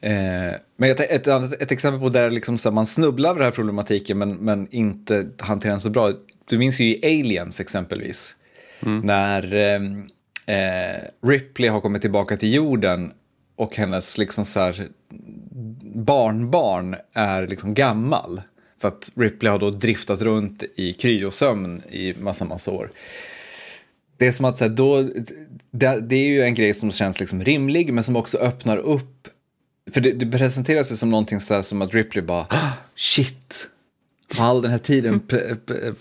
Eh, 0.00 0.52
men 0.76 0.90
ett, 0.90 1.00
ett, 1.00 1.26
ett, 1.26 1.72
exempel 1.72 2.00
på 2.00 2.08
där 2.08 2.30
liksom 2.30 2.74
man 2.74 2.86
snubblar 2.86 3.30
över 3.30 3.38
den 3.38 3.44
här 3.46 3.52
problematiken 3.52 4.18
men, 4.18 4.34
men 4.34 4.68
inte 4.70 5.28
hanterar 5.38 5.72
den 5.72 5.80
så 5.80 5.90
bra. 5.90 6.12
Du 6.48 6.58
minns 6.58 6.80
ju 6.80 6.84
i 6.84 7.00
Aliens 7.04 7.60
exempelvis. 7.60 8.34
Mm. 8.80 9.00
När 9.00 9.54
eh, 9.54 9.80
eh, 10.56 11.00
Ripley 11.22 11.70
har 11.70 11.80
kommit 11.80 12.02
tillbaka 12.02 12.36
till 12.36 12.54
jorden 12.54 13.12
och 13.56 13.76
hennes 13.76 14.18
liksom 14.18 14.44
så 14.44 14.60
här, 14.60 14.88
barnbarn 15.94 16.96
är 17.12 17.46
liksom 17.46 17.74
gammal. 17.74 18.42
För 18.80 18.88
att 18.88 19.10
Ripley 19.14 19.52
har 19.52 19.58
då 19.58 19.70
driftat 19.70 20.20
runt 20.20 20.64
i 20.76 20.92
kryosömn 20.92 21.82
i 21.90 22.14
massa, 22.18 22.44
massa 22.44 22.70
år. 22.70 22.90
Det 24.16 24.26
är 24.26 24.32
som 24.32 24.44
att 24.44 24.58
så 24.58 24.64
här, 24.64 24.70
då, 24.70 25.02
det, 25.70 26.00
det, 26.00 26.16
är 26.16 26.28
ju 26.28 26.42
en 26.42 26.54
grej 26.54 26.74
som 26.74 26.90
känns 26.90 27.20
liksom 27.20 27.44
rimlig 27.44 27.92
men 27.92 28.04
som 28.04 28.16
också 28.16 28.38
öppnar 28.38 28.76
upp. 28.76 29.28
För 29.90 30.00
det, 30.00 30.12
det 30.12 30.38
presenteras 30.38 30.92
ju 30.92 30.96
som 30.96 31.10
någonting 31.10 31.40
så 31.40 31.54
här 31.54 31.62
som 31.62 31.82
att 31.82 31.94
Ripley 31.94 32.24
bara 32.24 32.46
ah, 32.50 32.72
shit, 32.94 33.68
har 34.36 34.46
all 34.46 34.62
den 34.62 34.70
här 34.70 34.78
tiden 34.78 35.20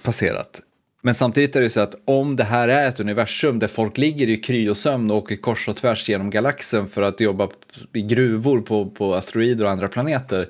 passerat? 0.03 0.61
Men 1.01 1.15
samtidigt 1.15 1.55
är 1.55 1.61
det 1.61 1.69
så 1.69 1.80
att 1.80 1.95
om 2.05 2.36
det 2.36 2.43
här 2.43 2.67
är 2.67 2.88
ett 2.88 2.99
universum 2.99 3.59
där 3.59 3.67
folk 3.67 3.97
ligger 3.97 4.30
i 4.30 4.38
kryosömn 4.38 5.11
och 5.11 5.17
åker 5.17 5.36
kors 5.36 5.67
och 5.67 5.75
tvärs 5.75 6.09
genom 6.09 6.30
galaxen 6.30 6.89
för 6.89 7.01
att 7.01 7.19
jobba 7.19 7.49
i 7.93 8.01
gruvor 8.01 8.61
på, 8.61 8.89
på 8.89 9.15
asteroider 9.15 9.65
och 9.65 9.71
andra 9.71 9.88
planeter 9.88 10.47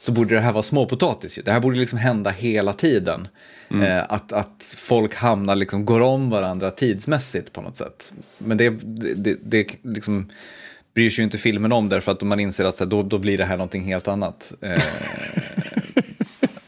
så 0.00 0.12
borde 0.12 0.34
det 0.34 0.40
här 0.40 0.52
vara 0.52 0.62
småpotatis. 0.62 1.38
Det 1.44 1.52
här 1.52 1.60
borde 1.60 1.78
liksom 1.78 1.98
hända 1.98 2.30
hela 2.30 2.72
tiden. 2.72 3.28
Mm. 3.70 3.82
Eh, 3.82 4.06
att, 4.08 4.32
att 4.32 4.74
folk 4.76 5.14
hamnar, 5.14 5.56
liksom, 5.56 5.84
går 5.84 6.00
om 6.00 6.30
varandra 6.30 6.70
tidsmässigt 6.70 7.52
på 7.52 7.60
något 7.60 7.76
sätt. 7.76 8.12
Men 8.38 8.56
det, 8.56 8.70
det, 9.16 9.36
det 9.42 9.66
liksom, 9.82 10.30
bryr 10.94 11.10
sig 11.10 11.22
ju 11.22 11.24
inte 11.24 11.38
filmen 11.38 11.72
om 11.72 11.88
därför 11.88 12.12
att 12.12 12.22
man 12.22 12.40
inser 12.40 12.64
att 12.64 12.76
så 12.76 12.84
här, 12.84 12.90
då, 12.90 13.02
då 13.02 13.18
blir 13.18 13.38
det 13.38 13.44
här 13.44 13.56
någonting 13.56 13.82
helt 13.82 14.08
annat. 14.08 14.52
Eh, 14.60 14.82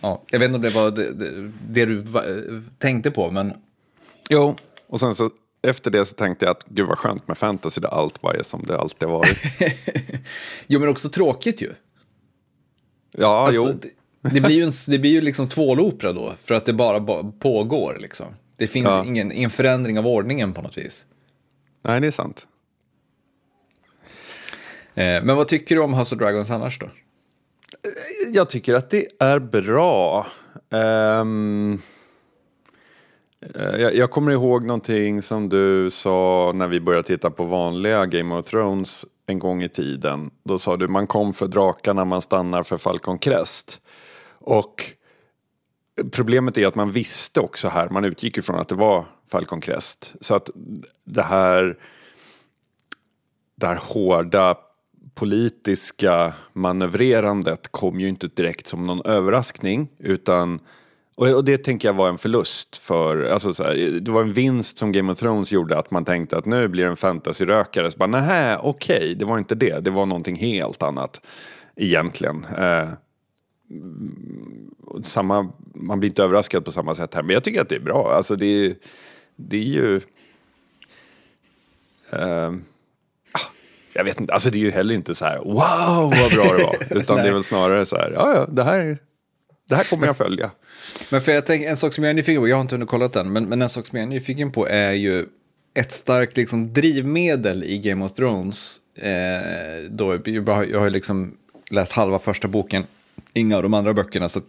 ja, 0.00 0.22
jag 0.30 0.38
vet 0.38 0.46
inte 0.46 0.56
om 0.56 0.62
det 0.62 0.70
var 0.70 0.90
det, 0.90 1.12
det, 1.12 1.52
det 1.68 1.84
du 1.84 2.04
tänkte 2.78 3.10
på, 3.10 3.30
men... 3.30 3.52
Jo, 4.28 4.56
och 4.88 5.00
sen 5.00 5.14
så 5.14 5.30
efter 5.62 5.90
det 5.90 6.04
så 6.04 6.14
tänkte 6.14 6.44
jag 6.44 6.50
att 6.50 6.64
gud 6.68 6.86
vad 6.86 6.98
skönt 6.98 7.28
med 7.28 7.38
fantasy 7.38 7.80
där 7.80 7.88
allt 7.88 8.20
bara 8.20 8.34
är 8.34 8.42
som 8.42 8.64
det 8.66 8.78
alltid 8.78 9.08
har 9.08 9.18
varit. 9.18 9.38
jo, 10.66 10.80
men 10.80 10.88
också 10.88 11.08
tråkigt 11.08 11.62
ju. 11.62 11.70
Ja, 13.12 13.46
alltså, 13.46 13.62
jo. 13.66 13.72
Det, 13.72 13.88
det, 14.34 14.40
blir 14.40 14.56
ju 14.56 14.62
en, 14.62 14.72
det 14.88 14.98
blir 14.98 15.10
ju 15.10 15.20
liksom 15.20 15.48
tvålopera 15.48 16.12
då, 16.12 16.32
för 16.44 16.54
att 16.54 16.66
det 16.66 16.72
bara 16.72 17.22
pågår 17.38 17.96
liksom. 18.00 18.26
Det 18.56 18.66
finns 18.66 18.86
ja. 18.86 19.04
ingen, 19.04 19.32
ingen 19.32 19.50
förändring 19.50 19.98
av 19.98 20.06
ordningen 20.06 20.52
på 20.52 20.62
något 20.62 20.78
vis. 20.78 21.04
Nej, 21.82 22.00
det 22.00 22.06
är 22.06 22.10
sant. 22.10 22.46
Eh, 24.94 25.24
men 25.24 25.36
vad 25.36 25.48
tycker 25.48 25.74
du 25.74 25.80
om 25.82 25.94
House 25.94 26.14
of 26.14 26.18
Dragons 26.18 26.50
annars 26.50 26.78
då? 26.78 26.90
Jag 28.32 28.50
tycker 28.50 28.74
att 28.74 28.90
det 28.90 29.06
är 29.18 29.38
bra. 29.38 30.26
Um, 30.70 31.82
jag, 33.54 33.94
jag, 33.94 34.10
kommer 34.10 34.32
ihåg 34.32 34.64
någonting 34.64 35.22
som 35.22 35.48
du 35.48 35.90
sa 35.90 36.52
när 36.54 36.66
vi 36.66 36.80
började 36.80 37.06
titta 37.06 37.30
på 37.30 37.44
vanliga 37.44 38.06
Game 38.06 38.34
of 38.34 38.46
Thrones 38.46 39.04
en 39.32 39.38
gång 39.38 39.62
i 39.62 39.68
tiden. 39.68 40.30
Då 40.44 40.58
sa 40.58 40.76
du 40.76 40.88
man 40.88 41.06
kom 41.06 41.32
för 41.32 41.48
drakarna, 41.48 42.04
man 42.04 42.22
stannar 42.22 42.62
för 42.62 42.78
Falcon 42.78 43.18
Crest. 43.18 43.80
Och 44.38 44.92
problemet 46.12 46.58
är 46.58 46.66
att 46.66 46.74
man 46.74 46.92
visste 46.92 47.40
också 47.40 47.68
här, 47.68 47.88
man 47.88 48.04
utgick 48.04 48.38
ifrån 48.38 48.60
att 48.60 48.68
det 48.68 48.74
var 48.74 49.04
Falcon 49.28 49.60
Crest. 49.60 50.14
Så 50.20 50.34
att 50.34 50.50
det 51.04 51.22
här, 51.22 51.78
det 53.56 53.66
här 53.66 53.80
hårda 53.82 54.56
politiska 55.14 56.32
manövrerandet 56.52 57.68
kom 57.72 58.00
ju 58.00 58.08
inte 58.08 58.28
direkt 58.28 58.66
som 58.66 58.84
någon 58.84 59.06
överraskning 59.06 59.88
utan 59.98 60.60
och, 61.14 61.44
det 61.44 61.58
tänker 61.58 61.88
jag 61.88 61.94
var 61.94 62.08
en 62.08 62.18
förlust 62.18 62.76
för, 62.76 63.24
alltså 63.24 63.54
så 63.54 63.62
här, 63.62 63.98
det 64.00 64.10
var 64.10 64.22
en 64.22 64.32
vinst 64.32 64.78
som 64.78 64.92
Game 64.92 65.12
of 65.12 65.18
Thrones 65.18 65.52
gjorde 65.52 65.78
att 65.78 65.90
man 65.90 66.04
tänkte 66.04 66.36
att 66.38 66.46
nu 66.46 66.68
blir 66.68 66.84
det 66.84 66.90
en 66.90 66.96
fantasy-rökare. 66.96 67.90
Så 67.90 67.98
bara, 67.98 68.06
nähä, 68.06 68.58
okej, 68.62 68.96
okay, 68.96 69.14
det 69.14 69.24
var 69.24 69.38
inte 69.38 69.54
det, 69.54 69.84
det 69.84 69.90
var 69.90 70.06
någonting 70.06 70.36
helt 70.36 70.82
annat 70.82 71.20
egentligen. 71.76 72.46
Eh, 72.58 72.88
samma, 75.04 75.52
man 75.74 76.00
blir 76.00 76.10
inte 76.10 76.22
överraskad 76.22 76.64
på 76.64 76.72
samma 76.72 76.94
sätt 76.94 77.14
här, 77.14 77.22
men 77.22 77.34
jag 77.34 77.44
tycker 77.44 77.60
att 77.60 77.68
det 77.68 77.76
är 77.76 77.80
bra. 77.80 78.12
Alltså 78.14 78.36
det, 78.36 78.74
det 79.36 79.56
är 79.56 79.60
ju... 79.60 79.96
Eh, 82.12 82.52
jag 83.94 84.04
vet 84.04 84.20
inte, 84.20 84.32
alltså 84.32 84.50
det 84.50 84.58
är 84.58 84.60
ju 84.60 84.70
heller 84.70 84.94
inte 84.94 85.14
så 85.14 85.24
här 85.24 85.38
wow 85.38 86.14
vad 86.20 86.32
bra 86.34 86.56
det 86.56 86.64
var. 86.64 86.76
Utan 86.98 87.16
det 87.16 87.28
är 87.28 87.32
väl 87.32 87.44
snarare 87.44 87.86
så 87.86 87.96
här, 87.96 88.10
ja 88.10 88.34
ja, 88.34 88.46
det 88.46 88.62
här, 88.62 88.98
det 89.68 89.74
här 89.74 89.84
kommer 89.84 90.06
jag 90.06 90.16
följa. 90.16 90.50
Men 91.10 91.20
för 91.20 91.32
jag 91.32 91.46
tänker, 91.46 91.68
en 91.68 91.76
sak 91.76 91.92
som 91.92 92.04
jag 92.04 92.10
är 92.10 92.14
nyfiken 92.14 92.42
på, 92.42 92.48
jag 92.48 92.56
har 92.56 92.60
inte 92.60 92.74
hunnit 92.74 92.88
kolla 92.88 93.08
den, 93.08 93.32
men, 93.32 93.44
men 93.44 93.62
en 93.62 93.68
sak 93.68 93.86
som 93.86 93.98
jag 93.98 94.02
är 94.02 94.08
nyfiken 94.08 94.52
på 94.52 94.68
är 94.68 94.92
ju 94.92 95.26
ett 95.74 95.92
starkt 95.92 96.36
liksom, 96.36 96.72
drivmedel 96.72 97.64
i 97.64 97.78
Game 97.78 98.04
of 98.04 98.12
Thrones. 98.12 98.80
Eh, 98.94 99.90
då, 99.90 100.18
jag 100.24 100.80
har 100.80 100.90
liksom 100.90 101.36
läst 101.70 101.92
halva 101.92 102.18
första 102.18 102.48
boken, 102.48 102.84
inga 103.32 103.56
av 103.56 103.62
de 103.62 103.74
andra 103.74 103.94
böckerna, 103.94 104.28
så 104.28 104.40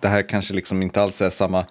det 0.00 0.08
här 0.08 0.22
kanske 0.22 0.54
liksom 0.54 0.82
inte 0.82 1.02
alls 1.02 1.20
är 1.20 1.30
samma 1.30 1.66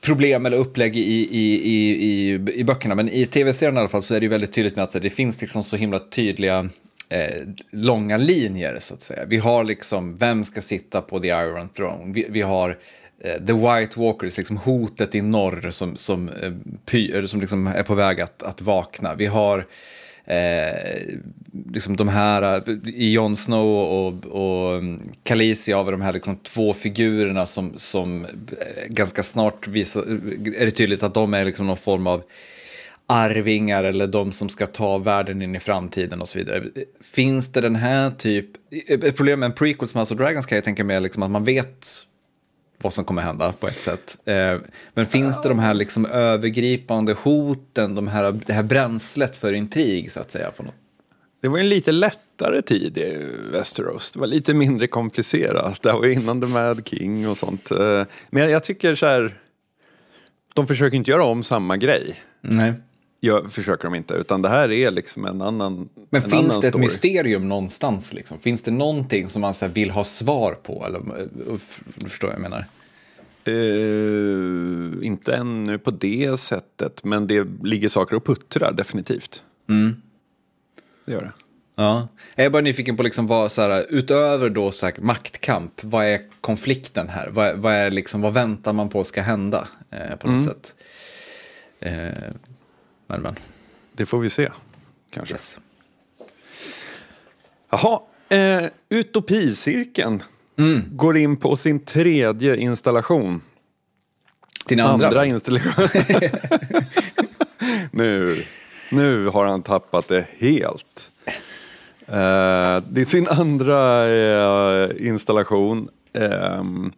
problem 0.00 0.46
eller 0.46 0.56
upplägg 0.56 0.96
i, 0.96 1.00
i, 1.00 1.60
i, 1.62 2.06
i, 2.06 2.32
i 2.54 2.64
böckerna. 2.64 2.94
Men 2.94 3.08
i 3.08 3.26
tv-serien 3.26 3.76
i 3.76 3.80
alla 3.80 3.88
fall 3.88 4.02
så 4.02 4.14
är 4.14 4.20
det 4.20 4.24
ju 4.24 4.30
väldigt 4.30 4.52
tydligt 4.52 4.76
med 4.76 4.82
att 4.82 5.02
det 5.02 5.10
finns 5.10 5.40
liksom 5.40 5.64
så 5.64 5.76
himla 5.76 5.98
tydliga 5.98 6.68
eh, 7.08 7.42
långa 7.70 8.16
linjer 8.16 8.78
så 8.80 8.94
att 8.94 9.02
säga. 9.02 9.24
Vi 9.26 9.36
har 9.36 9.64
liksom 9.64 10.16
vem 10.16 10.44
ska 10.44 10.62
sitta 10.62 11.02
på 11.02 11.20
the 11.20 11.28
Iron 11.28 11.68
Throne. 11.68 12.12
Vi, 12.12 12.26
vi 12.30 12.40
har 12.40 12.78
Eh, 13.24 13.44
the 13.46 13.52
White 13.52 14.00
Walkers, 14.00 14.36
liksom 14.36 14.56
hotet 14.56 15.14
i 15.14 15.20
norr 15.20 15.70
som, 15.70 15.96
som, 15.96 16.28
eh, 16.28 17.14
eh, 17.14 17.24
som 17.24 17.40
liksom 17.40 17.66
är 17.66 17.82
på 17.82 17.94
väg 17.94 18.20
att, 18.20 18.42
att 18.42 18.60
vakna. 18.60 19.14
Vi 19.14 19.26
har 19.26 19.66
eh, 20.24 21.02
liksom 21.72 21.96
de 21.96 22.08
här, 22.08 22.62
i 22.88 23.12
Jon 23.12 23.36
Snow 23.36 23.66
och, 23.66 24.26
och 24.26 24.76
mm, 24.76 25.00
Khaleesi 25.22 25.72
har 25.72 25.84
vi 25.84 25.90
de 25.90 26.00
här 26.00 26.12
liksom 26.12 26.36
två 26.36 26.74
figurerna 26.74 27.46
som, 27.46 27.72
som 27.76 28.26
ganska 28.86 29.22
snart 29.22 29.68
visar, 29.68 30.02
är 30.56 30.64
det 30.64 30.70
tydligt 30.70 31.02
att 31.02 31.14
de 31.14 31.34
är 31.34 31.44
liksom 31.44 31.66
någon 31.66 31.76
form 31.76 32.06
av 32.06 32.22
arvingar 33.06 33.84
eller 33.84 34.06
de 34.06 34.32
som 34.32 34.48
ska 34.48 34.66
ta 34.66 34.98
världen 34.98 35.42
in 35.42 35.56
i 35.56 35.60
framtiden 35.60 36.20
och 36.20 36.28
så 36.28 36.38
vidare. 36.38 36.64
Finns 37.00 37.52
det 37.52 37.60
den 37.60 37.76
här 37.76 38.10
typ, 38.10 38.46
ett 38.88 39.16
problem 39.16 39.40
med 39.40 39.46
en 39.46 39.52
prequel 39.52 39.88
som 39.88 40.00
House 40.00 40.14
of 40.14 40.18
Dragons 40.18 40.46
kan 40.46 40.56
jag 40.56 40.64
tänka 40.64 40.84
mig 40.84 41.00
liksom 41.00 41.22
att 41.22 41.30
man 41.30 41.44
vet 41.44 41.88
vad 42.82 42.92
som 42.92 43.04
kommer 43.04 43.22
hända 43.22 43.52
på 43.52 43.68
ett 43.68 43.80
sätt. 43.80 44.16
Eh, 44.24 44.58
men 44.94 45.06
finns 45.06 45.42
det 45.42 45.48
de 45.48 45.58
här 45.58 45.74
liksom 45.74 46.06
övergripande 46.06 47.12
hoten, 47.12 47.94
de 47.94 48.08
här, 48.08 48.40
det 48.46 48.52
här 48.52 48.62
bränslet 48.62 49.36
för 49.36 49.52
intrig 49.52 50.12
så 50.12 50.20
att 50.20 50.30
säga? 50.30 50.50
På 50.50 50.62
något? 50.62 50.74
Det 51.42 51.48
var 51.48 51.58
en 51.58 51.68
lite 51.68 51.92
lättare 51.92 52.62
tid 52.62 52.98
i 52.98 53.28
Västerås. 53.52 54.12
Det 54.12 54.18
var 54.18 54.26
lite 54.26 54.54
mindre 54.54 54.86
komplicerat. 54.86 55.82
Det 55.82 55.92
var 55.92 56.06
innan 56.06 56.40
The 56.40 56.46
Mad 56.46 56.88
King 56.88 57.28
och 57.28 57.38
sånt. 57.38 57.70
Eh, 57.70 58.02
men 58.30 58.50
jag 58.50 58.64
tycker 58.64 58.94
så 58.94 59.06
här, 59.06 59.38
de 60.54 60.66
försöker 60.66 60.96
inte 60.96 61.10
göra 61.10 61.24
om 61.24 61.42
samma 61.42 61.76
grej. 61.76 62.22
Nej. 62.40 62.72
Jag 63.24 63.52
försöker 63.52 63.84
de 63.84 63.94
inte, 63.94 64.14
utan 64.14 64.42
det 64.42 64.48
här 64.48 64.70
är 64.70 64.90
liksom 64.90 65.24
en 65.24 65.42
annan 65.42 65.88
Men 66.10 66.22
en 66.22 66.30
finns 66.30 66.34
annan 66.34 66.60
det 66.60 66.66
ett 66.66 66.72
story. 66.72 66.84
mysterium 66.84 67.48
någonstans? 67.48 68.12
Liksom? 68.12 68.38
Finns 68.38 68.62
det 68.62 68.70
någonting 68.70 69.28
som 69.28 69.40
man 69.40 69.54
så 69.54 69.68
vill 69.68 69.90
ha 69.90 70.04
svar 70.04 70.52
på? 70.52 70.86
Eller, 70.86 70.98
uh, 70.98 71.58
du 71.94 72.08
förstår 72.08 72.28
vad 72.28 72.34
jag 72.34 72.42
menar? 72.42 72.66
Eh, 73.44 75.06
inte 75.06 75.34
ännu 75.34 75.78
på 75.78 75.90
det 75.90 76.40
sättet, 76.40 77.04
men 77.04 77.26
det 77.26 77.46
ligger 77.62 77.88
saker 77.88 78.16
och 78.16 78.24
puttrar 78.24 78.72
definitivt. 78.72 79.42
Mm. 79.68 79.96
Det 81.04 81.12
gör 81.12 81.20
det. 81.22 81.32
Ja. 81.74 82.08
Jag 82.34 82.46
är 82.46 82.50
bara 82.50 82.62
nyfiken 82.62 82.96
på 82.96 83.02
liksom 83.02 83.26
vad, 83.26 83.52
så 83.52 83.60
här, 83.60 83.86
utöver 83.88 84.50
då 84.50 84.70
så 84.70 84.86
här, 84.86 84.94
maktkamp, 84.98 85.84
vad 85.84 86.06
är 86.06 86.20
konflikten 86.40 87.08
här? 87.08 87.28
Vad, 87.30 87.56
vad, 87.56 87.72
är 87.72 87.90
liksom, 87.90 88.20
vad 88.20 88.34
väntar 88.34 88.72
man 88.72 88.88
på 88.88 89.04
ska 89.04 89.22
hända 89.22 89.68
eh, 89.90 90.16
på 90.16 90.30
något 90.30 90.44
sätt? 90.44 90.74
Eh, 91.80 92.32
men, 93.12 93.22
men. 93.22 93.34
Det 93.92 94.06
får 94.06 94.18
vi 94.18 94.30
se, 94.30 94.48
kanske. 95.10 95.34
Yes. 95.34 95.56
Jaha, 97.70 98.00
eh, 98.28 98.64
Utopicirkeln 98.88 100.22
Mm. 100.56 100.82
går 100.90 101.16
in 101.16 101.36
på 101.36 101.56
sin 101.56 101.80
tredje 101.80 102.56
installation. 102.56 103.42
Din 104.66 104.80
andra? 104.80 105.06
Andra 105.06 105.26
installation. 105.26 105.88
nu, 107.90 108.44
nu 108.90 109.26
har 109.26 109.44
han 109.46 109.62
tappat 109.62 110.08
det 110.08 110.26
helt. 110.38 111.10
Eh, 112.06 112.82
det 112.88 113.00
är 113.00 113.04
sin 113.04 113.28
andra 113.28 114.08
eh, 114.08 115.06
installation. 115.06 115.88
Ehm, 116.12 116.92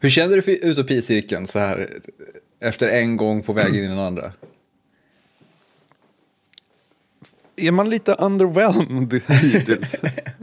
Hur 0.00 0.08
känner 0.08 0.36
du 0.36 0.42
för 0.42 0.64
utopicirkeln 0.64 1.46
så 1.46 1.58
här 1.58 1.88
efter 2.60 2.88
en 2.88 3.16
gång 3.16 3.42
på 3.42 3.52
väg 3.52 3.68
in 3.76 3.84
i 3.84 3.88
den 3.88 3.98
andra? 3.98 4.32
Är 7.60 7.70
man 7.70 7.90
lite 7.90 8.14
underwhelmed 8.14 9.20
hittills? 9.28 9.94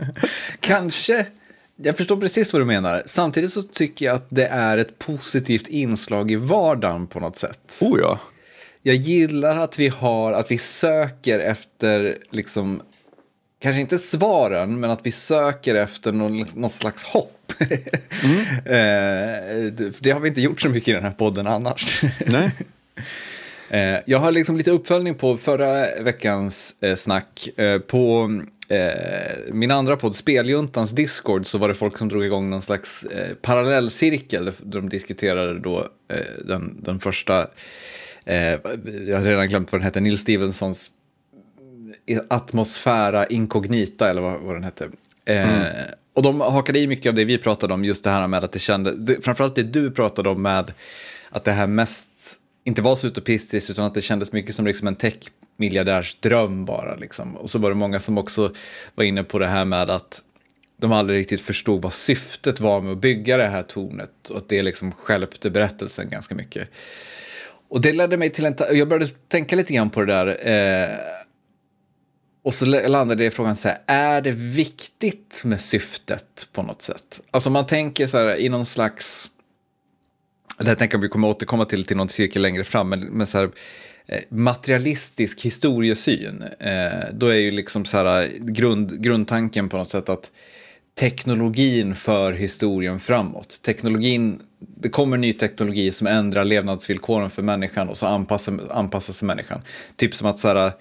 Kanske. 0.59 1.25
Jag 1.75 1.97
förstår 1.97 2.17
precis 2.17 2.53
vad 2.53 2.61
du 2.61 2.65
menar. 2.65 3.03
Samtidigt 3.05 3.51
så 3.51 3.61
tycker 3.63 4.05
jag 4.05 4.15
att 4.15 4.27
det 4.29 4.47
är 4.47 4.77
ett 4.77 4.99
positivt 4.99 5.67
inslag 5.67 6.31
i 6.31 6.35
vardagen 6.35 7.07
på 7.07 7.19
något 7.19 7.37
sätt. 7.37 7.59
oh 7.79 7.99
ja. 7.99 8.19
Jag 8.81 8.95
gillar 8.95 9.57
att 9.59 9.79
vi 9.79 9.87
har, 9.87 10.33
att 10.33 10.51
vi 10.51 10.57
söker 10.57 11.39
efter, 11.39 12.17
liksom, 12.29 12.81
kanske 13.59 13.81
inte 13.81 13.97
svaren, 13.97 14.79
men 14.79 14.91
att 14.91 14.99
vi 15.03 15.11
söker 15.11 15.75
efter 15.75 16.11
någon, 16.11 16.45
någon 16.55 16.69
slags 16.69 17.03
hopp. 17.03 17.53
Eh, 18.65 18.71
det- 19.71 19.99
det 19.99 20.11
har 20.11 20.19
vi 20.19 20.27
inte 20.27 20.41
gjort 20.41 20.61
så 20.61 20.69
mycket 20.69 20.87
i 20.87 20.91
den 20.91 21.03
här 21.03 21.11
podden 21.11 21.47
annars. 21.47 22.01
Nej. 22.25 22.51
Eh, 23.69 23.99
Jag 24.05 24.19
har 24.19 24.31
liksom 24.31 24.57
lite 24.57 24.71
uppföljning 24.71 25.15
på 25.15 25.37
förra 25.37 26.01
veckans 26.03 26.75
eh, 26.81 26.95
snack. 26.95 27.49
Eh, 27.57 27.79
På 27.79 28.31
eh, 28.69 29.53
min 29.53 29.71
andra 29.71 29.97
podd, 29.97 30.15
Speljuntans 30.15 30.91
Discord, 30.91 31.47
så 31.47 31.57
var 31.57 31.67
det 31.67 31.75
folk 31.75 31.97
som 31.97 32.09
drog 32.09 32.25
igång 32.25 32.49
någon 32.49 32.61
slags 32.61 33.03
eh, 33.03 33.35
parallellcirkel 33.41 34.45
där 34.45 34.53
de 34.63 34.89
diskuterade 34.89 35.59
då 35.59 35.79
eh, 36.13 36.45
den, 36.45 36.77
den 36.81 36.99
första, 36.99 37.47
eh, 38.25 38.37
jag 39.07 39.17
har 39.17 39.23
redan 39.23 39.47
glömt 39.49 39.71
vad 39.71 39.81
den 39.81 39.85
hette, 39.85 39.99
Neil 39.99 40.17
Stevensons 40.17 40.91
Atmosfära 42.27 43.25
Incognita 43.25 44.09
eller 44.09 44.21
vad, 44.21 44.39
vad 44.41 44.55
den 44.55 44.63
hette. 44.63 44.89
Eh, 45.25 45.65
och 46.13 46.23
de 46.23 46.41
hakade 46.41 46.79
i 46.79 46.87
mycket 46.87 47.09
av 47.09 47.15
det 47.15 47.25
vi 47.25 47.37
pratade 47.37 47.73
om, 47.73 47.85
just 47.85 48.03
det 48.03 48.09
här 48.09 48.27
med 48.27 48.43
att 48.43 48.51
det 48.51 48.59
kände, 48.59 48.95
det, 48.95 49.25
framförallt 49.25 49.55
det 49.55 49.63
du 49.63 49.91
pratade 49.91 50.29
om 50.29 50.41
med 50.41 50.73
att 51.29 51.43
det 51.43 51.51
här 51.51 51.67
mest 51.67 52.09
inte 52.67 52.81
var 52.81 52.95
så 52.95 53.07
utopistiskt 53.07 53.69
utan 53.69 53.85
att 53.85 53.93
det 53.93 54.01
kändes 54.01 54.31
mycket 54.31 54.55
som 54.55 54.65
liksom 54.65 54.87
en 54.87 54.95
tech-miljardärsdröm 54.95 56.65
bara. 56.65 56.95
Liksom. 56.95 57.37
Och 57.37 57.49
så 57.49 57.59
var 57.59 57.69
det 57.69 57.75
många 57.75 57.99
som 57.99 58.17
också 58.17 58.53
var 58.95 59.03
inne 59.03 59.23
på 59.23 59.39
det 59.39 59.47
här 59.47 59.65
med 59.65 59.89
att 59.89 60.21
de 60.77 60.91
aldrig 60.91 61.19
riktigt 61.19 61.41
förstod 61.41 61.81
vad 61.81 61.93
syftet 61.93 62.59
var 62.59 62.81
med 62.81 62.91
att 62.91 62.97
bygga 62.97 63.37
det 63.37 63.47
här 63.47 63.63
tornet 63.63 64.29
och 64.29 64.37
att 64.37 64.49
det 64.49 64.61
liksom 64.61 64.91
skälpte 64.91 65.49
berättelsen 65.49 66.09
ganska 66.09 66.35
mycket. 66.35 66.69
Och 67.69 67.81
det 67.81 67.93
ledde 67.93 68.17
mig 68.17 68.29
till 68.29 68.45
en... 68.45 68.55
Jag 68.71 68.87
började 68.87 69.11
tänka 69.27 69.55
lite 69.55 69.73
grann 69.73 69.89
på 69.89 70.01
det 70.01 70.13
där. 70.13 70.47
Eh, 70.51 70.95
och 72.43 72.53
så 72.53 72.65
landade 72.65 73.23
det 73.23 73.25
i 73.25 73.31
frågan 73.31 73.55
så 73.55 73.67
här, 73.67 73.77
är 73.87 74.21
det 74.21 74.31
viktigt 74.31 75.41
med 75.43 75.61
syftet 75.61 76.47
på 76.53 76.63
något 76.63 76.81
sätt? 76.81 77.21
Alltså 77.31 77.49
man 77.49 77.67
tänker 77.67 78.07
så 78.07 78.17
här 78.17 78.35
i 78.35 78.49
någon 78.49 78.65
slags, 78.65 79.29
det 80.57 80.67
här 80.67 80.75
tänker 80.75 80.97
jag 80.97 81.01
vi 81.01 81.09
kommer 81.09 81.27
återkomma 81.27 81.65
till 81.65 81.85
till 81.85 81.97
någon 81.97 82.09
cirkel 82.09 82.41
längre 82.41 82.63
fram, 82.63 82.89
men, 82.89 82.99
men 82.99 83.27
så 83.27 83.37
här, 83.37 83.49
eh, 84.05 84.19
materialistisk 84.29 85.41
historiesyn, 85.41 86.43
eh, 86.59 87.13
då 87.13 87.27
är 87.27 87.35
ju 87.35 87.51
liksom 87.51 87.85
så 87.85 87.97
här 87.97 88.23
eh, 88.23 88.29
grund, 88.39 89.03
grundtanken 89.03 89.69
på 89.69 89.77
något 89.77 89.89
sätt 89.89 90.09
att 90.09 90.31
teknologin 90.99 91.95
för 91.95 92.33
historien 92.33 92.99
framåt. 92.99 93.61
Teknologin, 93.61 94.41
det 94.59 94.89
kommer 94.89 95.17
ny 95.17 95.33
teknologi 95.33 95.91
som 95.91 96.07
ändrar 96.07 96.45
levnadsvillkoren 96.45 97.29
för 97.29 97.41
människan 97.41 97.89
och 97.89 97.97
så 97.97 98.05
anpassar, 98.05 98.59
anpassar 98.71 99.13
sig 99.13 99.25
människan. 99.25 99.61
Typ 99.95 100.15
som 100.15 100.27
att 100.27 100.39
så 100.39 100.47
här, 100.47 100.65
eh, 100.65 100.71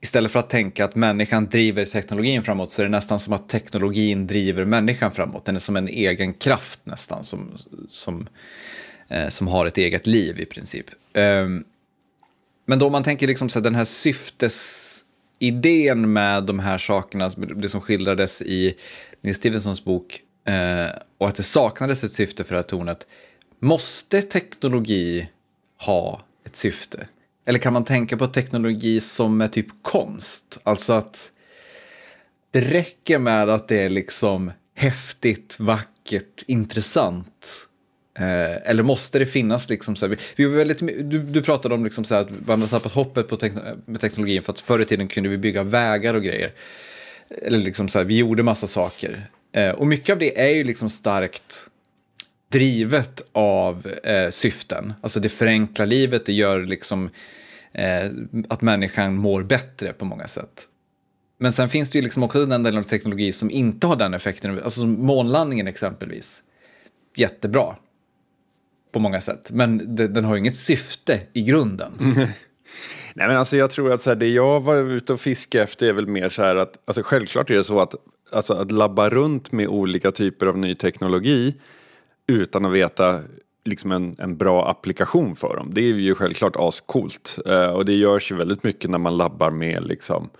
istället 0.00 0.32
för 0.32 0.38
att 0.38 0.50
tänka 0.50 0.84
att 0.84 0.94
människan 0.94 1.46
driver 1.46 1.84
teknologin 1.84 2.42
framåt 2.42 2.70
så 2.70 2.82
är 2.82 2.84
det 2.84 2.90
nästan 2.90 3.20
som 3.20 3.32
att 3.32 3.48
teknologin 3.48 4.26
driver 4.26 4.64
människan 4.64 5.12
framåt. 5.12 5.44
Den 5.44 5.56
är 5.56 5.60
som 5.60 5.76
en 5.76 5.88
egen 5.88 6.34
kraft 6.34 6.80
nästan 6.84 7.24
som, 7.24 7.52
som, 7.88 8.28
Eh, 9.08 9.28
som 9.28 9.48
har 9.48 9.66
ett 9.66 9.78
eget 9.78 10.06
liv 10.06 10.40
i 10.40 10.44
princip. 10.44 10.86
Ehm, 11.12 11.64
men 12.66 12.78
då 12.78 12.86
om 12.86 12.92
man 12.92 13.02
tänker 13.02 13.26
liksom 13.26 13.48
så 13.48 13.58
här, 13.58 13.64
den 13.64 13.74
här 13.74 13.84
syftesidén 13.84 16.12
med 16.12 16.44
de 16.44 16.58
här 16.58 16.78
sakerna, 16.78 17.28
det 17.28 17.68
som 17.68 17.80
skildrades 17.80 18.42
i 18.42 18.74
Nils 19.20 19.36
Stevensons 19.36 19.84
bok, 19.84 20.20
eh, 20.44 20.88
och 21.18 21.28
att 21.28 21.34
det 21.34 21.42
saknades 21.42 22.04
ett 22.04 22.12
syfte 22.12 22.44
för 22.44 22.54
det 22.54 22.58
här 22.58 22.68
tornet. 22.68 23.06
Måste 23.60 24.22
teknologi 24.22 25.28
ha 25.76 26.22
ett 26.46 26.56
syfte? 26.56 27.08
Eller 27.44 27.58
kan 27.58 27.72
man 27.72 27.84
tänka 27.84 28.16
på 28.16 28.26
teknologi 28.26 29.00
som 29.00 29.40
är 29.40 29.48
typ 29.48 29.68
konst? 29.82 30.58
Alltså 30.62 30.92
att 30.92 31.30
det 32.50 32.60
räcker 32.60 33.18
med 33.18 33.48
att 33.48 33.68
det 33.68 33.78
är 33.78 33.90
liksom 33.90 34.52
häftigt, 34.74 35.56
vackert, 35.58 36.42
intressant. 36.46 37.67
Eh, 38.18 38.70
eller 38.70 38.82
måste 38.82 39.18
det 39.18 39.26
finnas 39.26 39.68
liksom 39.68 39.96
så 39.96 40.06
här, 40.06 40.10
vi, 40.10 40.18
vi 40.36 40.44
var 40.44 40.56
väldigt, 40.56 40.78
du, 41.10 41.18
du 41.22 41.42
pratade 41.42 41.74
om 41.74 41.84
liksom 41.84 42.04
så 42.04 42.14
här 42.14 42.20
att 42.20 42.46
man 42.46 42.60
har 42.60 42.68
tappat 42.68 42.92
hoppet 42.92 43.28
på 43.28 43.36
tekn 43.36 43.58
med 43.84 44.00
teknologin 44.00 44.42
för 44.42 44.52
att 44.52 44.60
förr 44.60 44.80
i 44.80 44.84
tiden 44.84 45.08
kunde 45.08 45.28
vi 45.28 45.38
bygga 45.38 45.62
vägar 45.62 46.14
och 46.14 46.22
grejer. 46.22 46.52
Eller 47.42 47.58
liksom 47.58 47.88
så 47.88 47.98
här, 47.98 48.04
vi 48.04 48.18
gjorde 48.18 48.42
massa 48.42 48.66
saker. 48.66 49.30
Eh, 49.52 49.70
och 49.70 49.86
mycket 49.86 50.12
av 50.12 50.18
det 50.18 50.40
är 50.40 50.48
ju 50.48 50.64
liksom 50.64 50.90
starkt 50.90 51.68
drivet 52.52 53.22
av 53.32 53.86
eh, 54.04 54.30
syften. 54.30 54.92
Alltså 55.00 55.20
det 55.20 55.28
förenklar 55.28 55.86
livet, 55.86 56.26
det 56.26 56.32
gör 56.32 56.62
liksom 56.62 57.10
eh, 57.72 58.10
att 58.48 58.62
människan 58.62 59.14
mår 59.14 59.42
bättre 59.42 59.92
på 59.92 60.04
många 60.04 60.26
sätt. 60.26 60.66
Men 61.38 61.52
sen 61.52 61.68
finns 61.68 61.90
det 61.90 61.98
ju 61.98 62.02
liksom 62.02 62.22
också 62.22 62.46
den 62.46 62.62
delen 62.62 62.80
av 62.80 62.84
teknologi 62.84 63.32
som 63.32 63.50
inte 63.50 63.86
har 63.86 63.96
den 63.96 64.14
effekten. 64.14 64.60
Alltså 64.64 64.86
månlandningen 64.86 65.66
exempelvis. 65.66 66.42
Jättebra 67.16 67.76
på 68.92 68.98
många 68.98 69.20
sätt. 69.20 69.50
Men 69.50 69.96
det, 69.96 70.08
den 70.08 70.24
har 70.24 70.34
ju 70.34 70.38
inget 70.38 70.56
syfte 70.56 71.20
i 71.32 71.42
grunden. 71.42 71.92
Nej 73.14 73.28
men 73.28 73.36
alltså 73.36 73.56
jag 73.56 73.70
tror 73.70 73.92
att 73.92 74.02
så 74.02 74.10
här, 74.10 74.16
det 74.16 74.28
jag 74.28 74.60
var 74.60 74.76
ute 74.76 75.12
och 75.12 75.20
fiskade 75.20 75.64
efter 75.64 75.86
är 75.86 75.92
väl 75.92 76.06
mer 76.06 76.28
så 76.28 76.42
här 76.42 76.56
att, 76.56 76.78
alltså 76.84 77.02
självklart 77.02 77.50
är 77.50 77.54
det 77.54 77.64
så 77.64 77.80
att, 77.80 77.94
alltså 78.32 78.54
att 78.54 78.72
labba 78.72 79.08
runt 79.08 79.52
med 79.52 79.68
olika 79.68 80.12
typer 80.12 80.46
av 80.46 80.58
ny 80.58 80.74
teknologi 80.74 81.54
utan 82.26 82.64
att 82.64 82.72
veta 82.72 83.20
liksom 83.64 83.92
en, 83.92 84.16
en 84.18 84.36
bra 84.36 84.68
applikation 84.70 85.36
för 85.36 85.56
dem. 85.56 85.70
Det 85.72 85.80
är 85.80 85.94
ju 85.94 86.14
självklart 86.14 86.56
ascoolt. 86.56 87.38
Eh, 87.46 87.70
och 87.70 87.84
det 87.84 87.92
görs 87.92 88.32
ju 88.32 88.36
väldigt 88.36 88.62
mycket 88.62 88.90
när 88.90 88.98
man 88.98 89.16
labbar 89.16 89.50
med 89.50 89.84
liksom 89.84 90.30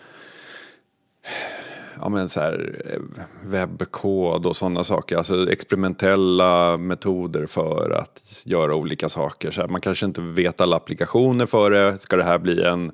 ja, 2.00 2.08
men 2.08 2.28
så 2.28 2.40
här, 2.40 2.82
eh, 2.84 3.00
webbkod 3.42 4.46
och 4.46 4.56
sådana 4.56 4.84
saker. 4.84 5.16
Alltså 5.16 5.50
experimentella 5.50 6.76
metoder 6.76 7.46
för 7.46 7.90
att 7.90 8.42
göra 8.44 8.74
olika 8.74 9.08
saker. 9.08 9.50
Så 9.50 9.60
här, 9.60 9.68
man 9.68 9.80
kanske 9.80 10.06
inte 10.06 10.20
vet 10.20 10.60
alla 10.60 10.76
applikationer 10.76 11.46
för 11.46 11.70
det. 11.70 11.98
Ska 11.98 12.16
det 12.16 12.24
här 12.24 12.38
bli 12.38 12.62
en 12.62 12.92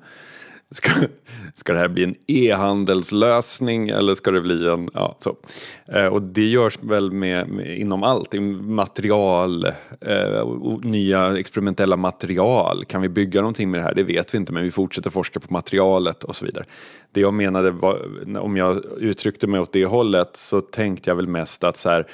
Ska, 0.75 0.91
ska 1.53 1.73
det 1.73 1.79
här 1.79 1.87
bli 1.87 2.03
en 2.03 2.15
e-handelslösning 2.27 3.89
eller 3.89 4.15
ska 4.15 4.31
det 4.31 4.41
bli 4.41 4.67
en... 4.69 4.89
Ja, 4.93 5.17
så. 5.19 5.35
Eh, 5.87 6.05
och 6.05 6.21
det 6.21 6.45
görs 6.45 6.79
väl 6.81 7.11
med, 7.11 7.49
med 7.49 7.77
inom 7.79 8.03
allt, 8.03 8.33
material, 8.61 9.65
eh, 10.01 10.47
nya 10.81 11.37
experimentella 11.39 11.97
material. 11.97 12.85
Kan 12.85 13.01
vi 13.01 13.09
bygga 13.09 13.41
någonting 13.41 13.71
med 13.71 13.79
det 13.79 13.83
här? 13.83 13.93
Det 13.95 14.03
vet 14.03 14.33
vi 14.33 14.37
inte, 14.37 14.53
men 14.53 14.63
vi 14.63 14.71
fortsätter 14.71 15.09
forska 15.09 15.39
på 15.39 15.53
materialet 15.53 16.23
och 16.23 16.35
så 16.35 16.45
vidare. 16.45 16.65
Det 17.11 17.21
jag 17.21 17.33
menade 17.33 17.71
var, 17.71 18.07
om 18.37 18.57
jag 18.57 18.85
uttryckte 18.97 19.47
mig 19.47 19.59
åt 19.59 19.73
det 19.73 19.85
hållet 19.85 20.35
så 20.35 20.61
tänkte 20.61 21.09
jag 21.09 21.15
väl 21.15 21.27
mest 21.27 21.63
att 21.63 21.77
så 21.77 21.89
här, 21.89 22.07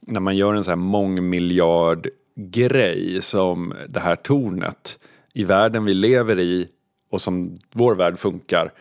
när 0.00 0.20
man 0.20 0.36
gör 0.36 0.54
en 0.54 0.64
så 0.64 0.70
här 0.70 0.76
mångmiljard 0.76 2.08
grej 2.36 3.22
som 3.22 3.74
det 3.88 4.00
här 4.00 4.16
tornet 4.16 4.98
i 5.34 5.44
världen 5.44 5.84
vi 5.84 5.94
lever 5.94 6.38
i 6.38 6.68
och 7.10 7.22
som 7.22 7.58
vår 7.72 7.94
värld 7.94 8.18
funkar 8.18 8.72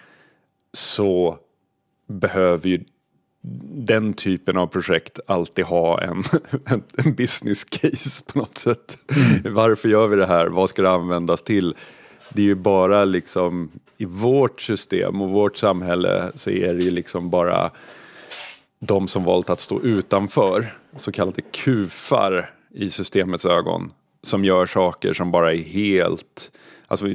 så 0.73 1.37
behöver 2.07 2.69
ju 2.69 2.83
den 3.71 4.13
typen 4.13 4.57
av 4.57 4.67
projekt 4.67 5.19
alltid 5.27 5.65
ha 5.65 6.01
en, 6.01 6.23
en 6.97 7.13
business 7.13 7.63
case 7.63 8.23
på 8.23 8.39
något 8.39 8.57
sätt. 8.57 8.97
Mm. 9.15 9.53
Varför 9.53 9.89
gör 9.89 10.07
vi 10.07 10.15
det 10.15 10.25
här? 10.25 10.47
Vad 10.47 10.69
ska 10.69 10.81
det 10.81 10.89
användas 10.89 11.41
till? 11.41 11.75
Det 12.33 12.41
är 12.41 12.45
ju 12.45 12.55
bara 12.55 13.05
liksom 13.05 13.71
i 13.97 14.05
vårt 14.05 14.61
system 14.61 15.21
och 15.21 15.29
vårt 15.29 15.57
samhälle 15.57 16.31
så 16.35 16.49
är 16.49 16.73
det 16.73 16.83
ju 16.83 16.91
liksom 16.91 17.29
bara 17.29 17.71
de 18.79 19.07
som 19.07 19.23
valt 19.23 19.49
att 19.49 19.59
stå 19.59 19.81
utanför, 19.81 20.73
så 20.95 21.11
kallade 21.11 21.41
kufar 21.41 22.53
i 22.71 22.89
systemets 22.89 23.45
ögon, 23.45 23.91
som 24.21 24.45
gör 24.45 24.65
saker 24.65 25.13
som 25.13 25.31
bara 25.31 25.53
är 25.53 25.63
helt 25.63 26.51
Alltså, 26.91 27.07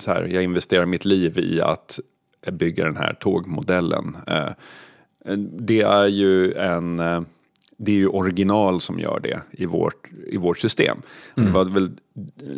så 0.00 0.12
här, 0.12 0.24
jag 0.24 0.42
investerar 0.42 0.86
mitt 0.86 1.04
liv 1.04 1.38
i 1.38 1.60
att 1.60 1.98
bygga 2.52 2.84
den 2.84 2.96
här 2.96 3.14
tågmodellen. 3.20 4.16
Eh, 4.26 4.48
det 5.58 5.80
är 5.80 6.06
ju 6.06 6.52
en 6.52 6.98
eh, 6.98 7.20
det 7.76 7.92
är 7.92 7.96
ju 7.96 8.08
original 8.08 8.80
som 8.80 8.98
gör 8.98 9.20
det 9.20 9.40
i 9.50 9.66
vårt, 9.66 10.08
i 10.26 10.36
vårt 10.36 10.58
system. 10.58 11.02
Mm. 11.36 11.46
Det 11.46 11.54
var 11.54 11.64
väl 11.64 11.90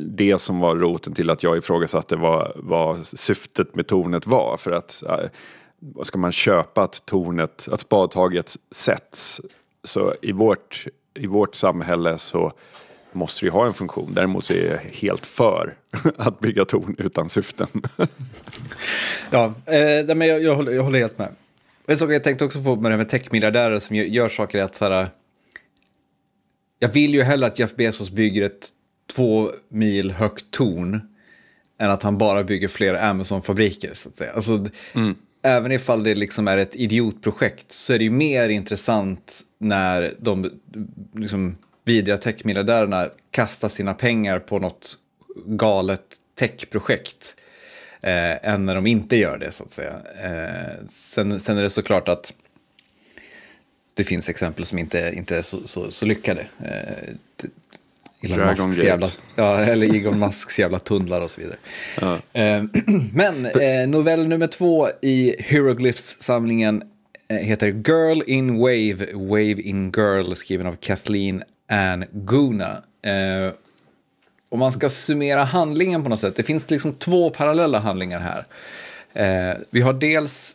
det 0.06 0.38
som 0.38 0.60
var 0.60 0.76
roten 0.76 1.12
till 1.12 1.30
att 1.30 1.42
jag 1.42 1.58
ifrågasatte 1.58 2.16
vad, 2.16 2.52
vad 2.54 3.06
syftet 3.06 3.74
med 3.74 3.86
tornet 3.86 4.26
var. 4.26 4.56
För 4.56 4.70
att 4.70 5.02
äh, 5.02 5.18
ska 6.02 6.18
man 6.18 6.32
köpa 6.32 6.82
att 6.82 7.06
tornet, 7.06 7.68
att 7.70 7.80
spadtaget 7.80 8.56
sätts, 8.70 9.40
så 9.84 10.14
i 10.22 10.32
vårt, 10.32 10.86
i 11.14 11.26
vårt 11.26 11.54
samhälle 11.54 12.18
så 12.18 12.52
måste 13.12 13.44
ju 13.44 13.50
ha 13.50 13.66
en 13.66 13.74
funktion. 13.74 14.14
Däremot 14.14 14.44
så 14.44 14.52
är 14.52 14.70
jag 14.70 14.78
helt 14.78 15.26
för 15.26 15.74
att 16.16 16.40
bygga 16.40 16.64
torn 16.64 16.94
utan 16.98 17.28
syften. 17.28 17.68
ja, 19.30 19.54
eh, 19.66 20.16
men 20.16 20.28
jag, 20.28 20.42
jag, 20.42 20.56
håller, 20.56 20.72
jag 20.72 20.82
håller 20.82 20.98
helt 20.98 21.18
med. 21.18 21.28
En 21.86 21.96
sak 21.96 22.10
jag 22.10 22.24
tänkte 22.24 22.44
också 22.44 22.62
på 22.62 22.76
med 22.76 22.84
det 22.84 22.90
här 22.90 22.96
med 22.96 23.08
techmiljardärer 23.08 23.78
som 23.78 23.96
gör, 23.96 24.28
saker 24.28 24.62
att 24.62 24.74
så 24.74 24.84
här, 24.84 25.08
jag 26.78 26.88
vill 26.88 27.14
ju 27.14 27.22
hellre 27.22 27.46
att 27.46 27.58
Jeff 27.58 27.76
Bezos 27.76 28.10
bygger 28.10 28.46
ett 28.46 28.68
två 29.14 29.50
mil 29.68 30.10
högt 30.10 30.50
torn 30.50 31.00
än 31.78 31.90
att 31.90 32.02
han 32.02 32.18
bara 32.18 32.44
bygger 32.44 32.68
fler 32.68 32.94
Amazon-fabriker. 32.94 33.94
Så 33.94 34.08
att 34.08 34.16
säga. 34.16 34.32
Alltså, 34.32 34.66
mm. 34.92 35.14
Även 35.42 35.72
ifall 35.72 36.02
det 36.02 36.14
liksom 36.14 36.48
är 36.48 36.56
ett 36.56 36.76
idiotprojekt 36.76 37.72
så 37.72 37.92
är 37.92 37.98
det 37.98 38.04
ju 38.04 38.10
mer 38.10 38.48
intressant 38.48 39.40
när 39.58 40.14
de 40.18 40.50
liksom, 41.14 41.56
vidriga 41.90 42.16
techmiljardärerna 42.16 43.08
kastar 43.30 43.68
sina 43.68 43.94
pengar 43.94 44.38
på 44.38 44.58
något 44.58 44.98
galet 45.46 46.16
techprojekt 46.38 47.34
eh, 48.00 48.50
än 48.50 48.66
när 48.66 48.74
de 48.74 48.86
inte 48.86 49.16
gör 49.16 49.38
det 49.38 49.50
så 49.50 49.64
att 49.64 49.72
säga. 49.72 50.00
Eh, 50.24 50.86
sen, 50.88 51.40
sen 51.40 51.58
är 51.58 51.62
det 51.62 51.70
såklart 51.70 52.08
att 52.08 52.32
det 53.94 54.04
finns 54.04 54.28
exempel 54.28 54.64
som 54.64 54.78
inte, 54.78 55.12
inte 55.16 55.36
är 55.36 55.42
så, 55.42 55.66
så, 55.66 55.90
så 55.90 56.06
lyckade. 56.06 56.46
Eh, 56.64 57.14
Elon 58.22 58.38
Musks 58.46 58.84
jävla, 58.84 59.08
ja, 59.36 59.58
eller 59.58 59.96
Elon 59.96 60.18
Musks 60.18 60.58
jävla 60.58 60.78
tunnlar 60.78 61.20
och 61.20 61.30
så 61.30 61.40
vidare. 61.40 61.56
Ja. 62.00 62.18
Eh, 62.32 62.62
men 63.12 63.46
eh, 63.46 63.88
novell 63.88 64.28
nummer 64.28 64.46
två 64.46 64.88
i 65.02 65.34
Hieroglyphs-samlingen 65.38 66.82
eh, 67.28 67.36
heter 67.36 67.66
Girl 67.66 68.22
in 68.26 68.58
Wave, 68.58 69.06
Wave 69.14 69.60
in 69.62 69.92
Girl, 69.96 70.34
skriven 70.34 70.66
av 70.66 70.76
Kathleen 70.80 71.42
Ann 71.70 72.04
Guna. 72.12 72.82
Eh, 73.02 73.52
om 74.48 74.58
man 74.58 74.72
ska 74.72 74.88
summera 74.88 75.44
handlingen 75.44 76.02
på 76.02 76.08
något 76.08 76.20
sätt, 76.20 76.36
det 76.36 76.42
finns 76.42 76.70
liksom 76.70 76.92
två 76.92 77.30
parallella 77.30 77.78
handlingar 77.78 78.20
här. 78.20 78.44
Eh, 79.12 79.56
vi 79.70 79.80
har 79.80 79.92
dels 79.92 80.54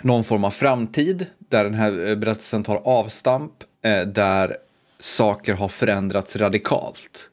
någon 0.00 0.24
form 0.24 0.44
av 0.44 0.50
framtid 0.50 1.26
där 1.38 1.64
den 1.64 1.74
här 1.74 2.08
eh, 2.08 2.14
berättelsen 2.16 2.62
tar 2.62 2.76
avstamp, 2.76 3.52
eh, 3.82 4.02
där 4.02 4.56
saker 4.98 5.54
har 5.54 5.68
förändrats 5.68 6.36
radikalt. 6.36 7.30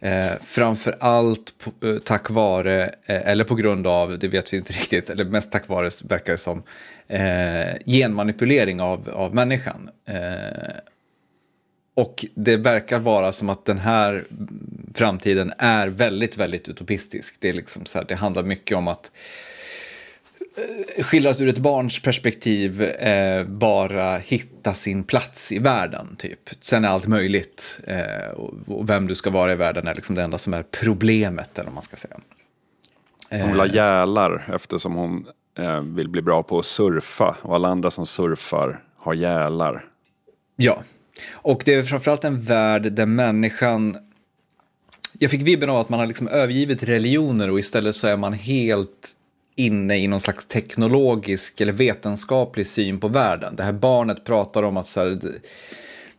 Eh, 0.00 0.32
framför 0.40 0.96
allt 1.00 1.54
på, 1.58 1.86
eh, 1.86 1.98
tack 1.98 2.30
vare, 2.30 2.82
eh, 2.84 3.28
eller 3.28 3.44
på 3.44 3.54
grund 3.54 3.86
av, 3.86 4.18
det 4.18 4.28
vet 4.28 4.52
vi 4.52 4.56
inte 4.56 4.72
riktigt, 4.80 5.10
eller 5.10 5.24
mest 5.24 5.52
tack 5.52 5.68
vare 5.68 5.90
verkar 6.04 6.32
det 6.32 6.38
som, 6.38 6.62
eh, 7.08 7.76
genmanipulering 7.86 8.80
av, 8.80 9.08
av 9.12 9.34
människan. 9.34 9.90
Eh, 10.08 10.67
Eh, 11.98 12.02
och 12.02 12.26
det 12.34 12.56
verkar 12.56 12.98
vara 13.00 13.32
som 13.32 13.48
att 13.48 13.64
den 13.64 13.78
här 13.78 14.24
framtiden 14.94 15.52
är 15.58 15.88
väldigt, 15.88 16.36
väldigt 16.36 16.68
utopistisk. 16.68 17.34
Det, 17.38 17.48
är 17.48 17.54
liksom 17.54 17.86
så 17.86 17.98
här, 17.98 18.04
det 18.08 18.14
handlar 18.14 18.42
mycket 18.42 18.76
om 18.76 18.88
att 18.88 19.10
eh, 20.96 21.04
skildrat 21.04 21.40
ur 21.40 21.48
ett 21.48 21.58
barns 21.58 22.02
perspektiv 22.02 22.82
eh, 22.82 23.44
bara 23.44 24.18
hitta 24.18 24.74
sin 24.74 25.04
plats 25.04 25.52
i 25.52 25.58
världen. 25.58 26.16
Typ. 26.18 26.50
Sen 26.60 26.84
är 26.84 26.88
allt 26.88 27.06
möjligt 27.06 27.80
eh, 27.86 28.32
och, 28.36 28.54
och, 28.66 28.90
vem 28.90 29.06
du 29.06 29.14
ska 29.14 29.30
vara 29.30 29.52
i 29.52 29.56
världen 29.56 29.86
är 29.86 29.94
liksom 29.94 30.14
det 30.14 30.22
enda 30.22 30.38
som 30.38 30.54
är 30.54 30.62
problemet. 30.62 31.58
Eller 31.58 31.70
man 31.70 31.82
ska 31.82 31.96
säga. 31.96 32.16
Hon 33.30 33.50
vill 33.50 33.60
ha 33.60 33.66
gälar 33.66 34.50
eftersom 34.54 34.94
hon 34.94 35.26
eh, 35.58 35.80
vill 35.80 36.08
bli 36.08 36.22
bra 36.22 36.42
på 36.42 36.58
att 36.58 36.64
surfa 36.64 37.36
och 37.42 37.54
alla 37.54 37.68
andra 37.68 37.90
som 37.90 38.06
surfar 38.06 38.82
har 38.96 39.14
gälar. 39.14 39.84
Ja, 40.56 40.82
och 41.30 41.62
det 41.64 41.74
är 41.74 41.82
framförallt 41.82 42.24
en 42.24 42.40
värld 42.40 42.92
där 42.92 43.06
människan... 43.06 43.96
Jag 45.18 45.30
fick 45.30 45.42
vibben 45.42 45.70
av 45.70 45.76
att 45.76 45.88
man 45.88 46.00
har 46.00 46.06
liksom 46.06 46.28
övergivit 46.28 46.82
religioner 46.82 47.50
och 47.50 47.58
istället 47.58 47.96
så 47.96 48.06
är 48.06 48.16
man 48.16 48.32
helt 48.32 49.14
inne 49.58 49.98
i 49.98 50.08
någon 50.08 50.20
slags 50.20 50.46
teknologisk 50.46 51.60
eller 51.60 51.72
vetenskaplig 51.72 52.66
syn 52.66 53.00
på 53.00 53.08
världen. 53.08 53.56
Det 53.56 53.62
här 53.62 53.72
barnet 53.72 54.24
pratar 54.24 54.62
om 54.62 54.76
att 54.76 54.96
här, 54.96 55.18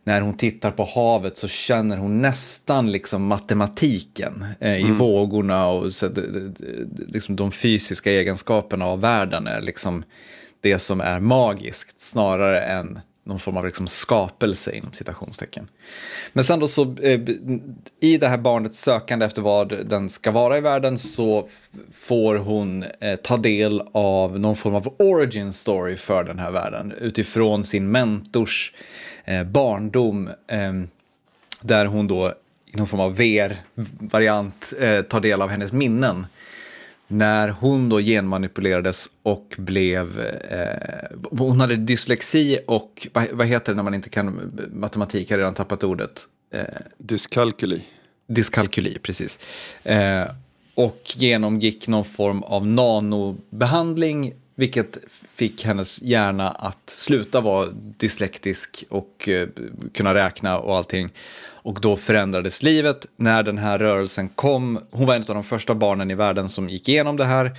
när 0.04 0.20
hon 0.20 0.36
tittar 0.36 0.70
på 0.70 0.84
havet 0.84 1.36
så 1.36 1.48
känner 1.48 1.96
hon 1.96 2.22
nästan 2.22 2.92
liksom 2.92 3.26
matematiken 3.26 4.44
eh, 4.60 4.76
i 4.76 4.82
mm. 4.82 4.98
vågorna 4.98 5.68
och 5.68 5.94
så, 5.94 6.10
liksom 7.08 7.36
de 7.36 7.52
fysiska 7.52 8.10
egenskaperna 8.10 8.86
av 8.86 9.00
världen 9.00 9.46
är 9.46 9.60
liksom 9.60 10.04
det 10.60 10.78
som 10.78 11.00
är 11.00 11.20
magiskt 11.20 12.00
snarare 12.00 12.60
än 12.60 13.00
någon 13.30 13.40
form 13.40 13.56
av 13.56 13.64
liksom 13.64 13.86
skapelse 13.86 14.72
inom 14.72 14.92
citationstecken. 14.92 15.68
Men 16.32 16.44
sen 16.44 16.60
då 16.60 16.68
så 16.68 16.94
eh, 17.02 17.20
i 18.00 18.16
det 18.16 18.28
här 18.28 18.38
barnets 18.38 18.80
sökande 18.80 19.26
efter 19.26 19.42
vad 19.42 19.86
den 19.86 20.08
ska 20.08 20.30
vara 20.30 20.58
i 20.58 20.60
världen 20.60 20.98
så 20.98 21.48
får 21.92 22.36
hon 22.36 22.84
eh, 23.00 23.16
ta 23.16 23.36
del 23.36 23.82
av 23.92 24.40
någon 24.40 24.56
form 24.56 24.74
av 24.74 24.94
origin 24.98 25.52
story 25.52 25.96
för 25.96 26.24
den 26.24 26.38
här 26.38 26.50
världen 26.50 26.92
utifrån 27.00 27.64
sin 27.64 27.90
mentors 27.90 28.72
eh, 29.24 29.44
barndom 29.44 30.30
där 31.60 31.86
hon 31.86 32.06
då 32.06 32.34
i 32.66 32.76
någon 32.76 32.86
form 32.86 33.00
av 33.00 33.16
VR-variant 33.16 34.72
tar 35.08 35.20
del 35.20 35.42
av 35.42 35.48
hennes 35.48 35.72
minnen 35.72 36.26
när 37.10 37.48
hon 37.48 37.88
då 37.88 37.98
genmanipulerades 38.00 39.10
och 39.22 39.54
blev... 39.58 40.20
Eh, 40.20 41.16
hon 41.30 41.60
hade 41.60 41.76
dyslexi 41.76 42.58
och 42.66 43.08
vad, 43.32 43.46
heter 43.46 43.72
det 43.72 43.76
när 43.76 43.82
man 43.82 43.94
inte 43.94 44.08
kan 44.08 44.52
matematik? 44.72 45.30
Jag 45.30 45.36
har 45.36 45.38
redan 45.38 45.54
tappat 45.54 45.84
ordet. 45.84 46.26
Eh, 46.54 46.64
Dyskalkyli. 46.98 47.82
Dyskalkyli, 48.26 48.98
precis. 48.98 49.38
Eh, 49.84 50.24
och 50.74 51.02
genomgick 51.14 51.88
någon 51.88 52.04
form 52.04 52.42
av 52.42 52.66
nanobehandling, 52.66 54.34
vilket 54.54 54.98
fick 55.34 55.64
hennes 55.64 56.02
hjärna 56.02 56.50
att 56.50 56.90
sluta 56.90 57.40
vara 57.40 57.68
dyslektisk 57.72 58.84
och 58.88 59.28
eh, 59.28 59.48
kunna 59.94 60.14
räkna 60.14 60.58
och 60.58 60.76
allting. 60.76 61.10
Och 61.62 61.80
då 61.80 61.96
förändrades 61.96 62.62
livet 62.62 63.06
när 63.16 63.42
den 63.42 63.58
här 63.58 63.78
rörelsen 63.78 64.28
kom. 64.28 64.80
Hon 64.90 65.06
var 65.06 65.14
en 65.14 65.20
av 65.22 65.34
de 65.34 65.44
första 65.44 65.74
barnen 65.74 66.10
i 66.10 66.14
världen 66.14 66.48
som 66.48 66.68
gick 66.68 66.88
igenom 66.88 67.16
det 67.16 67.24
här. 67.24 67.58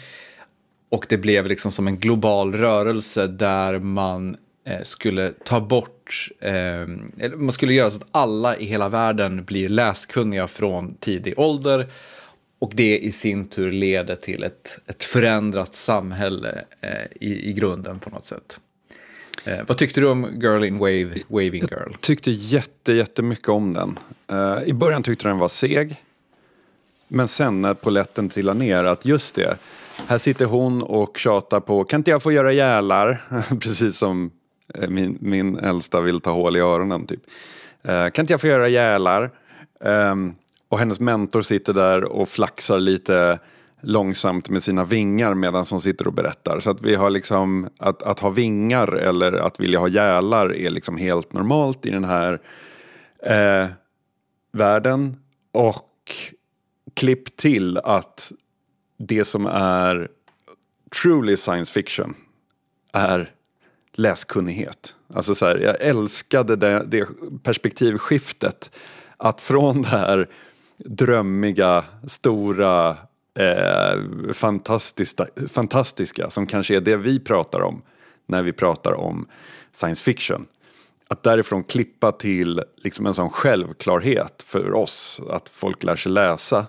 Och 0.89 1.05
det 1.09 1.17
blev 1.17 1.45
liksom 1.45 1.71
som 1.71 1.87
en 1.87 1.97
global 1.97 2.53
rörelse 2.53 3.27
där 3.27 3.79
man 3.79 4.37
eh, 4.67 4.81
skulle 4.83 5.29
ta 5.29 5.61
bort, 5.61 6.29
eh, 6.39 6.87
man 7.35 7.51
skulle 7.51 7.73
göra 7.73 7.91
så 7.91 7.97
att 7.97 8.07
alla 8.11 8.57
i 8.57 8.65
hela 8.65 8.89
världen 8.89 9.43
blir 9.43 9.69
läskunniga 9.69 10.47
från 10.47 10.95
tidig 10.95 11.39
ålder. 11.39 11.91
Och 12.59 12.71
det 12.75 12.99
i 12.99 13.11
sin 13.11 13.47
tur 13.47 13.71
leder 13.71 14.15
till 14.15 14.43
ett, 14.43 14.79
ett 14.87 15.03
förändrat 15.03 15.73
samhälle 15.73 16.65
eh, 16.81 17.05
i, 17.21 17.49
i 17.49 17.53
grunden 17.53 17.99
på 17.99 18.09
något 18.09 18.25
sätt. 18.25 18.59
Eh, 19.43 19.59
vad 19.67 19.77
tyckte 19.77 20.01
du 20.01 20.09
om 20.09 20.39
Girl 20.41 20.63
in 20.63 20.77
Wave, 20.77 21.13
Waving 21.27 21.61
Girl? 21.61 21.89
Jag 21.91 22.01
tyckte 22.01 22.31
jätte, 22.31 22.93
jättemycket 22.93 23.49
om 23.49 23.73
den. 23.73 23.99
Uh, 24.31 24.63
I 24.63 24.73
början 24.73 25.03
tyckte 25.03 25.25
jag 25.27 25.31
den 25.31 25.39
var 25.39 25.49
seg. 25.49 26.03
Men 27.07 27.27
sen 27.27 27.61
när 27.61 27.73
poletten 27.73 28.29
trillade 28.29 28.59
ner, 28.59 28.83
att 28.83 29.05
just 29.05 29.35
det, 29.35 29.57
här 30.07 30.17
sitter 30.17 30.45
hon 30.45 30.83
och 30.83 31.17
tjatar 31.17 31.59
på, 31.59 31.83
kan 31.83 31.99
inte 31.99 32.11
jag 32.11 32.23
få 32.23 32.31
göra 32.31 32.53
gälar? 32.53 33.21
Precis 33.59 33.97
som 33.97 34.31
eh, 34.73 34.89
min, 34.89 35.17
min 35.21 35.57
äldsta 35.57 36.01
vill 36.01 36.21
ta 36.21 36.31
hål 36.31 36.57
i 36.57 36.59
öronen 36.59 37.05
typ. 37.05 37.21
Uh, 37.89 38.09
kan 38.09 38.23
inte 38.23 38.33
jag 38.33 38.41
få 38.41 38.47
göra 38.47 38.67
gälar? 38.67 39.29
Um, 39.79 40.35
och 40.69 40.79
hennes 40.79 40.99
mentor 40.99 41.41
sitter 41.41 41.73
där 41.73 42.03
och 42.03 42.29
flaxar 42.29 42.79
lite 42.79 43.39
långsamt 43.81 44.49
med 44.49 44.63
sina 44.63 44.85
vingar 44.85 45.33
medan 45.33 45.65
hon 45.69 45.81
sitter 45.81 46.07
och 46.07 46.13
berättar. 46.13 46.59
Så 46.59 46.69
att 46.69 46.81
vi 46.81 46.95
har 46.95 47.09
liksom, 47.09 47.69
att, 47.79 48.03
att 48.03 48.19
ha 48.19 48.29
vingar 48.29 48.87
eller 48.87 49.33
att 49.33 49.59
vilja 49.59 49.79
ha 49.79 49.87
gälar 49.87 50.55
är 50.55 50.69
liksom 50.69 50.97
helt 50.97 51.33
normalt 51.33 51.85
i 51.85 51.89
den 51.89 52.03
här 52.03 52.41
eh, 53.23 53.67
världen. 54.51 55.17
Och 55.51 56.15
klipp 56.93 57.37
till 57.37 57.77
att 57.77 58.31
det 58.97 59.25
som 59.25 59.45
är 59.45 60.09
truly 61.01 61.37
science 61.37 61.73
fiction 61.73 62.13
är 62.93 63.31
läskunnighet. 63.93 64.95
Alltså 65.13 65.35
så 65.35 65.45
här, 65.45 65.57
jag 65.57 65.81
älskade 65.81 66.55
det, 66.55 66.85
det 66.87 67.07
perspektivskiftet. 67.43 68.71
Att 69.17 69.41
från 69.41 69.81
det 69.81 69.87
här 69.87 70.29
drömmiga, 70.77 71.83
stora 72.07 72.97
eh, 73.39 74.33
fantastiska, 74.33 75.27
fantastiska 75.51 76.29
som 76.29 76.47
kanske 76.47 76.75
är 76.75 76.81
det 76.81 76.97
vi 76.97 77.19
pratar 77.19 77.61
om 77.61 77.81
när 78.25 78.43
vi 78.43 78.51
pratar 78.51 78.93
om 78.93 79.27
science 79.71 80.03
fiction. 80.03 80.45
Att 81.07 81.23
därifrån 81.23 81.63
klippa 81.63 82.11
till 82.11 82.63
liksom 82.75 83.05
en 83.05 83.13
sån 83.13 83.29
självklarhet 83.29 84.43
för 84.47 84.73
oss 84.73 85.21
att 85.29 85.49
folk 85.49 85.83
lär 85.83 85.95
sig 85.95 86.11
läsa, 86.11 86.65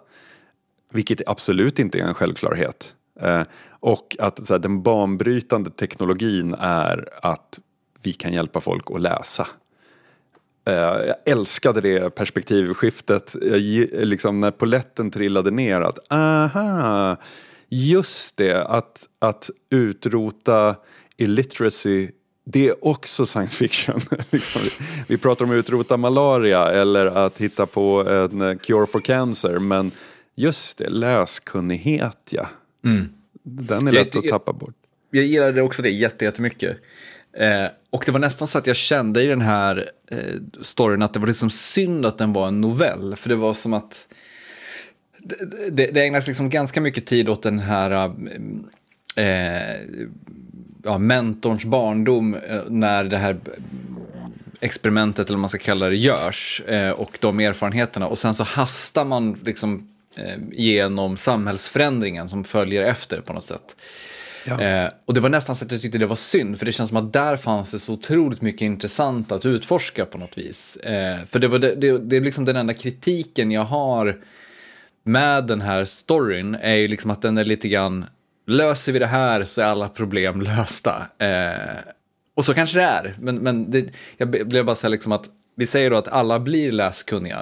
vilket 0.92 1.28
absolut 1.28 1.78
inte 1.78 1.98
är 1.98 2.04
en 2.04 2.14
självklarhet. 2.14 2.94
Eh, 3.20 3.42
och 3.68 4.16
att 4.18 4.48
här, 4.48 4.58
den 4.58 4.82
banbrytande 4.82 5.70
teknologin 5.70 6.54
är 6.54 7.08
att 7.22 7.58
vi 8.02 8.12
kan 8.12 8.32
hjälpa 8.32 8.60
folk 8.60 8.90
att 8.90 9.00
läsa. 9.00 9.46
Uh, 10.68 10.74
jag 10.74 11.16
älskade 11.26 11.80
det 11.80 12.14
perspektivskiftet, 12.14 13.36
jag, 13.42 13.60
liksom 13.92 14.40
när 14.40 14.50
poletten 14.50 15.10
trillade 15.10 15.50
ner 15.50 15.80
att 15.80 16.12
aha, 16.12 17.16
just 17.68 18.36
det, 18.36 18.64
att, 18.64 19.08
att 19.18 19.50
utrota 19.70 20.76
illiteracy 21.16 22.10
det 22.44 22.68
är 22.68 22.84
också 22.84 23.26
science 23.26 23.56
fiction. 23.56 24.00
Liksom, 24.30 24.62
vi 25.06 25.18
pratar 25.18 25.44
om 25.44 25.50
att 25.50 25.54
utrota 25.54 25.96
malaria 25.96 26.70
eller 26.70 27.06
att 27.06 27.38
hitta 27.38 27.66
på 27.66 28.08
en 28.08 28.58
cure 28.58 28.86
for 28.86 29.00
cancer 29.00 29.58
men 29.58 29.90
just 30.34 30.78
det, 30.78 30.88
läskunnighet 30.88 32.18
ja. 32.30 32.46
Mm. 32.84 33.08
Den 33.42 33.88
är 33.88 33.92
lätt 33.92 34.14
jag, 34.14 34.24
att 34.24 34.30
tappa 34.30 34.52
bort. 34.52 34.74
Jag 35.10 35.24
gillade 35.24 35.62
också 35.62 35.82
det 35.82 35.90
jättemycket. 35.90 36.76
Eh, 37.36 37.66
och 37.90 38.02
det 38.06 38.12
var 38.12 38.20
nästan 38.20 38.48
så 38.48 38.58
att 38.58 38.66
jag 38.66 38.76
kände 38.76 39.22
i 39.22 39.26
den 39.26 39.40
här 39.40 39.90
eh, 40.10 40.18
storyn 40.62 41.02
att 41.02 41.14
det 41.14 41.20
var 41.20 41.26
liksom 41.26 41.50
synd 41.50 42.06
att 42.06 42.18
den 42.18 42.32
var 42.32 42.48
en 42.48 42.60
novell. 42.60 43.16
För 43.16 43.28
det 43.28 43.36
var 43.36 43.54
som 43.54 43.72
att 43.72 44.08
det, 45.18 45.70
det, 45.70 45.86
det 45.86 46.02
ägnas 46.02 46.26
liksom 46.26 46.50
ganska 46.50 46.80
mycket 46.80 47.06
tid 47.06 47.28
åt 47.28 47.42
den 47.42 47.58
här 47.58 48.12
eh, 49.16 49.80
ja, 50.84 50.98
mentorns 50.98 51.64
barndom 51.64 52.34
eh, 52.34 52.60
när 52.68 53.04
det 53.04 53.16
här 53.16 53.36
experimentet, 54.60 55.26
eller 55.26 55.36
vad 55.36 55.40
man 55.40 55.48
ska 55.48 55.58
kalla 55.58 55.88
det, 55.88 55.96
görs. 55.96 56.62
Eh, 56.66 56.90
och 56.90 57.18
de 57.20 57.40
erfarenheterna. 57.40 58.06
Och 58.06 58.18
sen 58.18 58.34
så 58.34 58.44
hastar 58.44 59.04
man 59.04 59.38
liksom 59.44 59.88
eh, 60.14 60.38
genom 60.52 61.16
samhällsförändringen 61.16 62.28
som 62.28 62.44
följer 62.44 62.82
efter 62.82 63.20
på 63.20 63.32
något 63.32 63.44
sätt. 63.44 63.76
Ja. 64.44 64.60
Eh, 64.60 64.90
och 65.06 65.14
det 65.14 65.20
var 65.20 65.28
nästan 65.28 65.56
så 65.56 65.64
att 65.64 65.72
jag 65.72 65.82
tyckte 65.82 65.98
det 65.98 66.06
var 66.06 66.16
synd, 66.16 66.58
för 66.58 66.66
det 66.66 66.72
känns 66.72 66.88
som 66.88 66.96
att 66.98 67.12
där 67.12 67.36
fanns 67.36 67.70
det 67.70 67.78
så 67.78 67.92
otroligt 67.92 68.42
mycket 68.42 68.62
intressant 68.62 69.32
att 69.32 69.46
utforska 69.46 70.06
på 70.06 70.18
något 70.18 70.38
vis. 70.38 70.76
Eh, 70.76 71.18
för 71.28 71.38
det, 71.38 71.48
var 71.48 71.58
det, 71.58 71.74
det, 71.74 71.98
det 71.98 72.16
är 72.16 72.20
liksom 72.20 72.44
den 72.44 72.56
enda 72.56 72.74
kritiken 72.74 73.50
jag 73.50 73.64
har 73.64 74.20
med 75.04 75.46
den 75.46 75.60
här 75.60 75.84
storyn, 75.84 76.54
är 76.54 76.74
ju 76.74 76.88
liksom 76.88 77.10
att 77.10 77.22
den 77.22 77.38
är 77.38 77.44
lite 77.44 77.68
grann, 77.68 78.04
löser 78.46 78.92
vi 78.92 78.98
det 78.98 79.06
här 79.06 79.44
så 79.44 79.60
är 79.60 79.64
alla 79.64 79.88
problem 79.88 80.40
lösta. 80.56 81.06
Eh, 81.18 81.76
och 82.34 82.44
så 82.44 82.54
kanske 82.54 82.78
det 82.78 82.84
är, 82.84 83.16
men, 83.20 83.36
men 83.36 83.70
det, 83.70 83.92
jag 84.16 84.30
blev 84.30 84.64
bara 84.64 84.76
så 84.76 84.86
här 84.86 84.90
liksom 84.90 85.12
att, 85.12 85.28
vi 85.56 85.66
säger 85.66 85.90
då 85.90 85.96
att 85.96 86.08
alla 86.08 86.40
blir 86.40 86.72
läskunniga, 86.72 87.40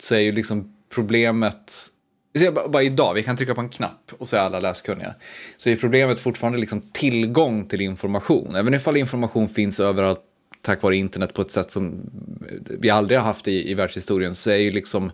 så 0.00 0.14
är 0.14 0.18
ju 0.18 0.32
liksom 0.32 0.74
problemet 0.94 1.90
vi 2.34 2.40
ser 2.40 2.68
bara 2.68 2.82
idag, 2.82 3.14
vi 3.14 3.22
kan 3.22 3.36
trycka 3.36 3.54
på 3.54 3.60
en 3.60 3.68
knapp 3.68 4.12
och 4.18 4.28
så 4.28 4.36
är 4.36 4.40
alla 4.40 4.60
läskunniga. 4.60 5.14
Så 5.56 5.70
är 5.70 5.76
problemet 5.76 6.20
fortfarande 6.20 6.58
liksom 6.58 6.80
tillgång 6.80 7.68
till 7.68 7.80
information. 7.80 8.54
Även 8.54 8.74
ifall 8.74 8.96
information 8.96 9.48
finns 9.48 9.80
överallt 9.80 10.20
tack 10.62 10.82
vare 10.82 10.96
internet 10.96 11.34
på 11.34 11.42
ett 11.42 11.50
sätt 11.50 11.70
som 11.70 12.10
vi 12.60 12.90
aldrig 12.90 13.18
har 13.18 13.24
haft 13.24 13.48
i, 13.48 13.70
i 13.70 13.74
världshistorien 13.74 14.34
så 14.34 14.50
är 14.50 14.56
ju 14.56 14.70
liksom 14.70 15.10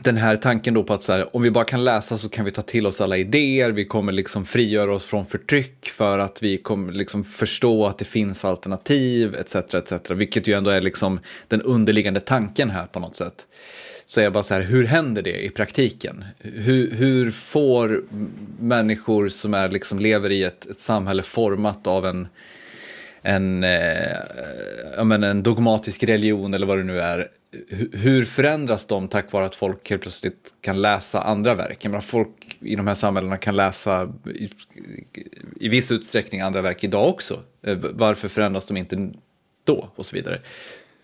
den 0.00 0.16
här 0.16 0.36
tanken 0.36 0.74
då 0.74 0.84
på 0.84 0.94
att 0.94 1.02
så 1.02 1.12
här, 1.12 1.36
om 1.36 1.42
vi 1.42 1.50
bara 1.50 1.64
kan 1.64 1.84
läsa 1.84 2.18
så 2.18 2.28
kan 2.28 2.44
vi 2.44 2.50
ta 2.50 2.62
till 2.62 2.86
oss 2.86 3.00
alla 3.00 3.16
idéer, 3.16 3.70
vi 3.70 3.84
kommer 3.84 4.12
liksom 4.12 4.44
frigöra 4.44 4.94
oss 4.94 5.04
från 5.04 5.26
förtryck 5.26 5.88
för 5.88 6.18
att 6.18 6.42
vi 6.42 6.56
kommer 6.56 6.92
liksom 6.92 7.24
förstå 7.24 7.86
att 7.86 7.98
det 7.98 8.04
finns 8.04 8.44
alternativ 8.44 9.34
etc. 9.34 9.54
etc. 9.54 10.10
Vilket 10.10 10.46
ju 10.46 10.54
ändå 10.54 10.70
är 10.70 10.80
liksom 10.80 11.20
den 11.48 11.62
underliggande 11.62 12.20
tanken 12.20 12.70
här 12.70 12.86
på 12.86 13.00
något 13.00 13.16
sätt 13.16 13.46
så 14.06 14.20
är 14.20 14.24
jag 14.24 14.32
bara 14.32 14.42
så 14.42 14.54
här, 14.54 14.60
hur 14.60 14.84
händer 14.84 15.22
det 15.22 15.44
i 15.44 15.48
praktiken? 15.48 16.24
Hur, 16.38 16.90
hur 16.90 17.30
får 17.30 18.04
människor 18.60 19.28
som 19.28 19.54
är, 19.54 19.70
liksom, 19.70 19.98
lever 19.98 20.30
i 20.30 20.42
ett, 20.42 20.66
ett 20.66 20.80
samhälle 20.80 21.22
format 21.22 21.86
av 21.86 22.06
en, 22.06 22.28
en, 23.22 23.64
eh, 23.64 24.98
en 24.98 25.42
dogmatisk 25.42 26.02
religion 26.02 26.54
eller 26.54 26.66
vad 26.66 26.78
det 26.78 26.84
nu 26.84 27.00
är, 27.00 27.28
hur 27.92 28.24
förändras 28.24 28.86
de 28.86 29.08
tack 29.08 29.32
vare 29.32 29.44
att 29.44 29.54
folk 29.54 29.90
helt 29.90 30.02
plötsligt 30.02 30.54
kan 30.60 30.82
läsa 30.82 31.22
andra 31.22 31.54
verk? 31.54 31.78
Jag 31.80 31.90
menar, 31.90 32.02
folk 32.02 32.56
i 32.60 32.76
de 32.76 32.86
här 32.86 32.94
samhällena 32.94 33.36
kan 33.36 33.56
läsa 33.56 34.12
i, 34.34 34.50
i 35.60 35.68
viss 35.68 35.90
utsträckning 35.90 36.40
andra 36.40 36.62
verk 36.62 36.84
idag 36.84 37.08
också. 37.08 37.42
Eh, 37.62 37.78
varför 37.80 38.28
förändras 38.28 38.66
de 38.66 38.76
inte 38.76 39.12
då? 39.64 39.88
Och 39.94 40.06
så 40.06 40.16
vidare. 40.16 40.40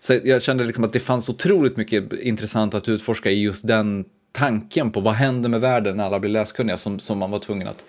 Så 0.03 0.19
jag 0.23 0.41
kände 0.41 0.63
liksom 0.63 0.83
att 0.83 0.93
det 0.93 0.99
fanns 0.99 1.29
otroligt 1.29 1.77
mycket 1.77 2.13
intressant 2.13 2.73
att 2.73 2.89
utforska 2.89 3.31
i 3.31 3.41
just 3.41 3.67
den 3.67 4.05
tanken 4.31 4.91
på 4.91 4.99
vad 4.99 5.13
händer 5.13 5.49
med 5.49 5.61
världen 5.61 5.97
när 5.97 6.03
alla 6.03 6.19
blir 6.19 6.31
läskunniga 6.31 6.77
som, 6.77 6.99
som 6.99 7.17
man 7.17 7.31
var 7.31 7.39
tvungen 7.39 7.67
att 7.67 7.85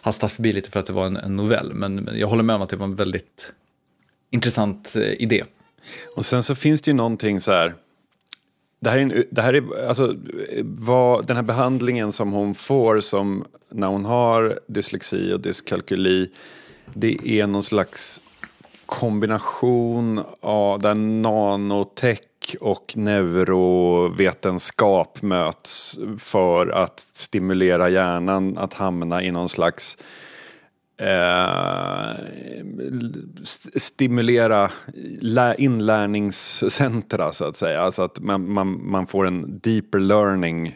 hasta 0.00 0.28
förbi 0.28 0.52
lite 0.52 0.70
för 0.70 0.80
att 0.80 0.86
det 0.86 0.92
var 0.92 1.06
en, 1.06 1.16
en 1.16 1.36
novell. 1.36 1.74
Men, 1.74 1.94
men, 1.94 2.18
jag 2.18 2.28
håller 2.28 2.42
med 2.42 2.56
om 2.56 2.62
att 2.62 2.70
det 2.70 2.76
var 2.76 2.86
en 2.86 2.94
väldigt 2.94 3.52
intressant 4.30 4.96
eh, 4.96 5.22
idé. 5.22 5.44
Och 6.16 6.24
sen 6.26 6.42
så 6.42 6.54
finns 6.54 6.80
det 6.80 6.90
ju 6.90 6.94
någonting 6.94 7.40
så 7.40 7.52
här 7.52 7.74
det 8.80 8.90
här 8.90 8.98
är, 8.98 9.24
det 9.30 9.42
här 9.42 9.54
är 9.54 9.88
alltså, 9.88 10.14
vad, 10.62 11.26
den 11.26 11.36
här 11.36 11.42
behandlingen 11.42 12.12
som 12.12 12.32
hon 12.32 12.54
får 12.54 13.00
som 13.00 13.44
när 13.70 13.86
hon 13.86 14.04
har 14.04 14.58
dyslexi 14.66 15.32
och 15.32 15.40
dyskalkyli. 15.40 16.30
Det 16.94 17.16
är 17.24 17.46
någon 17.46 17.62
slags 17.62 18.20
kombination 19.00 20.20
av 20.40 20.78
där 20.80 20.94
nanotech 20.94 22.20
och 22.60 22.92
neurovetenskap 22.96 25.22
möts 25.22 25.98
för 26.18 26.66
att 26.68 27.06
stimulera 27.12 27.88
hjärnan 27.88 28.58
att 28.58 28.74
hamna 28.74 29.22
i 29.22 29.30
någon 29.30 29.48
slags 29.48 29.96
eh, 31.00 32.14
st- 33.42 33.80
stimulera 33.80 34.70
inlärningscentra 35.58 37.32
så 37.32 37.44
att 37.44 37.56
säga. 37.56 37.80
Alltså 37.82 38.02
att 38.02 38.20
man, 38.20 38.52
man, 38.52 38.90
man 38.90 39.06
får 39.06 39.26
en 39.26 39.58
deeper 39.62 39.98
learning, 39.98 40.66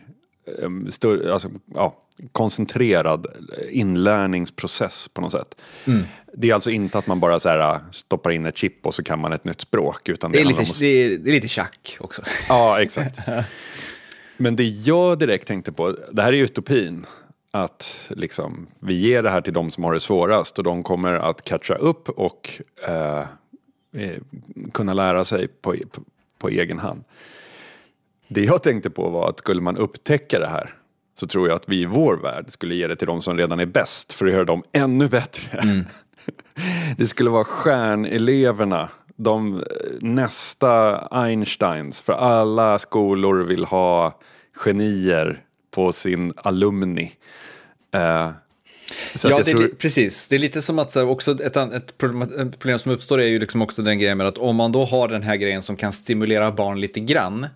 eh, 0.59 0.71
större, 0.89 1.33
alltså, 1.33 1.49
ja, 1.75 1.97
koncentrerad 2.33 3.27
inlärningsprocess 3.71 5.09
på 5.13 5.21
något 5.21 5.33
sätt. 5.33 5.57
Det 6.33 6.51
är 6.51 6.55
alltså 6.55 6.71
inte 6.71 6.99
att 6.99 7.07
man 7.07 7.21
bara 7.21 7.39
så 7.39 7.49
här, 7.49 7.81
stoppar 7.91 8.31
in 8.31 8.47
ett 8.47 8.57
chip 8.57 8.87
och 8.87 8.95
så 8.95 9.03
kan 9.03 9.19
man 9.21 9.33
ett 9.33 9.45
nytt 9.45 9.61
språk. 9.61 10.09
Utan 10.09 10.33
Det 10.33 10.39
är, 10.41 10.45
handlar 10.45 10.61
lite, 10.61 10.73
att- 10.73 10.79
det, 10.79 10.87
är, 10.87 11.19
det 11.19 11.31
är 11.31 11.35
lite 11.35 11.49
tjack 11.49 11.97
också. 12.01 12.23
Ja, 12.49 12.83
exakt. 12.83 13.19
Men 14.37 14.57
det 14.57 14.65
jag 14.65 15.19
direkt 15.19 15.49
tänkte 15.49 15.73
på, 15.73 15.97
det 16.13 16.23
här 16.23 16.33
är 16.33 16.37
utopin. 16.43 17.07
Att 17.51 18.01
liksom, 18.09 18.67
vi 18.81 18.95
ger 18.95 19.23
det 19.23 19.31
här 19.31 19.41
till 19.41 19.53
de 19.53 19.71
som 19.71 19.85
har 19.85 19.93
det 19.95 20.01
svårast 20.01 20.59
och 20.59 20.65
de 20.65 20.83
kommer 20.83 21.13
att 21.15 21.43
catcha 21.43 21.75
upp 21.75 22.09
och 22.09 22.61
eh, 22.89 23.19
eh, 23.93 24.17
kunna 24.73 24.93
lära 24.95 25.25
sig 25.25 25.49
på, 25.49 25.75
på, 25.91 26.03
på 26.39 26.49
egen 26.49 26.79
hand. 26.79 27.05
Det 28.29 28.45
jag 28.45 28.63
tänkte 28.63 28.91
på 28.91 29.09
var 29.09 29.29
att 29.29 29.39
skulle 29.39 29.61
man 29.61 29.77
upptäcka 29.77 30.39
det 30.39 30.47
här 30.47 30.75
så 31.21 31.27
tror 31.27 31.49
jag 31.49 31.57
att 31.57 31.69
vi 31.69 31.81
i 31.81 31.85
vår 31.85 32.17
värld 32.17 32.45
skulle 32.49 32.75
ge 32.75 32.87
det 32.87 32.97
till 32.97 33.07
de 33.07 33.23
som 33.23 33.37
redan 33.37 33.61
är 33.61 33.67
bäst 33.67 34.13
för 34.13 34.27
att 34.27 34.33
göra 34.33 34.45
dem 34.45 34.63
ännu 34.73 35.09
bättre. 35.09 35.85
Det 36.97 37.07
skulle 37.07 37.31
vara 37.31 37.45
stjärneleverna, 37.45 38.89
de 39.17 39.55
eh, 39.55 39.63
nästa 40.01 40.99
Einsteins, 41.11 42.01
för 42.01 42.13
alla 42.13 42.79
skolor 42.79 43.45
vill 43.45 43.65
ha 43.65 44.19
genier 44.65 45.43
på 45.71 45.93
sin 45.93 46.33
alumni. 46.37 47.13
Så 49.15 49.29
ja, 49.29 49.39
det, 49.39 49.45
tror, 49.45 49.69
precis. 49.69 50.29
Det 50.29 50.35
är 50.35 50.39
lite 50.39 50.63
som 50.63 50.79
att 50.79 50.91
så 50.91 50.99
här, 50.99 51.09
också 51.09 51.45
ett, 51.45 51.57
ett, 51.57 51.99
problem, 51.99 52.23
ett 52.23 52.59
problem 52.59 52.79
som 52.79 52.93
uppstår 52.93 53.21
är 53.21 53.27
ju 53.27 53.39
liksom 53.39 53.63
också 53.63 53.83
den 53.83 53.99
grejen 53.99 54.19
med 54.19 54.27
att 54.27 54.39
om 54.39 54.57
man 54.57 54.73
då 54.73 54.85
har 54.85 55.09
den 55.09 55.23
här 55.23 55.37
grejen 55.37 55.63
som 55.63 55.77
kan 55.77 55.93
stimulera 55.93 56.53
barn 56.53 56.81
lite 56.81 57.01
grann. 57.01 57.47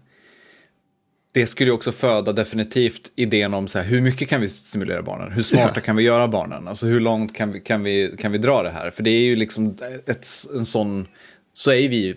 Det 1.34 1.46
skulle 1.46 1.70
ju 1.70 1.74
också 1.74 1.92
föda 1.92 2.32
definitivt 2.32 3.10
idén 3.16 3.54
om 3.54 3.68
så 3.68 3.78
här, 3.78 3.86
hur 3.86 4.00
mycket 4.00 4.28
kan 4.28 4.40
vi 4.40 4.48
stimulera 4.48 5.02
barnen? 5.02 5.32
Hur 5.32 5.42
smarta 5.42 5.72
Ja. 5.74 5.80
kan 5.80 5.96
vi 5.96 6.02
göra 6.02 6.28
barnen? 6.28 6.68
Alltså 6.68 6.86
hur 6.86 7.00
långt 7.00 7.34
kan 7.36 7.52
vi, 7.52 7.60
kan 7.60 7.82
vi, 7.82 8.14
kan 8.18 8.32
vi 8.32 8.38
dra 8.38 8.62
det 8.62 8.70
här? 8.70 8.90
För 8.90 9.02
det 9.02 9.10
är 9.10 9.20
ju 9.22 9.36
liksom 9.36 9.76
ett, 10.06 10.26
en 10.56 10.66
sån, 10.66 11.06
så 11.54 11.72
är 11.72 11.88
vi 11.88 12.14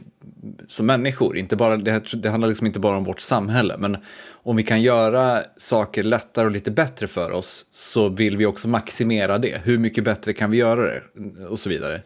som 0.68 0.86
människor. 0.86 1.38
Inte 1.38 1.56
bara, 1.56 1.78
det, 1.78 1.92
här- 1.92 2.16
det 2.18 2.30
handlar 2.30 2.48
liksom 2.50 2.68
inte 2.68 2.80
bara 2.80 2.98
om 2.98 3.04
vårt 3.04 3.20
samhälle. 3.20 3.76
Men 3.78 3.98
om 4.44 4.56
vi 4.56 4.64
kan 4.64 4.82
göra 4.82 5.42
saker 5.58 6.04
lättare 6.04 6.46
och 6.46 6.52
lite 6.52 6.72
bättre 6.72 7.08
för 7.08 7.32
oss 7.32 7.66
så 7.74 8.10
vill 8.10 8.38
vi 8.38 8.46
också 8.46 8.68
maximera 8.68 9.38
det. 9.38 9.62
Hur 9.64 9.78
mycket 9.78 10.04
bättre 10.04 10.34
kan 10.34 10.52
vi 10.52 10.58
göra 10.58 10.82
det? 10.82 11.02
Och 11.48 11.60
så 11.60 11.70
vidare. 11.70 12.02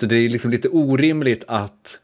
Så 0.00 0.06
det 0.06 0.16
är 0.16 0.28
liksom 0.28 0.50
lite 0.50 0.68
orimligt 0.68 1.44
att 1.48 1.98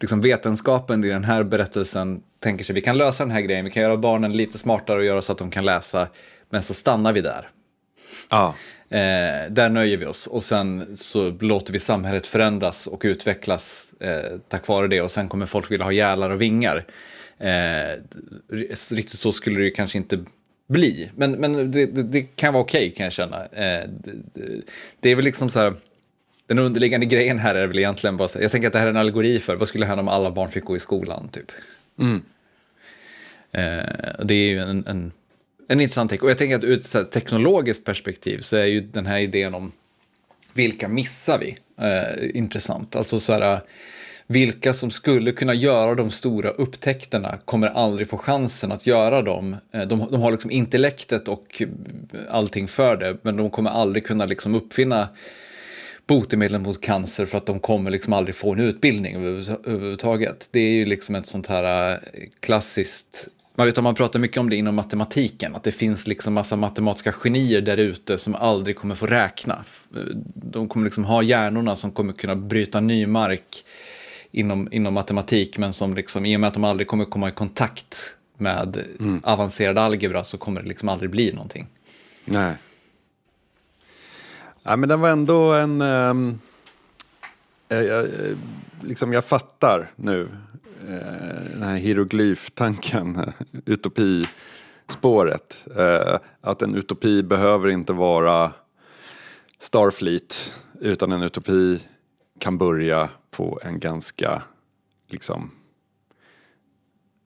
liksom 0.00 0.20
vetenskapen 0.20 1.04
i 1.04 1.08
den 1.08 1.24
här 1.24 1.42
berättelsen 1.42 2.22
tänker 2.40 2.64
sig 2.64 2.74
vi 2.74 2.80
kan 2.80 2.98
lösa 2.98 3.24
den 3.24 3.30
här 3.30 3.40
grejen, 3.40 3.64
vi 3.64 3.70
kan 3.70 3.82
göra 3.82 3.96
barnen 3.96 4.32
lite 4.32 4.58
smartare 4.58 4.98
och 4.98 5.04
göra 5.04 5.22
så 5.22 5.32
att 5.32 5.38
de 5.38 5.50
kan 5.50 5.64
läsa, 5.64 6.08
men 6.50 6.62
så 6.62 6.74
stannar 6.74 7.12
vi 7.12 7.20
där. 7.20 7.48
ja, 8.30 8.54
Eh, 8.90 9.50
där 9.50 9.68
nöjer 9.68 9.96
vi 9.96 10.06
oss 10.06 10.26
och 10.26 10.44
sen 10.44 10.96
så 10.96 11.30
låter 11.30 11.72
vi 11.72 11.78
samhället 11.78 12.26
förändras 12.26 12.86
och 12.86 13.00
utvecklas 13.04 13.86
eh, 14.00 14.38
tack 14.48 14.68
vare 14.68 14.88
det 14.88 15.00
och 15.00 15.10
sen 15.10 15.28
kommer 15.28 15.46
folk 15.46 15.70
vilja 15.70 15.84
ha 15.84 15.92
gälar 15.92 16.30
och 16.30 16.40
vingar. 16.40 16.86
Eh, 17.38 18.02
riktigt 18.90 19.20
så 19.20 19.32
skulle 19.32 19.58
det 19.58 19.64
ju 19.64 19.70
kanske 19.70 19.98
inte 19.98 20.24
bli, 20.68 21.10
men, 21.16 21.32
men 21.32 21.70
det, 21.70 21.86
det, 21.86 22.02
det 22.02 22.22
kan 22.22 22.54
vara 22.54 22.62
okej 22.62 22.90
kan 22.90 23.04
jag 23.04 23.12
känna. 23.12 23.44
Eh, 23.44 23.88
det, 23.88 24.12
det, 24.34 24.62
det 25.00 25.10
är 25.10 25.14
väl 25.14 25.24
liksom 25.24 25.50
så 25.50 25.58
här, 25.58 25.74
den 26.48 26.58
underliggande 26.58 27.06
grejen 27.06 27.38
här 27.38 27.54
är 27.54 27.66
väl 27.66 27.78
egentligen 27.78 28.16
bara 28.16 28.28
jag 28.40 28.50
tänker 28.50 28.66
att 28.66 28.72
det 28.72 28.78
här 28.78 28.86
är 28.86 28.90
en 28.90 28.96
allegori 28.96 29.40
för 29.40 29.56
vad 29.56 29.68
skulle 29.68 29.86
hända 29.86 30.02
om 30.02 30.08
alla 30.08 30.30
barn 30.30 30.50
fick 30.50 30.64
gå 30.64 30.76
i 30.76 30.80
skolan 30.80 31.28
typ. 31.28 31.52
Eh, 33.52 34.24
det 34.24 34.34
är 34.34 34.48
ju 34.48 34.58
en, 34.58 34.86
en, 34.86 35.12
en 35.68 35.80
intressant 35.80 36.10
take. 36.10 36.22
Och 36.22 36.30
jag 36.30 36.38
tänker 36.38 36.56
att 36.56 36.64
ur 36.64 36.96
ett 36.96 37.10
teknologiskt 37.10 37.84
perspektiv 37.84 38.40
så 38.40 38.56
är 38.56 38.64
ju 38.64 38.80
den 38.80 39.06
här 39.06 39.18
idén 39.18 39.54
om 39.54 39.72
vilka 40.52 40.88
missar 40.88 41.38
vi 41.38 41.56
eh, 41.80 42.36
intressant. 42.36 42.96
Alltså 42.96 43.20
så 43.20 43.32
här, 43.32 43.60
vilka 44.26 44.74
som 44.74 44.90
skulle 44.90 45.32
kunna 45.32 45.54
göra 45.54 45.94
de 45.94 46.10
stora 46.10 46.50
upptäckterna 46.50 47.38
kommer 47.44 47.68
aldrig 47.68 48.10
få 48.10 48.18
chansen 48.18 48.72
att 48.72 48.86
göra 48.86 49.22
dem. 49.22 49.56
Eh, 49.72 49.82
de, 49.82 50.08
de 50.10 50.20
har 50.20 50.30
liksom 50.30 50.50
intellektet 50.50 51.28
och 51.28 51.62
allting 52.28 52.68
för 52.68 52.96
det, 52.96 53.16
men 53.22 53.36
de 53.36 53.50
kommer 53.50 53.70
aldrig 53.70 54.06
kunna 54.06 54.26
liksom 54.26 54.54
uppfinna 54.54 55.08
botemedel 56.08 56.60
mot 56.60 56.80
cancer 56.80 57.26
för 57.26 57.38
att 57.38 57.46
de 57.46 57.60
kommer 57.60 57.90
liksom 57.90 58.12
aldrig 58.12 58.34
få 58.34 58.52
en 58.52 58.60
utbildning 58.60 59.16
över- 59.16 59.68
överhuvudtaget. 59.68 60.48
Det 60.50 60.60
är 60.60 60.70
ju 60.70 60.86
liksom 60.86 61.14
ett 61.14 61.26
sånt 61.26 61.46
här 61.46 61.90
eh, 61.92 61.98
klassiskt, 62.40 63.28
man 63.54 63.66
vet 63.66 63.78
om 63.78 63.84
man 63.84 63.94
pratar 63.94 64.18
mycket 64.18 64.38
om 64.38 64.50
det 64.50 64.56
inom 64.56 64.74
matematiken, 64.74 65.54
att 65.54 65.62
det 65.62 65.72
finns 65.72 66.06
liksom 66.06 66.34
massa 66.34 66.56
matematiska 66.56 67.12
genier 67.12 67.60
där 67.60 67.76
ute 67.76 68.18
som 68.18 68.34
aldrig 68.34 68.76
kommer 68.76 68.94
få 68.94 69.06
räkna. 69.06 69.64
De 70.34 70.68
kommer 70.68 70.84
liksom 70.84 71.04
ha 71.04 71.22
hjärnorna 71.22 71.76
som 71.76 71.90
kommer 71.90 72.12
kunna 72.12 72.36
bryta 72.36 72.80
ny 72.80 73.06
mark 73.06 73.64
inom, 74.30 74.68
inom 74.72 74.94
matematik, 74.94 75.58
men 75.58 75.72
som 75.72 75.94
liksom, 75.94 76.26
i 76.26 76.36
och 76.36 76.40
med 76.40 76.48
att 76.48 76.54
de 76.54 76.64
aldrig 76.64 76.86
kommer 76.86 77.04
komma 77.04 77.28
i 77.28 77.32
kontakt 77.32 77.96
med 78.38 78.78
avancerad 79.22 79.78
algebra 79.78 80.24
så 80.24 80.38
kommer 80.38 80.62
det 80.62 80.68
liksom 80.68 80.88
aldrig 80.88 81.10
bli 81.10 81.32
någonting. 81.32 81.66
nej. 82.24 82.54
Ja, 84.68 84.76
men 84.76 84.88
den 84.88 85.00
var 85.00 85.08
ändå 85.08 85.52
en... 85.52 85.82
Um, 85.82 86.40
eh, 87.68 87.82
jag, 87.82 88.04
eh, 88.04 88.36
liksom 88.82 89.12
jag 89.12 89.24
fattar 89.24 89.90
nu 89.96 90.28
eh, 90.88 91.52
den 91.52 91.62
här 91.62 91.76
hieroglyftanken, 91.76 93.32
utopispåret. 93.64 95.64
Eh, 95.76 96.18
att 96.40 96.62
en 96.62 96.74
utopi 96.74 97.22
behöver 97.22 97.68
inte 97.68 97.92
vara 97.92 98.52
Starfleet 99.58 100.54
utan 100.80 101.12
en 101.12 101.22
utopi 101.22 101.80
kan 102.38 102.58
börja 102.58 103.08
på 103.30 103.60
en 103.62 103.80
ganska 103.80 104.42
liksom 105.06 105.50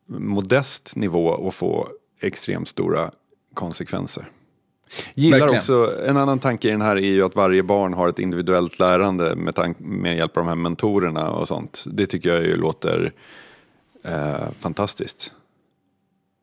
modest 0.06 0.96
nivå 0.96 1.26
och 1.26 1.54
få 1.54 1.88
extremt 2.20 2.68
stora 2.68 3.10
konsekvenser. 3.54 4.30
Gillar 5.14 5.38
Verkligen. 5.38 5.58
också, 5.58 6.04
en 6.06 6.16
annan 6.16 6.38
tanke 6.38 6.68
i 6.68 6.70
den 6.70 6.82
här 6.82 6.96
är 6.96 7.00
ju 7.00 7.22
att 7.22 7.36
varje 7.36 7.62
barn 7.62 7.94
har 7.94 8.08
ett 8.08 8.18
individuellt 8.18 8.78
lärande 8.78 9.36
med, 9.36 9.54
tank, 9.54 9.76
med 9.80 10.16
hjälp 10.16 10.36
av 10.36 10.42
de 10.44 10.48
här 10.48 10.54
mentorerna 10.54 11.30
och 11.30 11.48
sånt. 11.48 11.84
Det 11.86 12.06
tycker 12.06 12.28
jag 12.28 12.42
ju 12.42 12.56
låter 12.56 13.12
eh, 14.04 14.50
fantastiskt. 14.60 15.32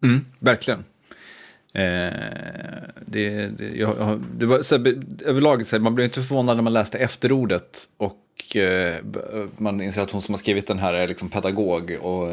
Mm, 0.04 0.26
verkligen. 0.40 0.84
Eh, 1.74 2.14
det, 3.06 3.48
det, 3.48 3.76
jag, 3.76 4.22
det 4.38 4.46
var, 4.46 4.62
så 4.62 4.78
här, 4.78 5.04
överlag, 5.26 5.66
så 5.66 5.76
här, 5.76 5.84
man 5.84 5.96
blev 5.96 6.06
inte 6.06 6.22
förvånad 6.22 6.58
när 6.58 6.64
man 6.64 6.74
läste 6.74 6.98
efterordet 6.98 7.90
och 7.98 8.56
eh, 8.56 8.96
man 9.58 9.82
inser 9.82 10.02
att 10.02 10.12
hon 10.12 10.22
som 10.22 10.34
har 10.34 10.40
skrivit 10.40 10.68
den 10.68 10.80
här 10.80 10.94
är 10.94 11.08
liksom 11.08 11.30
pedagog 11.30 11.98
och 12.02 12.30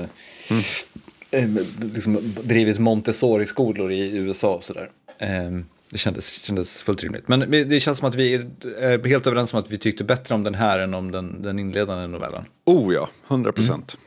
eh, 1.31 1.49
liksom 1.81 2.19
drivit 2.43 2.79
Montessori-skolor 2.79 3.93
i 3.93 4.17
USA 4.17 4.55
och 4.55 4.65
sådär. 4.65 4.91
Eh, 5.19 5.51
det 5.91 5.99
kändes, 5.99 6.31
kändes 6.31 6.83
fullt 6.83 7.03
rimligt. 7.03 7.29
Men 7.29 7.51
det 7.51 7.81
känns 7.81 7.99
som 7.99 8.09
att 8.09 8.15
vi 8.15 8.35
är 8.35 9.09
helt 9.09 9.27
överens 9.27 9.53
om 9.53 9.59
att 9.59 9.71
vi 9.71 9.79
tyckte 9.79 10.05
bättre 10.05 10.35
om 10.35 10.45
den 10.45 10.55
här 10.55 10.79
än 10.79 10.95
om 10.95 11.11
den, 11.11 11.43
den 11.43 11.59
inledande 11.59 12.07
novellen. 12.07 12.45
Oh 12.65 12.95
ja, 12.95 13.09
100 13.29 13.53
procent. 13.53 13.99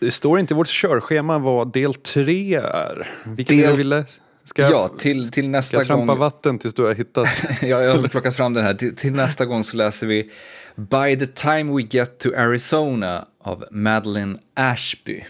Det 0.00 0.10
står 0.10 0.40
inte 0.40 0.54
i 0.54 0.56
vårt 0.56 0.68
körschema 0.68 1.38
vad 1.38 1.72
del 1.72 1.94
tre 1.94 2.54
är. 2.54 3.08
Vilken 3.24 3.56
Del- 3.58 3.76
ville? 3.76 4.04
Ska 4.44 4.62
jag, 4.62 4.72
Ja, 4.72 4.88
till, 4.98 5.30
till 5.30 5.42
ska 5.44 5.48
nästa 5.50 5.76
jag 5.76 5.86
trampa 5.86 6.06
gång. 6.06 6.18
vatten 6.18 6.58
tills 6.58 6.74
du 6.74 6.82
har 6.82 6.94
hittat? 6.94 7.28
Ja, 7.62 7.82
jag 7.82 7.94
har 7.96 8.08
plockat 8.08 8.36
fram 8.36 8.54
den 8.54 8.64
här. 8.64 8.74
Till, 8.74 8.96
till 8.96 9.12
nästa 9.12 9.44
gång 9.46 9.64
så 9.64 9.76
läser 9.76 10.06
vi 10.06 10.30
By 10.76 11.16
the 11.18 11.26
time 11.26 11.72
we 11.76 11.82
get 11.90 12.18
to 12.18 12.28
Arizona 12.36 13.26
av 13.42 13.64
Madeline 13.70 14.38
Ashby. 14.54 15.24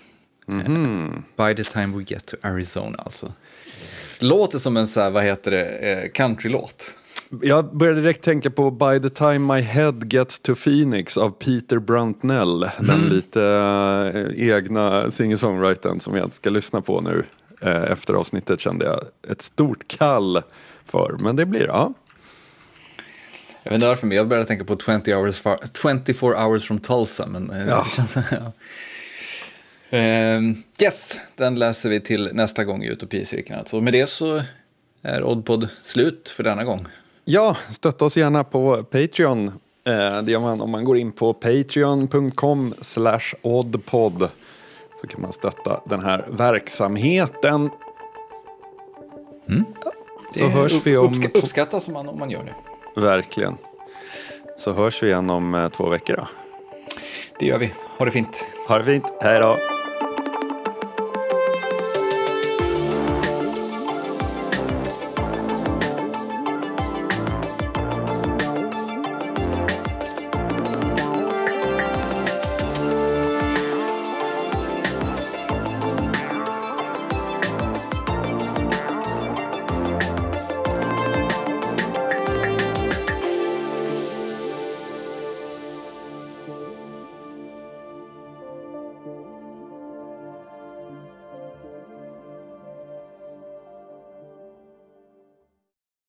Eh, 0.49 0.57
By 1.37 1.55
the 1.55 1.64
time 1.64 1.97
we 1.97 2.03
get 2.09 2.26
to 2.26 2.37
Arizona 2.43 2.99
alltså. 2.99 3.32
Låter 4.18 4.58
som 4.58 4.76
en 4.76 4.86
så 4.86 5.00
här, 5.00 5.10
vad 5.10 5.24
heter 5.24 5.50
det, 5.50 5.64
eh, 5.64 6.10
countrylåt. 6.10 6.82
Jag 7.42 7.76
började 7.76 8.00
direkt 8.00 8.24
tänka 8.24 8.50
på 8.50 8.70
By 8.70 9.00
the 9.00 9.10
time 9.10 9.54
my 9.54 9.60
head 9.60 9.94
gets 10.04 10.40
to 10.40 10.54
Phoenix 10.54 11.16
av 11.16 11.30
Peter 11.30 11.78
Bruntnell. 11.78 12.60
Den 12.80 13.00
lite 13.00 13.42
eh, 14.14 14.48
egna 14.50 15.10
singer-songwritern 15.10 16.00
som 16.00 16.16
jag 16.16 16.32
ska 16.32 16.50
lyssna 16.50 16.80
på 16.82 17.00
nu. 17.00 17.24
Eh, 17.60 17.82
efter 17.82 18.14
avsnittet 18.14 18.60
kände 18.60 18.84
jag 18.84 19.00
ett 19.32 19.42
stort 19.42 19.88
kall 19.88 20.42
för. 20.84 21.16
Men 21.20 21.36
det 21.36 21.46
blir, 21.46 21.66
ja. 21.66 21.92
Jag 23.62 23.70
vet 23.70 23.74
inte 23.74 23.86
varför, 23.86 24.06
men 24.06 24.16
jag 24.16 24.28
började 24.28 24.48
tänka 24.48 24.64
på 24.64 24.76
20 24.76 25.14
hours 25.14 25.38
far, 25.38 25.58
24 26.04 26.44
hours 26.44 26.66
from 26.66 26.78
Tulsa. 26.78 27.26
Men, 27.26 27.50
eh, 27.50 27.66
Ja. 27.68 27.84
det 27.84 27.90
känns, 27.90 28.16
ja. 28.30 28.52
Ehm, 29.91 30.55
yes, 30.82 31.14
den 31.37 31.55
läser 31.59 31.89
vi 31.89 32.01
till 32.01 32.30
nästa 32.32 32.64
gång 32.64 32.82
i 32.82 32.89
Utopicirkeln. 32.89 33.59
Alltså. 33.59 33.80
Med 33.80 33.93
det 33.93 34.07
så 34.07 34.41
är 35.03 35.22
Oddpod 35.24 35.68
slut 35.82 36.28
för 36.28 36.43
denna 36.43 36.64
gång. 36.64 36.87
Ja, 37.24 37.57
stötta 37.70 38.05
oss 38.05 38.16
gärna 38.16 38.45
på 38.45 38.84
Patreon. 38.84 39.47
Eh, 39.87 40.22
det 40.22 40.32
gör 40.32 40.41
man 40.41 40.61
om 40.61 40.70
man 40.70 40.84
går 40.84 40.99
in 40.99 41.12
på 41.12 41.34
patreon.com 41.34 42.74
slash 42.80 43.34
oddpod. 43.43 44.28
Så 45.01 45.07
kan 45.07 45.20
man 45.22 45.32
stötta 45.32 45.80
den 45.87 46.01
här 46.01 46.24
verksamheten. 46.30 47.70
Så 50.34 50.39
Det 50.45 50.49
hörs 50.49 50.72
vi 50.87 50.97
om... 50.97 51.07
uppska- 51.12 51.39
uppskattas 51.39 51.89
man 51.89 52.09
om 52.09 52.18
man 52.18 52.30
gör 52.30 52.45
det. 52.45 53.01
Verkligen. 53.01 53.57
Så 54.59 54.72
hörs 54.72 55.03
vi 55.03 55.07
igen 55.07 55.30
om 55.30 55.55
eh, 55.55 55.68
två 55.68 55.89
veckor 55.89 56.16
då. 56.16 56.28
Det 57.41 57.47
gör 57.47 57.59
vi. 57.59 57.72
Ha 57.99 58.05
det 58.05 58.11
fint. 58.11 58.45
Ha 58.68 58.78
det 58.78 58.84
fint. 58.84 59.05
Hej 59.20 59.41
då. 59.41 59.57